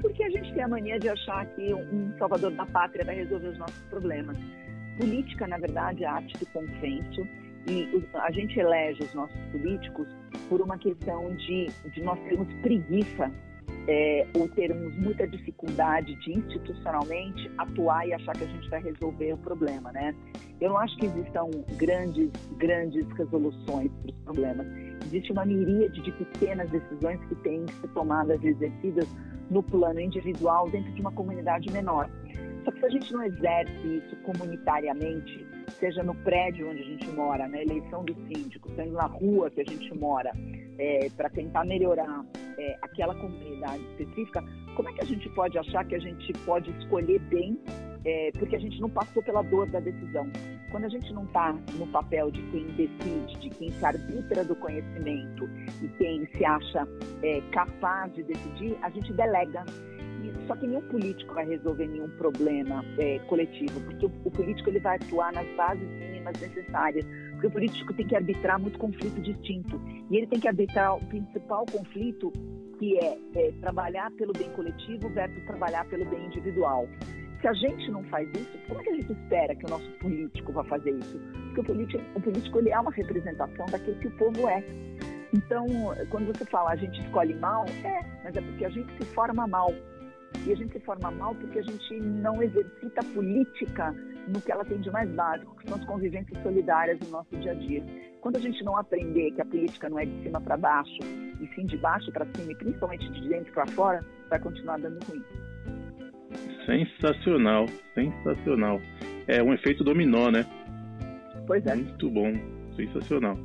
Porque 0.00 0.22
a 0.22 0.30
gente 0.30 0.52
tem 0.52 0.62
a 0.62 0.68
mania 0.68 0.98
de 0.98 1.08
achar 1.08 1.46
que 1.46 1.72
um 1.74 2.12
salvador 2.18 2.50
da 2.52 2.66
pátria 2.66 3.04
vai 3.04 3.16
resolver 3.16 3.48
os 3.48 3.58
nossos 3.58 3.80
problemas. 3.90 4.36
Política, 4.98 5.46
na 5.46 5.58
verdade, 5.58 6.04
é 6.04 6.06
arte 6.06 6.36
do 6.38 6.46
consenso 6.46 7.26
e 7.66 8.04
a 8.14 8.30
gente 8.30 8.58
elege 8.58 9.02
os 9.02 9.14
nossos 9.14 9.40
políticos 9.52 10.06
por 10.48 10.60
uma 10.60 10.76
questão 10.78 11.34
de, 11.36 11.68
de 11.94 12.02
nós 12.02 12.18
termos 12.20 12.48
preguiça 12.62 13.30
é, 13.86 14.26
ou 14.34 14.48
termos 14.48 14.94
muita 14.96 15.26
dificuldade 15.26 16.14
de 16.16 16.32
institucionalmente 16.32 17.50
atuar 17.58 18.06
e 18.06 18.12
achar 18.12 18.36
que 18.36 18.44
a 18.44 18.48
gente 18.48 18.68
vai 18.68 18.82
resolver 18.82 19.32
o 19.32 19.38
problema, 19.38 19.92
né? 19.92 20.14
Eu 20.60 20.70
não 20.70 20.78
acho 20.78 20.96
que 20.98 21.06
existam 21.06 21.48
grandes, 21.76 22.30
grandes 22.58 23.06
resoluções 23.12 23.90
para 24.02 24.10
os 24.10 24.16
problemas 24.24 24.66
existe 25.08 25.32
uma 25.32 25.44
miríade 25.44 26.00
de 26.00 26.12
pequenas 26.12 26.70
decisões 26.70 27.18
que 27.28 27.34
têm 27.36 27.64
que 27.64 27.74
ser 27.74 27.88
tomadas 27.88 28.42
e 28.42 28.48
exercidas 28.48 29.08
no 29.50 29.62
plano 29.62 30.00
individual 30.00 30.68
dentro 30.70 30.92
de 30.92 31.00
uma 31.00 31.12
comunidade 31.12 31.70
menor. 31.72 32.10
Só 32.68 32.72
que 32.72 32.80
se 32.80 32.86
a 32.86 32.90
gente 32.90 33.12
não 33.14 33.22
exerce 33.22 33.96
isso 33.96 34.14
comunitariamente, 34.16 35.46
seja 35.80 36.02
no 36.02 36.14
prédio 36.16 36.68
onde 36.68 36.82
a 36.82 36.84
gente 36.84 37.08
mora, 37.12 37.48
na 37.48 37.62
eleição 37.62 38.04
do 38.04 38.14
síndico, 38.26 38.70
sendo 38.76 38.92
na 38.92 39.06
rua 39.06 39.50
que 39.50 39.62
a 39.62 39.64
gente 39.64 39.94
mora, 39.94 40.30
é, 40.78 41.08
para 41.16 41.30
tentar 41.30 41.64
melhorar 41.64 42.26
é, 42.58 42.76
aquela 42.82 43.14
comunidade 43.14 43.82
específica, 43.92 44.44
como 44.76 44.90
é 44.90 44.92
que 44.92 45.00
a 45.00 45.06
gente 45.06 45.30
pode 45.30 45.56
achar 45.56 45.82
que 45.86 45.94
a 45.94 45.98
gente 45.98 46.30
pode 46.44 46.70
escolher 46.72 47.18
bem 47.20 47.58
é, 48.04 48.30
porque 48.38 48.56
a 48.56 48.60
gente 48.60 48.78
não 48.80 48.90
passou 48.90 49.22
pela 49.22 49.42
dor 49.42 49.66
da 49.70 49.80
decisão. 49.80 50.30
Quando 50.70 50.84
a 50.84 50.88
gente 50.88 51.10
não 51.14 51.24
está 51.24 51.54
no 51.78 51.86
papel 51.86 52.30
de 52.30 52.42
quem 52.50 52.66
decide, 52.66 53.40
de 53.40 53.48
quem 53.50 53.70
se 53.70 53.84
arbitra 53.84 54.44
do 54.44 54.54
conhecimento 54.56 55.48
e 55.82 55.88
quem 55.96 56.26
se 56.26 56.44
acha 56.44 56.86
é, 57.22 57.40
capaz 57.50 58.12
de 58.14 58.22
decidir, 58.24 58.76
a 58.82 58.90
gente 58.90 59.10
delega. 59.14 59.64
Só 60.46 60.56
que 60.56 60.66
nenhum 60.66 60.82
político 60.82 61.34
vai 61.34 61.46
resolver 61.46 61.86
nenhum 61.86 62.08
problema 62.10 62.84
é, 62.98 63.18
coletivo, 63.20 63.80
porque 63.80 64.06
o, 64.06 64.12
o, 64.24 64.30
político 64.30 64.70
ele 64.70 64.80
vai 64.80 64.96
atuar 64.96 65.32
nas 65.32 65.46
bases 65.56 65.88
mínimas 65.88 66.40
necessárias, 66.40 67.04
porque 67.32 67.46
o 67.46 67.50
político 67.50 67.92
tem 67.94 68.06
que 68.06 68.16
arbitrar 68.16 68.58
muito 68.58 68.78
conflito 68.78 69.20
distinto 69.20 69.80
e 70.10 70.16
ele 70.16 70.26
tem 70.26 70.40
que 70.40 70.48
arbitrar 70.48 70.96
o 70.96 71.04
principal 71.06 71.66
conflito 71.66 72.32
que 72.78 72.96
é, 72.98 73.18
é 73.34 73.52
trabalhar 73.60 74.10
pelo 74.12 74.32
bem 74.32 74.50
coletivo 74.50 75.08
versus 75.10 75.44
trabalhar 75.44 75.84
pelo 75.86 76.04
bem 76.06 76.26
individual. 76.26 76.88
Se 77.40 77.46
a 77.46 77.52
gente 77.52 77.90
não 77.90 78.02
faz 78.04 78.28
isso, 78.30 78.58
como 78.66 78.80
é 78.80 78.84
que 78.84 78.90
a 78.90 78.94
gente 78.94 79.12
espera 79.12 79.54
que 79.54 79.64
o 79.66 79.70
nosso 79.70 79.88
político 80.00 80.52
vá 80.52 80.64
fazer 80.64 80.90
isso? 80.90 81.18
Porque 81.46 81.60
o 81.60 81.64
político, 81.64 82.02
o 82.16 82.20
político 82.20 82.58
ele 82.58 82.70
é 82.70 82.80
uma 82.80 82.90
representação 82.90 83.66
daquilo 83.66 83.96
que 84.00 84.08
o 84.08 84.10
povo 84.12 84.48
é. 84.48 84.64
Então, 85.32 85.66
quando 86.10 86.26
você 86.26 86.44
fala 86.46 86.70
a 86.70 86.76
gente 86.76 87.00
escolhe 87.00 87.34
mal, 87.34 87.64
é, 87.84 88.02
mas 88.24 88.34
é 88.34 88.40
porque 88.40 88.64
a 88.64 88.70
gente 88.70 88.92
se 88.94 89.04
forma 89.14 89.46
mal. 89.46 89.72
E 90.46 90.52
a 90.52 90.56
gente 90.56 90.72
se 90.72 90.80
forma 90.80 91.10
mal 91.10 91.34
porque 91.34 91.58
a 91.58 91.62
gente 91.62 92.00
não 92.00 92.42
exercita 92.42 93.00
a 93.00 93.14
política 93.14 93.94
no 94.28 94.40
que 94.40 94.52
ela 94.52 94.64
tem 94.64 94.78
de 94.78 94.90
mais 94.90 95.08
básico, 95.10 95.56
que 95.56 95.68
são 95.68 95.78
as 95.78 95.84
convivências 95.84 96.42
solidárias 96.42 96.98
no 97.00 97.10
nosso 97.10 97.36
dia 97.36 97.52
a 97.52 97.54
dia. 97.54 97.82
Quando 98.20 98.36
a 98.36 98.40
gente 98.40 98.62
não 98.64 98.76
aprender 98.76 99.30
que 99.32 99.40
a 99.40 99.44
política 99.44 99.88
não 99.88 99.98
é 99.98 100.04
de 100.04 100.22
cima 100.22 100.40
para 100.40 100.56
baixo, 100.56 100.98
e 101.40 101.46
sim 101.54 101.66
de 101.66 101.76
baixo 101.78 102.12
para 102.12 102.26
cima, 102.34 102.52
e 102.52 102.54
principalmente 102.54 103.08
de 103.10 103.28
dentro 103.28 103.52
para 103.52 103.66
fora, 103.68 104.04
vai 104.28 104.38
continuar 104.38 104.78
dando 104.78 104.98
ruim. 105.04 105.22
Sensacional, 106.66 107.66
sensacional. 107.94 108.80
É 109.26 109.42
um 109.42 109.54
efeito 109.54 109.82
dominó, 109.82 110.30
né? 110.30 110.44
Pois 111.46 111.64
é. 111.66 111.74
Muito 111.74 112.10
bom, 112.10 112.32
sensacional. 112.76 113.38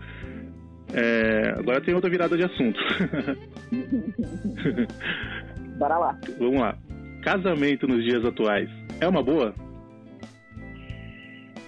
É, 0.94 1.56
agora 1.58 1.82
tem 1.82 1.94
outra 1.94 2.10
virada 2.10 2.38
de 2.38 2.44
assunto. 2.44 2.80
Bora 5.78 5.98
lá. 5.98 6.20
Vamos 6.38 6.60
lá. 6.60 6.78
Casamento 7.24 7.88
nos 7.88 8.04
dias 8.04 8.24
atuais 8.26 8.70
é 9.00 9.08
uma 9.08 9.24
boa? 9.24 9.54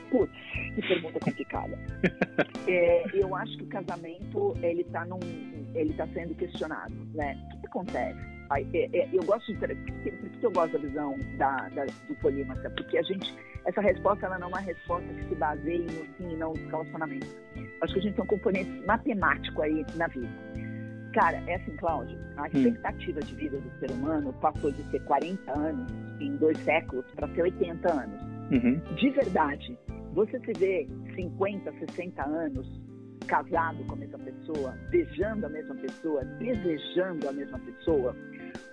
Putz, 0.09 0.31
que 0.75 0.81
pergunta 0.87 1.19
complicada. 1.19 1.77
É, 2.67 3.05
eu 3.13 3.35
acho 3.35 3.55
que 3.57 3.63
o 3.63 3.67
casamento 3.67 4.55
ele 4.63 4.81
está 4.81 5.05
ele 5.75 5.91
está 5.91 6.07
sendo 6.07 6.33
questionado, 6.33 6.95
né? 7.13 7.37
O 7.45 7.49
que, 7.49 7.61
que 7.61 7.67
acontece? 7.67 8.19
É, 8.73 8.89
é, 8.93 9.09
eu 9.13 9.23
gosto 9.23 9.53
de, 9.53 9.59
por 9.59 10.29
que 10.29 10.45
eu 10.45 10.51
gosto 10.51 10.73
da 10.73 10.79
visão 10.79 11.15
da, 11.37 11.69
da, 11.69 11.85
do 11.85 12.15
polímata? 12.21 12.69
Porque 12.71 12.97
a 12.97 13.03
gente, 13.03 13.35
essa 13.65 13.81
resposta 13.81 14.25
ela 14.25 14.39
não 14.39 14.47
é 14.47 14.49
uma 14.49 14.59
resposta 14.59 15.07
que 15.13 15.27
se 15.27 15.35
baseia 15.35 15.79
no 15.79 16.05
sim 16.17 16.33
e 16.33 16.37
não 16.37 16.53
nos 16.53 16.71
relacionamentos. 16.71 17.29
Acho 17.81 17.93
que 17.93 17.99
a 17.99 18.03
gente 18.03 18.15
tem 18.15 18.23
um 18.23 18.27
componente 18.27 18.71
matemático 18.85 19.61
aí 19.61 19.85
na 19.95 20.07
vida. 20.07 20.29
Cara, 21.15 21.41
é 21.47 21.55
assim, 21.55 21.73
Cláudio, 21.77 22.19
a 22.35 22.43
hum. 22.43 22.45
expectativa 22.47 23.21
de 23.21 23.35
vida 23.35 23.57
do 23.57 23.79
ser 23.79 23.89
humano 23.89 24.33
passou 24.41 24.69
de 24.69 24.83
ser 24.91 25.01
40 25.05 25.57
anos 25.57 25.89
em 26.19 26.35
dois 26.35 26.57
séculos 26.65 27.05
para 27.15 27.29
ser 27.29 27.43
80 27.43 27.89
anos. 27.89 28.21
Uhum. 28.51 28.95
De 28.95 29.09
verdade, 29.11 29.79
você 30.13 30.37
se 30.41 30.51
vê 30.59 30.85
50, 31.15 31.71
60 31.71 32.21
anos 32.21 32.67
casado 33.27 33.81
com 33.85 33.93
a 33.93 33.95
mesma 33.95 34.19
pessoa, 34.19 34.77
beijando 34.91 35.45
a 35.45 35.49
mesma 35.49 35.75
pessoa, 35.75 36.25
desejando 36.37 37.29
a 37.29 37.31
mesma 37.31 37.59
pessoa. 37.59 38.13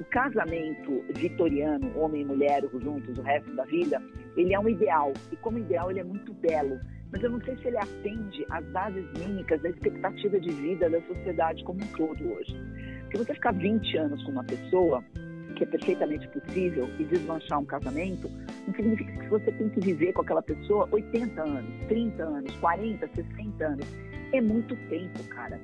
O 0.01 0.05
casamento 0.07 1.05
vitoriano, 1.15 1.97
homem 1.97 2.23
e 2.23 2.25
mulher 2.25 2.65
juntos 2.81 3.17
o 3.19 3.23
resto 3.23 3.55
da 3.55 3.65
vida, 3.67 4.03
ele 4.37 4.53
é 4.53 4.59
um 4.59 4.69
ideal. 4.69 5.13
E 5.31 5.37
como 5.37 5.59
ideal, 5.59 5.93
ele 5.93 6.01
é 6.01 6.05
muito 6.05 6.35
belo. 6.35 6.81
Mas 7.13 7.23
eu 7.23 7.31
não 7.31 7.41
sei 7.43 7.55
se 7.59 7.69
ele 7.69 7.77
atende 7.77 8.47
às 8.51 8.65
bases 8.67 9.05
mínicas 9.19 9.61
da 9.61 9.69
expectativa 9.69 10.41
de 10.41 10.51
vida 10.51 10.89
da 10.89 11.01
sociedade 11.03 11.63
como 11.63 11.79
um 11.85 11.87
todo 11.89 12.33
hoje. 12.33 12.57
Porque 13.03 13.19
você 13.19 13.35
ficar 13.35 13.53
20 13.53 13.97
anos 13.99 14.23
com 14.25 14.33
uma 14.33 14.45
pessoa, 14.45 15.05
que 15.55 15.65
é 15.65 15.67
perfeitamente 15.67 16.27
possível, 16.29 16.89
e 16.99 17.05
desmanchar 17.05 17.61
um 17.61 17.67
casamento, 17.67 18.31
não 18.67 18.75
significa 18.75 19.13
que 19.13 19.29
você 19.29 19.53
tem 19.53 19.69
que 19.69 19.81
viver 19.81 20.15
com 20.15 20.23
aquela 20.23 20.43
pessoa 20.43 20.89
80 20.91 21.43
anos, 21.43 21.87
30 21.89 22.23
anos, 22.25 22.57
40, 22.57 23.07
60 23.07 23.67
anos. 23.67 23.87
É 24.33 24.41
muito 24.41 24.75
tempo, 24.89 25.23
cara. 25.25 25.61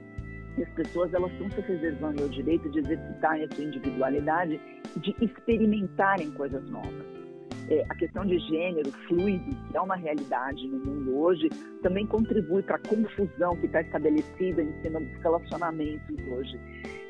E 0.59 0.63
as 0.63 0.69
pessoas 0.75 1.15
elas 1.15 1.33
estão 1.33 1.51
se 1.51 1.61
reservando 1.63 2.25
o 2.25 2.29
direito 2.29 2.69
de 2.71 2.81
exercitarem 2.81 3.45
a 3.45 3.55
sua 3.55 3.65
individualidade, 3.65 4.61
de 4.97 5.17
experimentarem 5.23 6.31
coisas 6.33 6.69
novas. 6.69 7.18
É, 7.71 7.85
a 7.89 7.95
questão 7.95 8.25
de 8.25 8.39
gênero 8.39 8.91
fluido, 9.07 9.55
que 9.71 9.77
é 9.77 9.81
uma 9.81 9.95
realidade 9.95 10.67
no 10.67 10.79
mundo 10.79 11.19
hoje, 11.19 11.51
também 11.83 12.07
contribui 12.07 12.63
para 12.63 12.77
a 12.77 12.79
confusão 12.79 13.55
que 13.57 13.67
está 13.67 13.83
estabelecida 13.83 14.63
em 14.63 14.83
cima 14.83 14.99
dos 15.01 15.23
relacionamentos 15.23 16.17
hoje. 16.33 16.59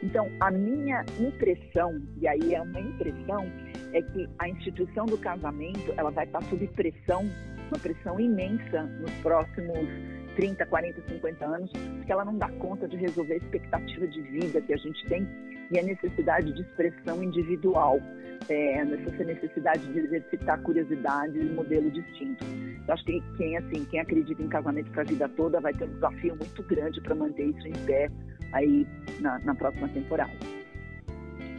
Então, 0.02 0.28
a 0.40 0.50
minha 0.50 1.04
impressão, 1.20 2.02
e 2.20 2.26
aí 2.26 2.54
é 2.54 2.60
uma 2.60 2.80
impressão, 2.80 3.46
é 3.92 4.02
que 4.02 4.28
a 4.38 4.48
instituição 4.48 5.06
do 5.06 5.16
casamento 5.18 5.94
ela 5.96 6.10
vai 6.10 6.24
estar 6.24 6.42
sob 6.44 6.66
pressão, 6.68 7.24
uma 7.70 7.78
pressão 7.80 8.18
imensa 8.18 8.82
nos 9.00 9.12
próximos 9.22 9.88
30, 10.34 10.66
40, 10.66 11.02
50 11.08 11.46
anos, 11.46 11.70
porque 11.70 12.10
ela 12.10 12.24
não 12.24 12.36
dá 12.36 12.48
conta 12.52 12.88
de 12.88 12.96
resolver 12.96 13.34
a 13.34 13.36
expectativa 13.36 14.08
de 14.08 14.22
vida 14.22 14.60
que 14.60 14.72
a 14.72 14.76
gente 14.76 15.06
tem 15.06 15.26
e 15.70 15.78
a 15.78 15.82
necessidade 15.82 16.52
de 16.52 16.62
expressão 16.62 17.22
individual, 17.22 18.00
é, 18.48 18.78
essa 18.78 19.24
necessidade 19.24 19.86
de 19.92 19.98
exercitar 19.98 20.60
curiosidade 20.62 21.38
e 21.38 21.44
modelo 21.44 21.90
distinto. 21.90 22.44
Eu 22.86 22.94
acho 22.94 23.04
que 23.04 23.22
quem 23.36 23.56
assim, 23.56 23.84
quem 23.84 24.00
acredita 24.00 24.42
em 24.42 24.48
casamento 24.48 24.90
para 24.90 25.02
a 25.02 25.06
vida 25.06 25.28
toda 25.30 25.60
vai 25.60 25.74
ter 25.74 25.84
um 25.84 25.92
desafio 25.94 26.36
muito 26.36 26.62
grande 26.62 27.00
para 27.00 27.14
manter 27.14 27.46
isso 27.46 27.68
em 27.68 27.86
pé 27.86 28.08
aí 28.52 28.86
na, 29.20 29.38
na 29.40 29.54
próxima 29.54 29.88
temporada. 29.88 30.32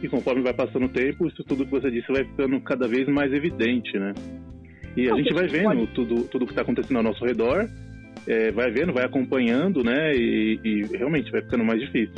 E 0.02 0.08
conforme 0.08 0.42
vai 0.42 0.54
passando 0.54 0.86
o 0.86 0.88
tempo, 0.88 1.26
isso 1.26 1.44
tudo 1.44 1.64
que 1.64 1.70
você 1.70 1.90
disse 1.90 2.10
vai 2.10 2.24
ficando 2.24 2.60
cada 2.62 2.88
vez 2.88 3.06
mais 3.06 3.32
evidente, 3.32 3.98
né? 3.98 4.14
E 4.96 5.08
a 5.08 5.14
gente 5.14 5.32
vai 5.32 5.46
vendo 5.46 5.64
pode... 5.64 5.86
tudo, 5.88 6.24
tudo 6.24 6.46
que 6.46 6.52
está 6.52 6.62
acontecendo 6.62 6.96
ao 6.96 7.02
nosso 7.02 7.24
redor, 7.24 7.68
é, 8.26 8.50
vai 8.50 8.70
vendo, 8.70 8.92
vai 8.92 9.04
acompanhando, 9.04 9.84
né? 9.84 10.14
E, 10.14 10.58
e, 10.64 10.96
realmente 10.96 11.30
vai 11.30 11.42
ficando 11.42 11.64
mais 11.64 11.80
difícil. 11.80 12.14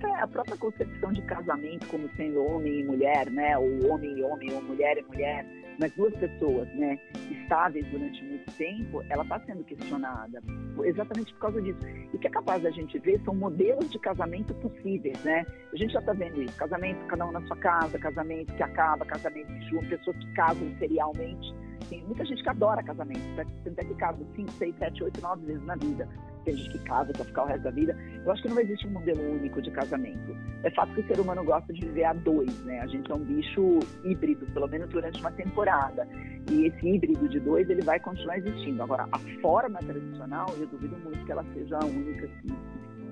É, 0.00 0.22
a 0.22 0.26
própria 0.28 0.56
concepção 0.56 1.12
de 1.12 1.22
casamento 1.22 1.86
como 1.88 2.08
sendo 2.16 2.44
homem 2.44 2.80
e 2.80 2.84
mulher, 2.84 3.30
né? 3.30 3.58
Ou 3.58 3.90
homem 3.90 4.18
e 4.18 4.22
homem, 4.22 4.52
ou 4.52 4.62
mulher 4.62 4.96
e 4.98 5.02
mulher, 5.02 5.44
mas 5.78 5.92
duas 5.92 6.12
pessoas, 6.16 6.68
né, 6.74 6.98
estáveis 7.30 7.86
durante 7.86 8.22
muito 8.24 8.50
tempo, 8.56 9.02
ela 9.08 9.22
está 9.22 9.38
sendo 9.40 9.62
questionada 9.64 10.42
exatamente 10.84 11.32
por 11.34 11.40
causa 11.40 11.62
disso. 11.62 11.78
E 12.12 12.16
o 12.16 12.18
que 12.18 12.26
é 12.26 12.30
capaz 12.30 12.62
da 12.62 12.70
gente 12.70 12.98
ver 12.98 13.20
são 13.24 13.34
modelos 13.34 13.88
de 13.90 13.98
casamento 13.98 14.54
possíveis, 14.54 15.22
né? 15.24 15.46
A 15.72 15.76
gente 15.76 15.92
já 15.92 16.00
está 16.00 16.12
vendo 16.12 16.42
isso, 16.42 16.56
casamento 16.56 17.04
cada 17.06 17.26
um 17.26 17.32
na 17.32 17.40
sua 17.46 17.56
casa, 17.56 17.98
casamento 17.98 18.52
que 18.54 18.62
acaba, 18.62 19.04
casamento 19.04 19.46
que 19.46 19.70
junta, 19.70 19.86
pessoas 19.86 20.16
que 20.16 20.32
casam 20.34 20.68
serialmente. 20.78 21.54
Tem 21.88 22.04
muita 22.04 22.24
gente 22.24 22.42
que 22.42 22.48
adora 22.48 22.82
casamento, 22.82 23.20
tem 23.64 23.72
até 23.72 23.84
que 23.84 23.94
casa 23.94 24.18
5, 24.36 24.50
6, 24.50 24.78
7, 24.78 25.04
8, 25.04 25.20
9 25.20 25.46
vezes 25.46 25.64
na 25.64 25.76
vida 25.76 26.08
tem 26.44 26.56
gente 26.56 26.70
que 26.70 26.78
casa 26.80 27.12
para 27.12 27.24
ficar 27.24 27.44
o 27.44 27.46
resto 27.46 27.62
da 27.62 27.70
vida. 27.70 27.96
Eu 28.24 28.32
acho 28.32 28.42
que 28.42 28.48
não 28.48 28.60
existe 28.60 28.86
um 28.86 28.90
modelo 28.90 29.20
único 29.32 29.62
de 29.62 29.70
casamento. 29.70 30.36
É 30.62 30.70
fato 30.70 30.92
que 30.94 31.00
o 31.00 31.06
ser 31.06 31.20
humano 31.20 31.44
gosta 31.44 31.72
de 31.72 31.80
viver 31.80 32.04
a 32.04 32.12
dois, 32.12 32.64
né? 32.64 32.80
A 32.80 32.86
gente 32.86 33.10
é 33.10 33.14
um 33.14 33.24
bicho 33.24 33.78
híbrido, 34.04 34.46
pelo 34.46 34.68
menos 34.68 34.88
durante 34.90 35.20
uma 35.20 35.30
temporada. 35.32 36.06
E 36.50 36.66
esse 36.66 36.88
híbrido 36.88 37.28
de 37.28 37.40
dois, 37.40 37.68
ele 37.68 37.82
vai 37.82 38.00
continuar 38.00 38.38
existindo. 38.38 38.82
Agora, 38.82 39.08
a 39.12 39.18
forma 39.40 39.78
tradicional, 39.80 40.46
eu 40.58 40.66
duvido 40.66 40.96
muito 40.98 41.24
que 41.24 41.32
ela 41.32 41.44
seja 41.54 41.78
a 41.78 41.84
única 41.84 42.26
que, 42.26 42.48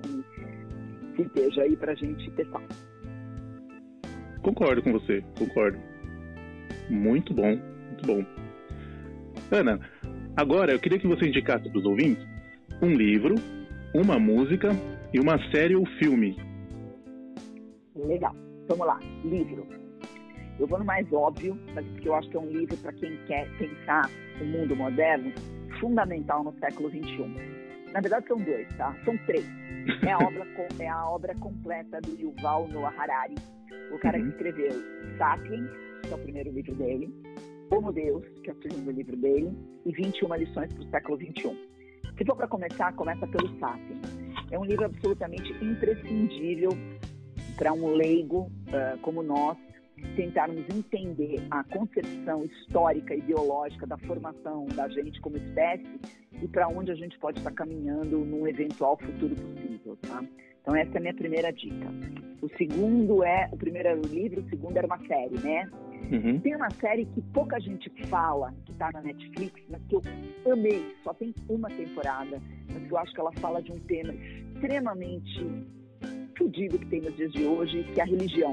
que, 0.01 0.25
que 1.15 1.21
esteja 1.21 1.61
aí 1.61 1.75
para 1.75 1.91
a 1.91 1.95
gente 1.95 2.29
testar. 2.31 2.61
Concordo 4.41 4.81
com 4.81 4.91
você, 4.93 5.23
concordo. 5.37 5.77
Muito 6.89 7.33
bom, 7.33 7.59
muito 7.87 8.05
bom. 8.05 8.25
Ana, 9.51 9.79
agora 10.35 10.71
eu 10.71 10.79
queria 10.79 10.99
que 10.99 11.07
você 11.07 11.27
indicasse 11.27 11.69
para 11.69 11.79
os 11.79 11.85
ouvintes 11.85 12.36
um 12.81 12.93
livro, 12.93 13.35
uma 13.93 14.19
música 14.19 14.69
e 15.13 15.19
uma 15.19 15.37
série 15.51 15.75
ou 15.75 15.85
filme. 15.99 16.37
Legal. 17.95 18.35
Vamos 18.67 18.85
lá. 18.85 18.99
Livro. 19.23 19.65
Eu 20.59 20.67
vou 20.67 20.79
no 20.79 20.85
mais 20.85 21.11
óbvio, 21.13 21.57
porque 21.73 22.09
eu 22.09 22.15
acho 22.15 22.29
que 22.29 22.37
é 22.37 22.39
um 22.39 22.49
livro 22.49 22.75
para 22.77 22.91
quem 22.93 23.17
quer 23.25 23.47
pensar 23.57 24.09
o 24.41 24.45
mundo 24.45 24.75
moderno, 24.75 25.31
fundamental 25.79 26.43
no 26.43 26.53
século 26.59 26.89
XXI. 26.89 27.25
Na 27.93 28.01
verdade, 28.01 28.27
são 28.27 28.37
dois, 28.37 28.67
tá? 28.75 28.95
São 29.05 29.17
três. 29.25 29.45
É 30.03 30.11
a 30.11 30.17
obra, 30.17 30.45
é 30.79 30.87
a 30.87 31.09
obra 31.09 31.33
completa 31.35 32.01
do 32.01 32.19
Yuval 32.19 32.67
Noah 32.67 32.93
Harari, 32.97 33.35
o 33.91 33.99
cara 33.99 34.17
uhum. 34.17 34.25
que 34.25 34.29
escreveu 34.31 34.71
Sapiens, 35.17 35.69
que 36.03 36.11
é 36.11 36.15
o 36.15 36.19
primeiro 36.19 36.51
livro 36.51 36.75
dele, 36.75 37.13
Homo 37.71 37.91
Deus, 37.93 38.25
que 38.43 38.49
é 38.49 38.53
o 38.53 38.61
segundo 38.61 38.91
livro 38.91 39.15
dele, 39.15 39.51
e 39.85 39.91
21 39.91 40.35
lições 40.35 40.73
para 40.73 40.83
o 40.83 40.89
século 40.89 41.17
XXI. 41.17 41.66
Se 42.17 42.25
for 42.25 42.35
para 42.35 42.47
começar, 42.47 42.93
começa 42.93 43.27
pelo 43.27 43.47
Sapiens. 43.59 44.01
É 44.49 44.57
um 44.57 44.65
livro 44.65 44.85
absolutamente 44.85 45.51
imprescindível 45.63 46.71
para 47.55 47.71
um 47.73 47.93
leigo 47.93 48.51
uh, 48.67 48.97
como 49.01 49.21
nós 49.21 49.57
tentarmos 50.15 50.63
entender 50.69 51.45
a 51.51 51.63
concepção 51.63 52.43
histórica 52.45 53.15
e 53.15 53.21
biológica 53.21 53.85
da 53.85 53.97
formação 53.97 54.65
da 54.75 54.87
gente 54.89 55.19
como 55.21 55.37
espécie 55.37 55.99
e 56.41 56.47
para 56.47 56.67
onde 56.67 56.91
a 56.91 56.95
gente 56.95 57.17
pode 57.19 57.39
estar 57.39 57.51
caminhando 57.51 58.19
num 58.19 58.47
eventual 58.47 58.97
futuro 58.97 59.35
possível, 59.35 59.97
tá? 60.01 60.23
Então 60.61 60.75
essa 60.75 60.93
é 60.93 60.97
a 60.97 61.01
minha 61.01 61.13
primeira 61.13 61.51
dica. 61.51 61.87
O 62.41 62.49
segundo 62.57 63.23
é, 63.23 63.49
o 63.51 63.57
primeiro 63.57 63.87
era 63.87 63.97
o 63.97 64.07
livro, 64.07 64.41
o 64.41 64.49
segundo 64.49 64.77
era 64.77 64.85
uma 64.85 64.99
série, 65.07 65.39
né? 65.39 65.69
Uhum. 66.11 66.39
Tem 66.39 66.55
uma 66.55 66.69
série 66.71 67.05
que 67.05 67.21
pouca 67.33 67.59
gente 67.59 67.89
fala, 68.07 68.53
que 68.65 68.71
está 68.71 68.91
na 68.91 69.01
Netflix, 69.01 69.61
mas 69.69 69.81
que 69.83 69.95
eu 69.95 70.01
amei. 70.51 70.95
Só 71.03 71.13
tem 71.13 71.33
uma 71.49 71.69
temporada, 71.69 72.41
mas 72.71 72.87
que 72.87 72.91
eu 72.91 72.97
acho 72.97 73.13
que 73.13 73.19
ela 73.19 73.31
fala 73.33 73.61
de 73.61 73.71
um 73.71 73.79
tema 73.81 74.13
extremamente 74.13 75.45
fudido 76.37 76.79
que 76.79 76.85
tem 76.85 77.01
nos 77.01 77.15
dias 77.15 77.31
de 77.33 77.45
hoje, 77.45 77.83
que 77.93 77.99
é 77.99 78.03
a 78.03 78.07
religião. 78.07 78.51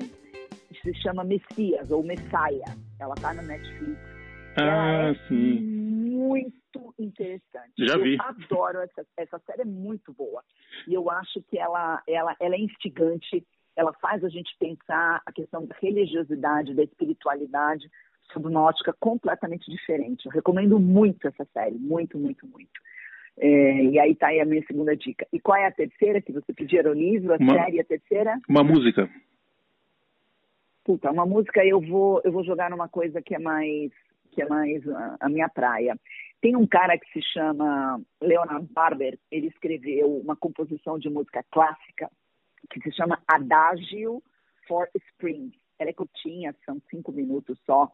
Se 0.82 0.94
chama 0.94 1.22
Messias 1.22 1.90
ou 1.90 2.02
Messiah. 2.02 2.76
Ela 2.98 3.14
está 3.14 3.32
na 3.34 3.42
Netflix. 3.42 3.98
Ah, 4.56 5.10
é 5.10 5.28
sim. 5.28 5.60
Muito 5.60 6.94
interessante. 6.98 7.72
Já 7.78 7.96
vi. 7.96 8.16
Eu 8.16 8.22
adoro 8.22 8.80
essa, 8.80 9.06
essa 9.16 9.38
série, 9.46 9.62
é 9.62 9.64
muito 9.64 10.12
boa. 10.12 10.42
E 10.88 10.94
eu 10.94 11.10
acho 11.10 11.42
que 11.42 11.58
ela, 11.58 12.02
ela, 12.08 12.36
ela 12.40 12.54
é 12.54 12.58
instigante 12.58 13.46
ela 13.76 13.92
faz 13.94 14.24
a 14.24 14.28
gente 14.28 14.56
pensar 14.58 15.20
a 15.24 15.32
questão 15.32 15.66
da 15.66 15.74
religiosidade, 15.80 16.74
da 16.74 16.82
espiritualidade, 16.82 17.90
sob 18.32 18.48
uma 18.48 18.62
ótica 18.62 18.94
completamente 18.98 19.70
diferente. 19.70 20.26
Eu 20.26 20.32
recomendo 20.32 20.78
muito 20.78 21.26
essa 21.26 21.44
série, 21.52 21.76
muito, 21.76 22.18
muito, 22.18 22.46
muito. 22.46 22.70
É, 23.36 23.84
e 23.84 23.98
aí 23.98 24.14
tá 24.14 24.28
aí 24.28 24.40
a 24.40 24.44
minha 24.44 24.64
segunda 24.66 24.96
dica. 24.96 25.26
E 25.32 25.40
qual 25.40 25.58
é 25.58 25.66
a 25.66 25.72
terceira 25.72 26.20
que 26.20 26.32
você 26.32 26.52
pediu? 26.52 26.88
o 26.88 26.92
livro, 26.92 27.32
a 27.32 27.36
uma, 27.36 27.54
série, 27.54 27.80
a 27.80 27.84
terceira? 27.84 28.38
Uma 28.48 28.62
música. 28.62 29.10
Puta, 30.84 31.10
uma 31.10 31.26
música 31.26 31.64
eu 31.64 31.80
vou 31.80 32.20
eu 32.24 32.30
vou 32.30 32.44
jogar 32.44 32.70
numa 32.70 32.88
coisa 32.88 33.20
que 33.22 33.34
é 33.34 33.38
mais 33.38 33.90
que 34.30 34.42
é 34.42 34.48
mais 34.48 34.86
a, 34.88 35.16
a 35.20 35.28
minha 35.28 35.48
praia. 35.48 35.98
Tem 36.40 36.54
um 36.54 36.66
cara 36.66 36.98
que 36.98 37.10
se 37.12 37.22
chama 37.32 38.00
Leonard 38.20 38.68
Barber, 38.72 39.18
ele 39.30 39.46
escreveu 39.46 40.16
uma 40.18 40.36
composição 40.36 40.98
de 40.98 41.08
música 41.08 41.42
clássica 41.50 42.10
que 42.70 42.80
se 42.80 42.92
chama 42.92 43.22
Adagio 43.26 44.22
for 44.66 44.88
Spring. 44.94 45.52
Ela 45.78 45.90
é 45.90 45.92
curtinha, 45.92 46.54
são 46.64 46.80
cinco 46.90 47.12
minutos 47.12 47.58
só. 47.66 47.90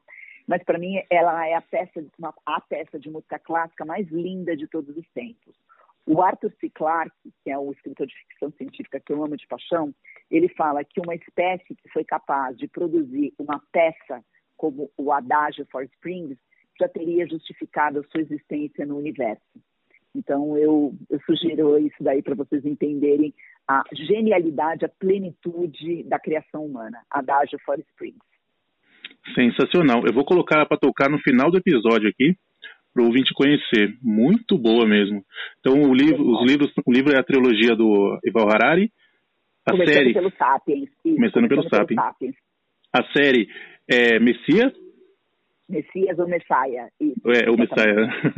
mas 0.46 0.62
para 0.64 0.78
mim 0.78 1.02
ela 1.08 1.46
é 1.46 1.54
a 1.54 1.62
peça, 1.62 2.04
uma, 2.18 2.34
a 2.44 2.60
peça 2.60 2.98
de 2.98 3.10
música 3.10 3.38
clássica 3.38 3.84
mais 3.84 4.08
linda 4.08 4.56
de 4.56 4.66
todos 4.66 4.96
os 4.96 5.08
tempos. 5.10 5.54
O 6.06 6.22
Arthur 6.22 6.52
C. 6.60 6.70
Clarke, 6.70 7.32
que 7.44 7.50
é 7.50 7.58
o 7.58 7.70
escritor 7.72 8.06
de 8.06 8.14
ficção 8.14 8.50
científica 8.52 8.98
que 8.98 9.12
eu 9.12 9.22
amo 9.22 9.36
de 9.36 9.46
paixão, 9.46 9.94
ele 10.30 10.48
fala 10.48 10.82
que 10.84 11.00
uma 11.00 11.14
espécie 11.14 11.74
que 11.74 11.88
foi 11.90 12.04
capaz 12.04 12.56
de 12.56 12.66
produzir 12.66 13.32
uma 13.38 13.62
peça 13.70 14.24
como 14.56 14.90
o 14.96 15.12
Adagio 15.12 15.66
for 15.70 15.84
Springs 15.84 16.36
já 16.78 16.88
teria 16.88 17.26
justificado 17.26 18.00
a 18.00 18.04
sua 18.04 18.22
existência 18.22 18.84
no 18.86 18.96
universo. 18.96 19.42
Então, 20.14 20.56
eu, 20.56 20.92
eu 21.08 21.20
sugiro 21.20 21.78
isso 21.78 22.02
daí 22.02 22.22
para 22.22 22.34
vocês 22.34 22.64
entenderem 22.64 23.32
a 23.68 23.82
genialidade, 23.92 24.84
a 24.84 24.88
plenitude 24.88 26.02
da 26.04 26.18
criação 26.18 26.64
humana. 26.64 26.98
Adagio 27.11 27.58
for 27.64 27.78
Springs. 27.78 28.18
Sensacional. 29.34 30.02
Eu 30.06 30.12
vou 30.12 30.24
colocar 30.24 30.66
para 30.66 30.76
tocar 30.76 31.08
no 31.08 31.18
final 31.20 31.50
do 31.50 31.58
episódio 31.58 32.08
aqui, 32.08 32.34
para 32.92 33.02
o 33.02 33.06
ouvinte 33.06 33.32
conhecer. 33.34 33.96
Muito 34.02 34.58
boa 34.58 34.86
mesmo. 34.86 35.24
Então, 35.61 35.80
o 35.82 35.94
livro, 35.94 36.22
os 36.22 36.50
livros, 36.50 36.72
o 36.84 36.92
livro 36.92 37.12
é 37.12 37.20
a 37.20 37.24
trilogia 37.24 37.76
do 37.76 38.18
Ival 38.24 38.48
Harari. 38.50 38.90
A 39.64 39.72
começando 39.72 39.94
série. 39.94 40.12
Pelo 40.14 40.32
Sapiens, 40.32 40.88
isso, 41.04 41.14
começando, 41.14 41.48
começando 41.48 41.48
pelo, 41.48 41.62
pelo 41.62 41.70
Sapiens. 41.70 42.00
Sapiens. 42.00 42.34
A 42.92 43.04
série 43.12 43.48
é 43.88 44.18
Messias. 44.18 44.72
Messias 45.68 46.18
ou 46.18 46.26
Messiah. 46.26 46.88
Isso, 46.98 47.20
é, 47.26 47.48
o 47.48 47.56
Messiah. 47.56 48.34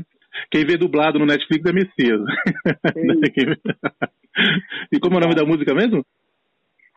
Quem 0.50 0.64
vê 0.64 0.76
dublado 0.76 1.18
no 1.18 1.26
Netflix 1.26 1.64
é 1.64 1.72
Messias. 1.72 2.20
e 4.92 5.00
como 5.00 5.14
é 5.14 5.18
o 5.18 5.20
nome 5.20 5.34
da 5.34 5.44
música 5.44 5.74
mesmo? 5.74 6.04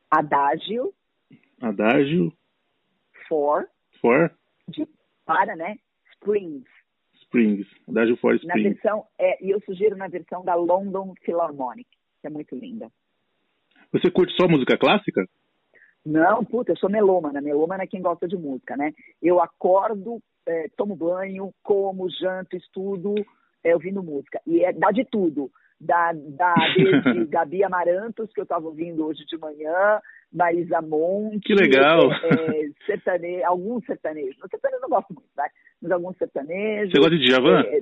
Adágio. 0.09 0.93
Adágio. 1.61 2.31
For. 3.27 3.67
For. 3.99 4.31
De, 4.67 4.87
para, 5.25 5.55
né? 5.55 5.75
Springs. 6.13 6.65
Springs. 7.23 7.67
Adágio 7.87 8.17
for 8.17 8.35
Springs. 8.35 8.63
Na 8.63 8.69
versão, 8.69 9.05
é, 9.19 9.45
e 9.45 9.51
eu 9.51 9.59
sugiro 9.61 9.97
na 9.97 10.07
versão 10.07 10.43
da 10.43 10.55
London 10.55 11.13
Philharmonic, 11.23 11.89
que 12.21 12.27
é 12.27 12.29
muito 12.29 12.55
linda. 12.55 12.89
Você 13.91 14.11
curte 14.11 14.35
só 14.35 14.47
música 14.47 14.77
clássica? 14.77 15.27
Não, 16.05 16.45
puta, 16.45 16.71
eu 16.71 16.77
sou 16.77 16.89
melômana. 16.89 17.41
Melômana 17.41 17.83
é 17.83 17.87
quem 17.87 18.01
gosta 18.01 18.27
de 18.27 18.37
música, 18.37 18.77
né? 18.77 18.93
Eu 19.21 19.41
acordo, 19.41 20.21
é, 20.47 20.67
tomo 20.75 20.95
banho, 20.95 21.53
como, 21.63 22.09
janto, 22.09 22.55
estudo, 22.55 23.13
é, 23.63 23.73
ouvindo 23.73 24.03
música. 24.03 24.39
E 24.45 24.63
é, 24.63 24.71
dá 24.73 24.91
de 24.91 25.05
tudo. 25.05 25.49
Dá, 25.79 26.13
dá 26.13 26.55
desde 26.77 27.25
Gabi 27.25 27.63
Amarantos, 27.63 28.31
que 28.33 28.39
eu 28.39 28.43
estava 28.43 28.65
ouvindo 28.65 29.05
hoje 29.05 29.25
de 29.25 29.37
manhã, 29.37 29.99
Marisa 30.31 30.81
Monte. 30.81 31.39
Que 31.39 31.53
legal! 31.53 32.11
É, 32.11 32.69
sertane... 32.85 33.43
alguns 33.43 33.85
sertanejos. 33.85 34.37
Sertanejo 34.49 34.77
eu 34.77 34.81
não 34.81 34.89
gosto 34.89 35.13
muito, 35.13 35.29
tá? 35.35 35.49
Mas 35.81 35.91
alguns 35.91 36.17
sertanejos. 36.17 36.91
Você 36.91 36.99
gosta 36.99 37.17
de 37.17 37.25
Djavan? 37.25 37.61
É, 37.61 37.81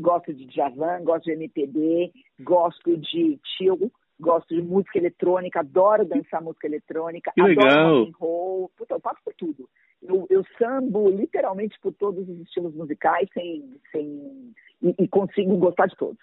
gosto 0.00 0.34
de 0.34 0.46
Djavan, 0.46 1.04
gosto 1.04 1.24
de 1.24 1.32
MPB, 1.32 2.12
gosto 2.40 2.96
de 2.96 3.38
chill 3.56 3.90
gosto 4.18 4.54
de 4.54 4.62
música 4.62 4.98
eletrônica, 4.98 5.60
adoro 5.60 6.04
dançar 6.04 6.42
música 6.42 6.66
eletrônica, 6.66 7.32
que 7.34 7.40
adoro 7.40 7.58
legal. 7.58 7.98
rock 7.98 8.08
and 8.08 8.16
roll, 8.18 8.70
Puta, 8.76 8.94
eu 8.94 9.00
passo 9.00 9.20
por 9.24 9.34
tudo. 9.34 9.68
Eu, 10.06 10.26
eu 10.28 10.44
sambo 10.58 11.08
literalmente 11.08 11.78
por 11.80 11.92
todos 11.94 12.28
os 12.28 12.40
estilos 12.40 12.74
musicais 12.74 13.28
sem, 13.32 13.80
sem, 13.90 14.54
e, 14.82 14.94
e 14.98 15.08
consigo 15.08 15.56
gostar 15.56 15.86
de 15.86 15.96
todos. 15.96 16.18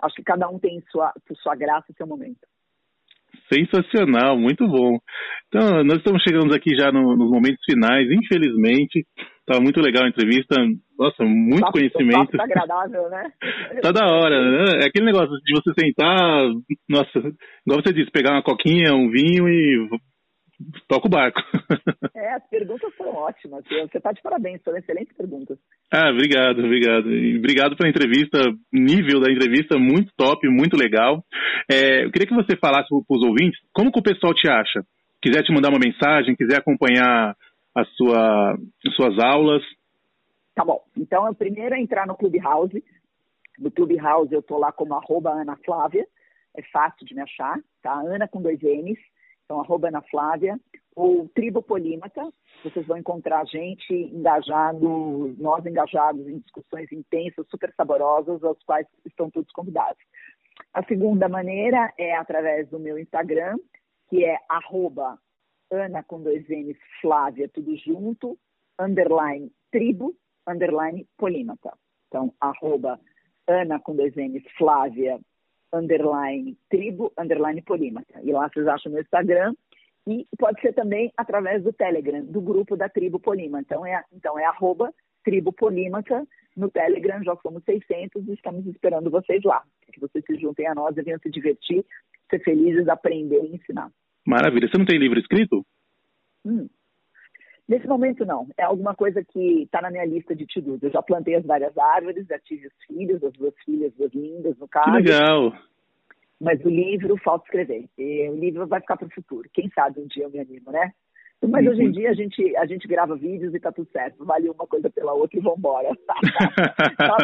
Acho 0.00 0.16
que 0.16 0.22
cada 0.22 0.48
um 0.48 0.58
tem 0.58 0.82
sua, 0.90 1.12
sua 1.42 1.54
graça 1.54 1.86
e 1.90 1.94
seu 1.94 2.06
momento. 2.06 2.40
Sensacional, 3.52 4.36
muito 4.38 4.66
bom. 4.66 4.98
Então, 5.48 5.84
nós 5.84 5.98
estamos 5.98 6.22
chegando 6.22 6.54
aqui 6.54 6.74
já 6.76 6.90
no, 6.90 7.16
nos 7.16 7.30
momentos 7.30 7.64
finais, 7.64 8.08
infelizmente. 8.10 9.06
Estava 9.40 9.62
muito 9.62 9.80
legal 9.80 10.04
a 10.04 10.08
entrevista. 10.08 10.56
Nossa, 10.98 11.22
muito 11.24 11.60
papo, 11.60 11.74
conhecimento. 11.74 12.36
Tá 12.36 12.44
agradável, 12.44 13.08
né? 13.08 13.30
tá 13.82 13.92
da 13.92 14.06
hora, 14.06 14.50
né? 14.50 14.80
É 14.82 14.86
aquele 14.88 15.06
negócio 15.06 15.30
de 15.44 15.54
você 15.54 15.72
sentar, 15.78 16.48
nossa, 16.88 17.18
igual 17.64 17.82
você 17.82 17.92
disse, 17.92 18.10
pegar 18.10 18.32
uma 18.32 18.42
coquinha, 18.42 18.94
um 18.94 19.08
vinho 19.10 19.48
e 19.48 19.88
toca 20.88 21.06
o 21.06 21.10
barco. 21.10 21.40
É, 22.14 22.32
as 22.32 22.48
perguntas 22.48 22.92
foram 22.94 23.12
ótimas. 23.12 23.62
Você 23.68 23.98
está 23.98 24.10
de 24.10 24.22
parabéns, 24.22 24.62
foram 24.62 24.78
excelentes 24.78 25.14
perguntas. 25.14 25.58
Ah, 25.92 26.10
obrigado, 26.10 26.60
obrigado. 26.60 27.12
E 27.12 27.36
obrigado 27.36 27.76
pela 27.76 27.90
entrevista, 27.90 28.38
nível 28.72 29.20
da 29.20 29.30
entrevista 29.30 29.78
muito 29.78 30.10
top, 30.16 30.48
muito 30.48 30.78
legal. 30.78 31.22
É, 31.70 32.06
eu 32.06 32.10
queria 32.10 32.26
que 32.26 32.34
você 32.34 32.56
falasse 32.56 32.88
para 32.88 33.16
os 33.16 33.22
ouvintes 33.22 33.60
como 33.72 33.92
que 33.92 33.98
o 33.98 34.02
pessoal 34.02 34.32
te 34.32 34.48
acha. 34.48 34.82
Quiser 35.20 35.42
te 35.42 35.52
mandar 35.52 35.68
uma 35.68 35.78
mensagem, 35.78 36.34
quiser 36.34 36.58
acompanhar 36.58 37.36
a 37.76 37.84
sua, 37.84 38.54
as 38.86 38.94
suas 38.94 39.18
aulas. 39.18 39.62
Tá 40.54 40.64
bom. 40.64 40.82
Então, 40.96 41.28
o 41.30 41.34
primeiro 41.34 41.74
é 41.74 41.80
entrar 41.80 42.06
no 42.06 42.16
Clubhouse. 42.16 42.82
No 43.58 43.70
Clubhouse 43.70 44.32
eu 44.32 44.40
estou 44.40 44.58
lá 44.58 44.72
como 44.72 44.94
arroba 44.94 45.30
Ana 45.30 45.56
Flávia. 45.64 46.06
É 46.56 46.62
fácil 46.72 47.04
de 47.06 47.14
me 47.14 47.20
achar, 47.20 47.58
tá? 47.82 47.92
Ana 47.92 48.26
com 48.26 48.40
dois 48.40 48.58
N's. 48.62 48.98
Então, 49.46 49.60
arroba 49.60 49.88
Ana 49.88 50.02
Flávia. 50.02 50.58
Ou 50.94 51.28
Tribo 51.28 51.62
Polímata. 51.62 52.32
Vocês 52.64 52.86
vão 52.86 52.96
encontrar 52.96 53.44
gente 53.46 53.92
engajado, 53.92 55.34
nós 55.38 55.64
engajados 55.64 56.26
em 56.26 56.38
discussões 56.38 56.90
intensas, 56.90 57.46
super 57.48 57.72
saborosas, 57.76 58.42
aos 58.42 58.58
quais 58.64 58.86
estão 59.04 59.30
todos 59.30 59.52
convidados. 59.52 60.02
A 60.72 60.82
segunda 60.84 61.28
maneira 61.28 61.92
é 61.98 62.16
através 62.16 62.68
do 62.70 62.78
meu 62.78 62.98
Instagram, 62.98 63.56
que 64.08 64.24
é 64.24 64.38
arroba 64.48 65.18
Ana 65.70 66.02
com 66.02 66.22
dois 66.22 66.48
N's, 66.48 66.78
Flávia, 67.00 67.48
tudo 67.48 67.76
junto, 67.76 68.38
underline 68.78 69.52
tribo, 69.70 70.14
underline 70.46 71.06
polímata. 71.18 71.76
Então, 72.08 72.32
arroba 72.40 72.98
Ana 73.46 73.78
com 73.78 73.94
dois 73.94 74.14
N's, 74.14 74.44
Flávia, 74.56 75.20
underline 75.76 76.56
tribo, 76.68 77.12
underline 77.18 77.62
polímata. 77.62 78.20
E 78.22 78.32
lá 78.32 78.48
vocês 78.48 78.66
acham 78.66 78.92
meu 78.92 79.02
Instagram. 79.02 79.54
E 80.06 80.24
pode 80.38 80.60
ser 80.60 80.72
também 80.72 81.12
através 81.16 81.64
do 81.64 81.72
Telegram, 81.72 82.24
do 82.24 82.40
grupo 82.40 82.76
da 82.76 82.88
Tribo 82.88 83.18
Polímata. 83.18 83.64
Então, 83.64 83.86
é, 83.86 84.04
então, 84.12 84.38
é 84.38 84.44
arroba 84.44 84.94
Tribo 85.24 85.52
Polímata. 85.52 86.24
No 86.56 86.70
Telegram 86.70 87.22
já 87.24 87.36
somos 87.42 87.64
600 87.64 88.26
e 88.28 88.32
estamos 88.32 88.64
esperando 88.66 89.10
vocês 89.10 89.42
lá. 89.42 89.62
Que 89.92 90.00
vocês 90.00 90.24
se 90.24 90.36
juntem 90.36 90.68
a 90.68 90.74
nós 90.74 90.96
e 90.96 91.02
venham 91.02 91.18
se 91.18 91.28
divertir, 91.28 91.84
ser 92.30 92.38
felizes, 92.44 92.88
aprender 92.88 93.42
e 93.44 93.56
ensinar. 93.56 93.90
Maravilha. 94.24 94.68
Você 94.68 94.78
não 94.78 94.86
tem 94.86 94.98
livro 94.98 95.18
escrito? 95.18 95.66
Hum. 96.44 96.68
Nesse 97.68 97.86
momento, 97.86 98.24
não. 98.24 98.46
É 98.56 98.62
alguma 98.64 98.94
coisa 98.94 99.24
que 99.24 99.62
está 99.62 99.82
na 99.82 99.90
minha 99.90 100.04
lista 100.04 100.34
de 100.34 100.46
to 100.46 100.78
Eu 100.80 100.90
já 100.90 101.02
plantei 101.02 101.34
as 101.34 101.44
várias 101.44 101.76
árvores, 101.76 102.26
já 102.26 102.38
tive 102.38 102.68
os 102.68 102.74
filhos, 102.86 103.22
as 103.24 103.32
duas 103.32 103.54
filhas, 103.64 103.92
duas 103.94 104.12
lindas, 104.12 104.56
no 104.58 104.68
caso. 104.68 104.86
Que 104.86 105.02
legal! 105.02 105.52
Mas 106.40 106.64
o 106.64 106.68
livro 106.68 107.16
falta 107.24 107.44
escrever. 107.46 107.86
E 107.98 108.28
o 108.28 108.36
livro 108.36 108.66
vai 108.66 108.80
ficar 108.80 108.96
para 108.96 109.08
o 109.08 109.14
futuro. 109.14 109.48
Quem 109.52 109.68
sabe 109.70 110.00
um 110.00 110.06
dia 110.06 110.24
eu 110.24 110.30
me 110.30 110.38
animo, 110.38 110.70
né? 110.70 110.92
Mas 111.42 111.66
uhum. 111.66 111.72
hoje 111.72 111.82
em 111.82 111.90
dia 111.90 112.10
a 112.10 112.14
gente, 112.14 112.56
a 112.56 112.66
gente 112.66 112.88
grava 112.88 113.14
vídeos 113.14 113.54
e 113.54 113.60
tá 113.60 113.70
tudo 113.70 113.88
certo. 113.90 114.24
Vale 114.24 114.48
uma 114.48 114.66
coisa 114.66 114.88
pela 114.88 115.12
outra 115.12 115.38
e 115.38 115.42
vambora. 115.42 115.90
tá, 116.96 117.16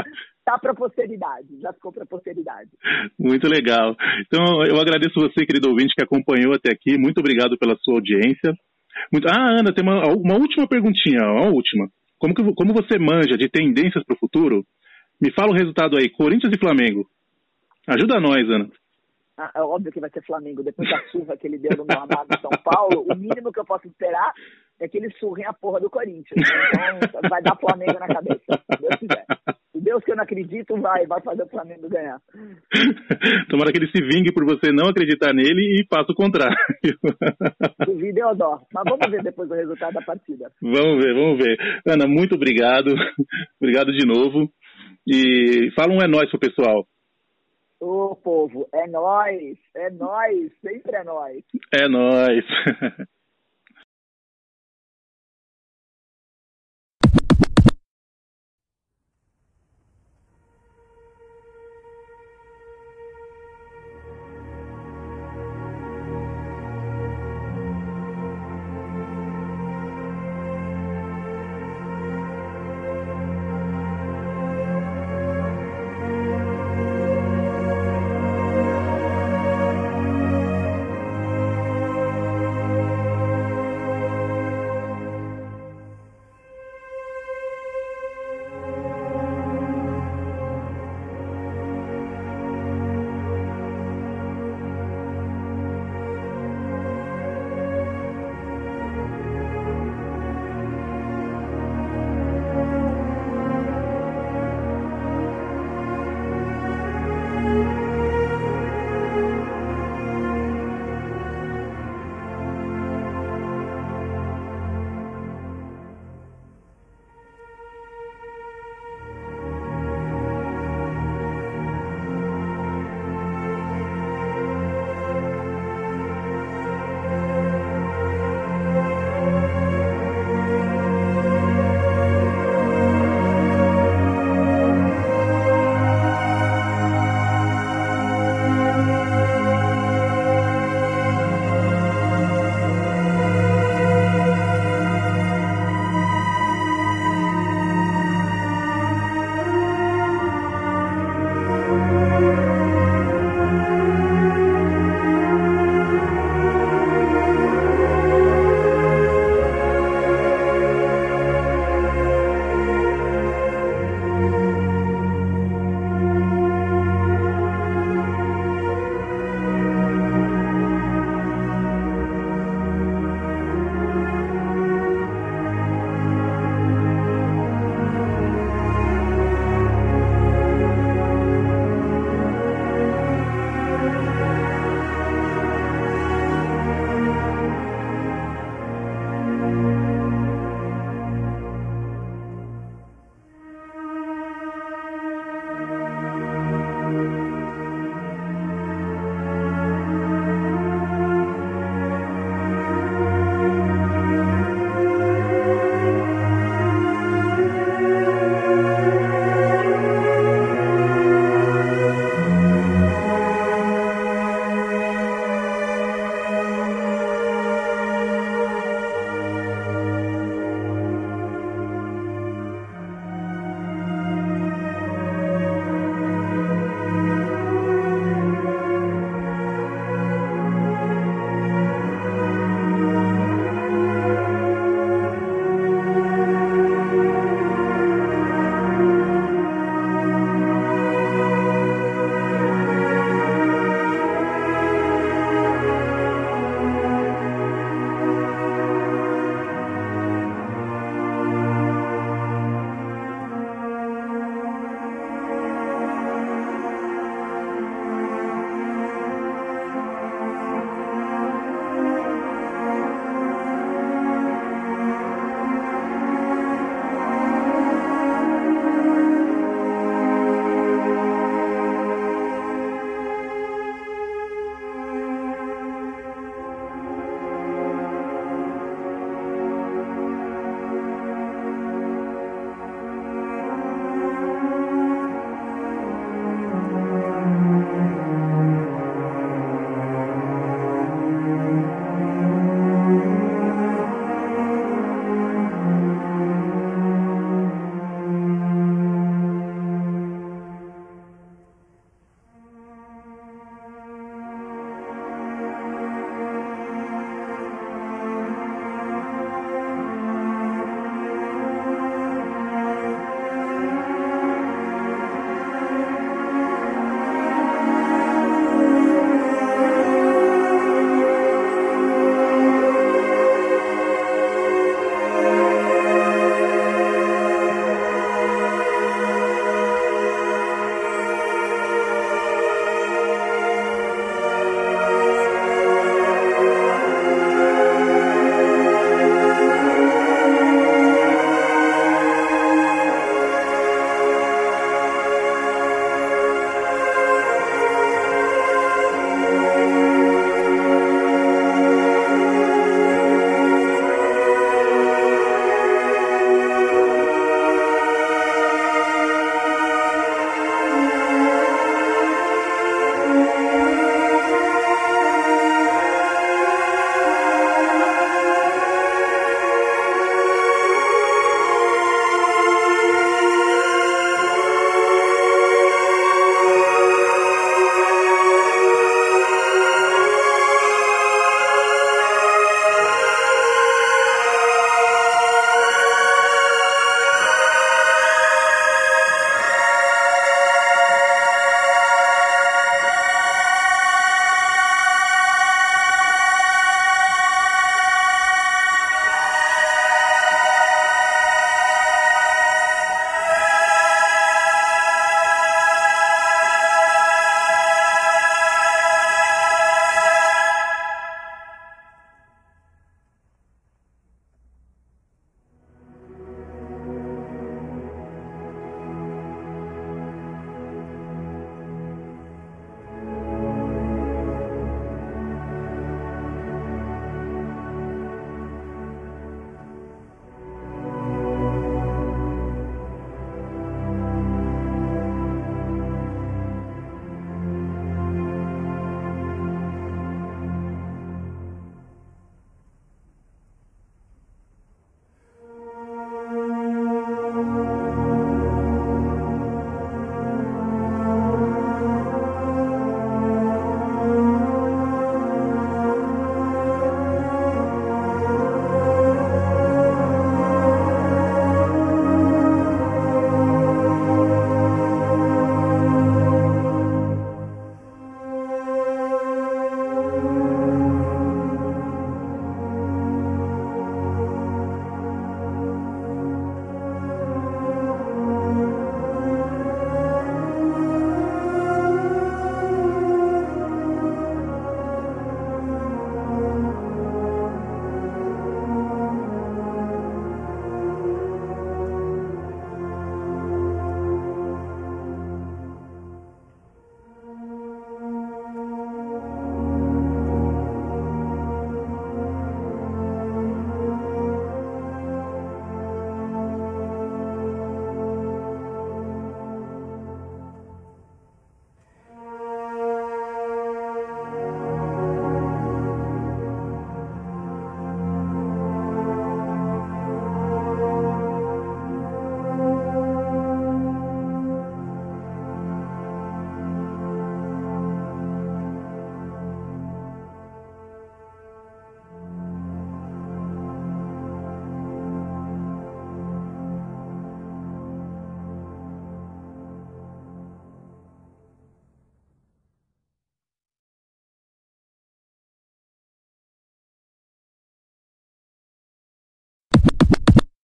tá 0.44 0.58
para 0.58 0.74
posteridade, 0.74 1.60
já 1.60 1.72
ficou 1.72 1.92
para 1.92 2.04
posteridade. 2.04 2.70
Muito 3.18 3.48
legal. 3.48 3.96
Então 4.26 4.62
eu 4.66 4.78
agradeço 4.78 5.14
você, 5.14 5.46
querido 5.46 5.68
ouvinte, 5.68 5.94
que 5.96 6.04
acompanhou 6.04 6.54
até 6.54 6.72
aqui. 6.72 6.98
Muito 6.98 7.18
obrigado 7.18 7.56
pela 7.58 7.76
sua 7.76 7.94
audiência. 7.94 8.52
Muito... 9.12 9.28
Ah, 9.28 9.58
Ana, 9.60 9.72
tem 9.72 9.84
uma, 9.84 10.02
uma 10.08 10.34
última 10.34 10.66
perguntinha, 10.66 11.22
uma 11.22 11.48
última. 11.48 11.88
Como, 12.18 12.34
que, 12.34 12.42
como 12.54 12.72
você 12.72 12.98
manja 12.98 13.36
de 13.36 13.48
tendências 13.48 14.04
para 14.04 14.14
o 14.14 14.18
futuro? 14.18 14.64
Me 15.20 15.32
fala 15.32 15.52
o 15.52 15.56
resultado 15.56 15.96
aí, 15.96 16.08
Corinthians 16.08 16.52
e 16.54 16.58
Flamengo. 16.58 17.06
Ajuda 17.86 18.20
nós, 18.20 18.48
Ana. 18.48 18.68
Ah, 19.42 19.50
é 19.56 19.60
óbvio 19.60 19.90
que 19.90 19.98
vai 19.98 20.08
ser 20.10 20.22
Flamengo. 20.22 20.62
Depois 20.62 20.88
da 20.88 21.02
surra 21.10 21.36
que 21.36 21.48
ele 21.48 21.58
deu 21.58 21.76
no 21.76 21.84
meu 21.84 21.98
amado 21.98 22.28
São 22.40 22.50
Paulo, 22.62 23.04
o 23.10 23.16
mínimo 23.16 23.52
que 23.52 23.58
eu 23.58 23.64
posso 23.64 23.88
esperar 23.88 24.32
é 24.78 24.86
que 24.86 24.98
ele 24.98 25.10
surrem 25.18 25.44
a 25.44 25.52
porra 25.52 25.80
do 25.80 25.90
Corinthians. 25.90 26.38
Então 26.38 27.20
vai 27.28 27.42
dar 27.42 27.56
Flamengo 27.56 27.98
na 27.98 28.06
cabeça, 28.06 28.40
se 28.46 28.80
Deus 28.80 28.94
quiser. 29.00 29.26
O 29.74 29.80
Deus 29.80 30.04
que 30.04 30.12
eu 30.12 30.16
não 30.16 30.22
acredito 30.22 30.80
vai, 30.80 31.08
vai 31.08 31.20
fazer 31.22 31.42
o 31.42 31.48
Flamengo 31.48 31.88
ganhar. 31.88 32.20
Tomara 33.50 33.72
que 33.72 33.78
ele 33.78 33.90
se 33.90 34.00
vingue 34.04 34.32
por 34.32 34.44
você 34.44 34.70
não 34.70 34.90
acreditar 34.90 35.32
nele 35.34 35.80
e 35.80 35.86
faça 35.92 36.12
o 36.12 36.14
contrário. 36.14 36.56
Duvido 37.84 38.20
eu 38.20 38.36
dó. 38.36 38.60
Mas 38.72 38.84
vamos 38.88 39.10
ver 39.10 39.24
depois 39.24 39.50
o 39.50 39.54
resultado 39.54 39.94
da 39.94 40.02
partida. 40.02 40.52
Vamos 40.62 41.02
ver, 41.02 41.14
vamos 41.14 41.38
ver. 41.38 41.56
Ana, 41.84 42.06
muito 42.06 42.36
obrigado. 42.36 42.94
Obrigado 43.60 43.90
de 43.92 44.06
novo. 44.06 44.48
E 45.04 45.72
fala 45.74 45.92
um 45.92 46.00
é 46.00 46.06
nós 46.06 46.30
pro 46.30 46.38
pessoal. 46.38 46.86
Ô, 47.84 48.14
povo, 48.14 48.68
é 48.72 48.86
nós, 48.86 49.58
é 49.74 49.90
nós, 49.90 50.52
sempre 50.60 50.94
é 50.94 51.02
nós. 51.02 51.42
É 51.74 51.88
nós. 51.88 52.44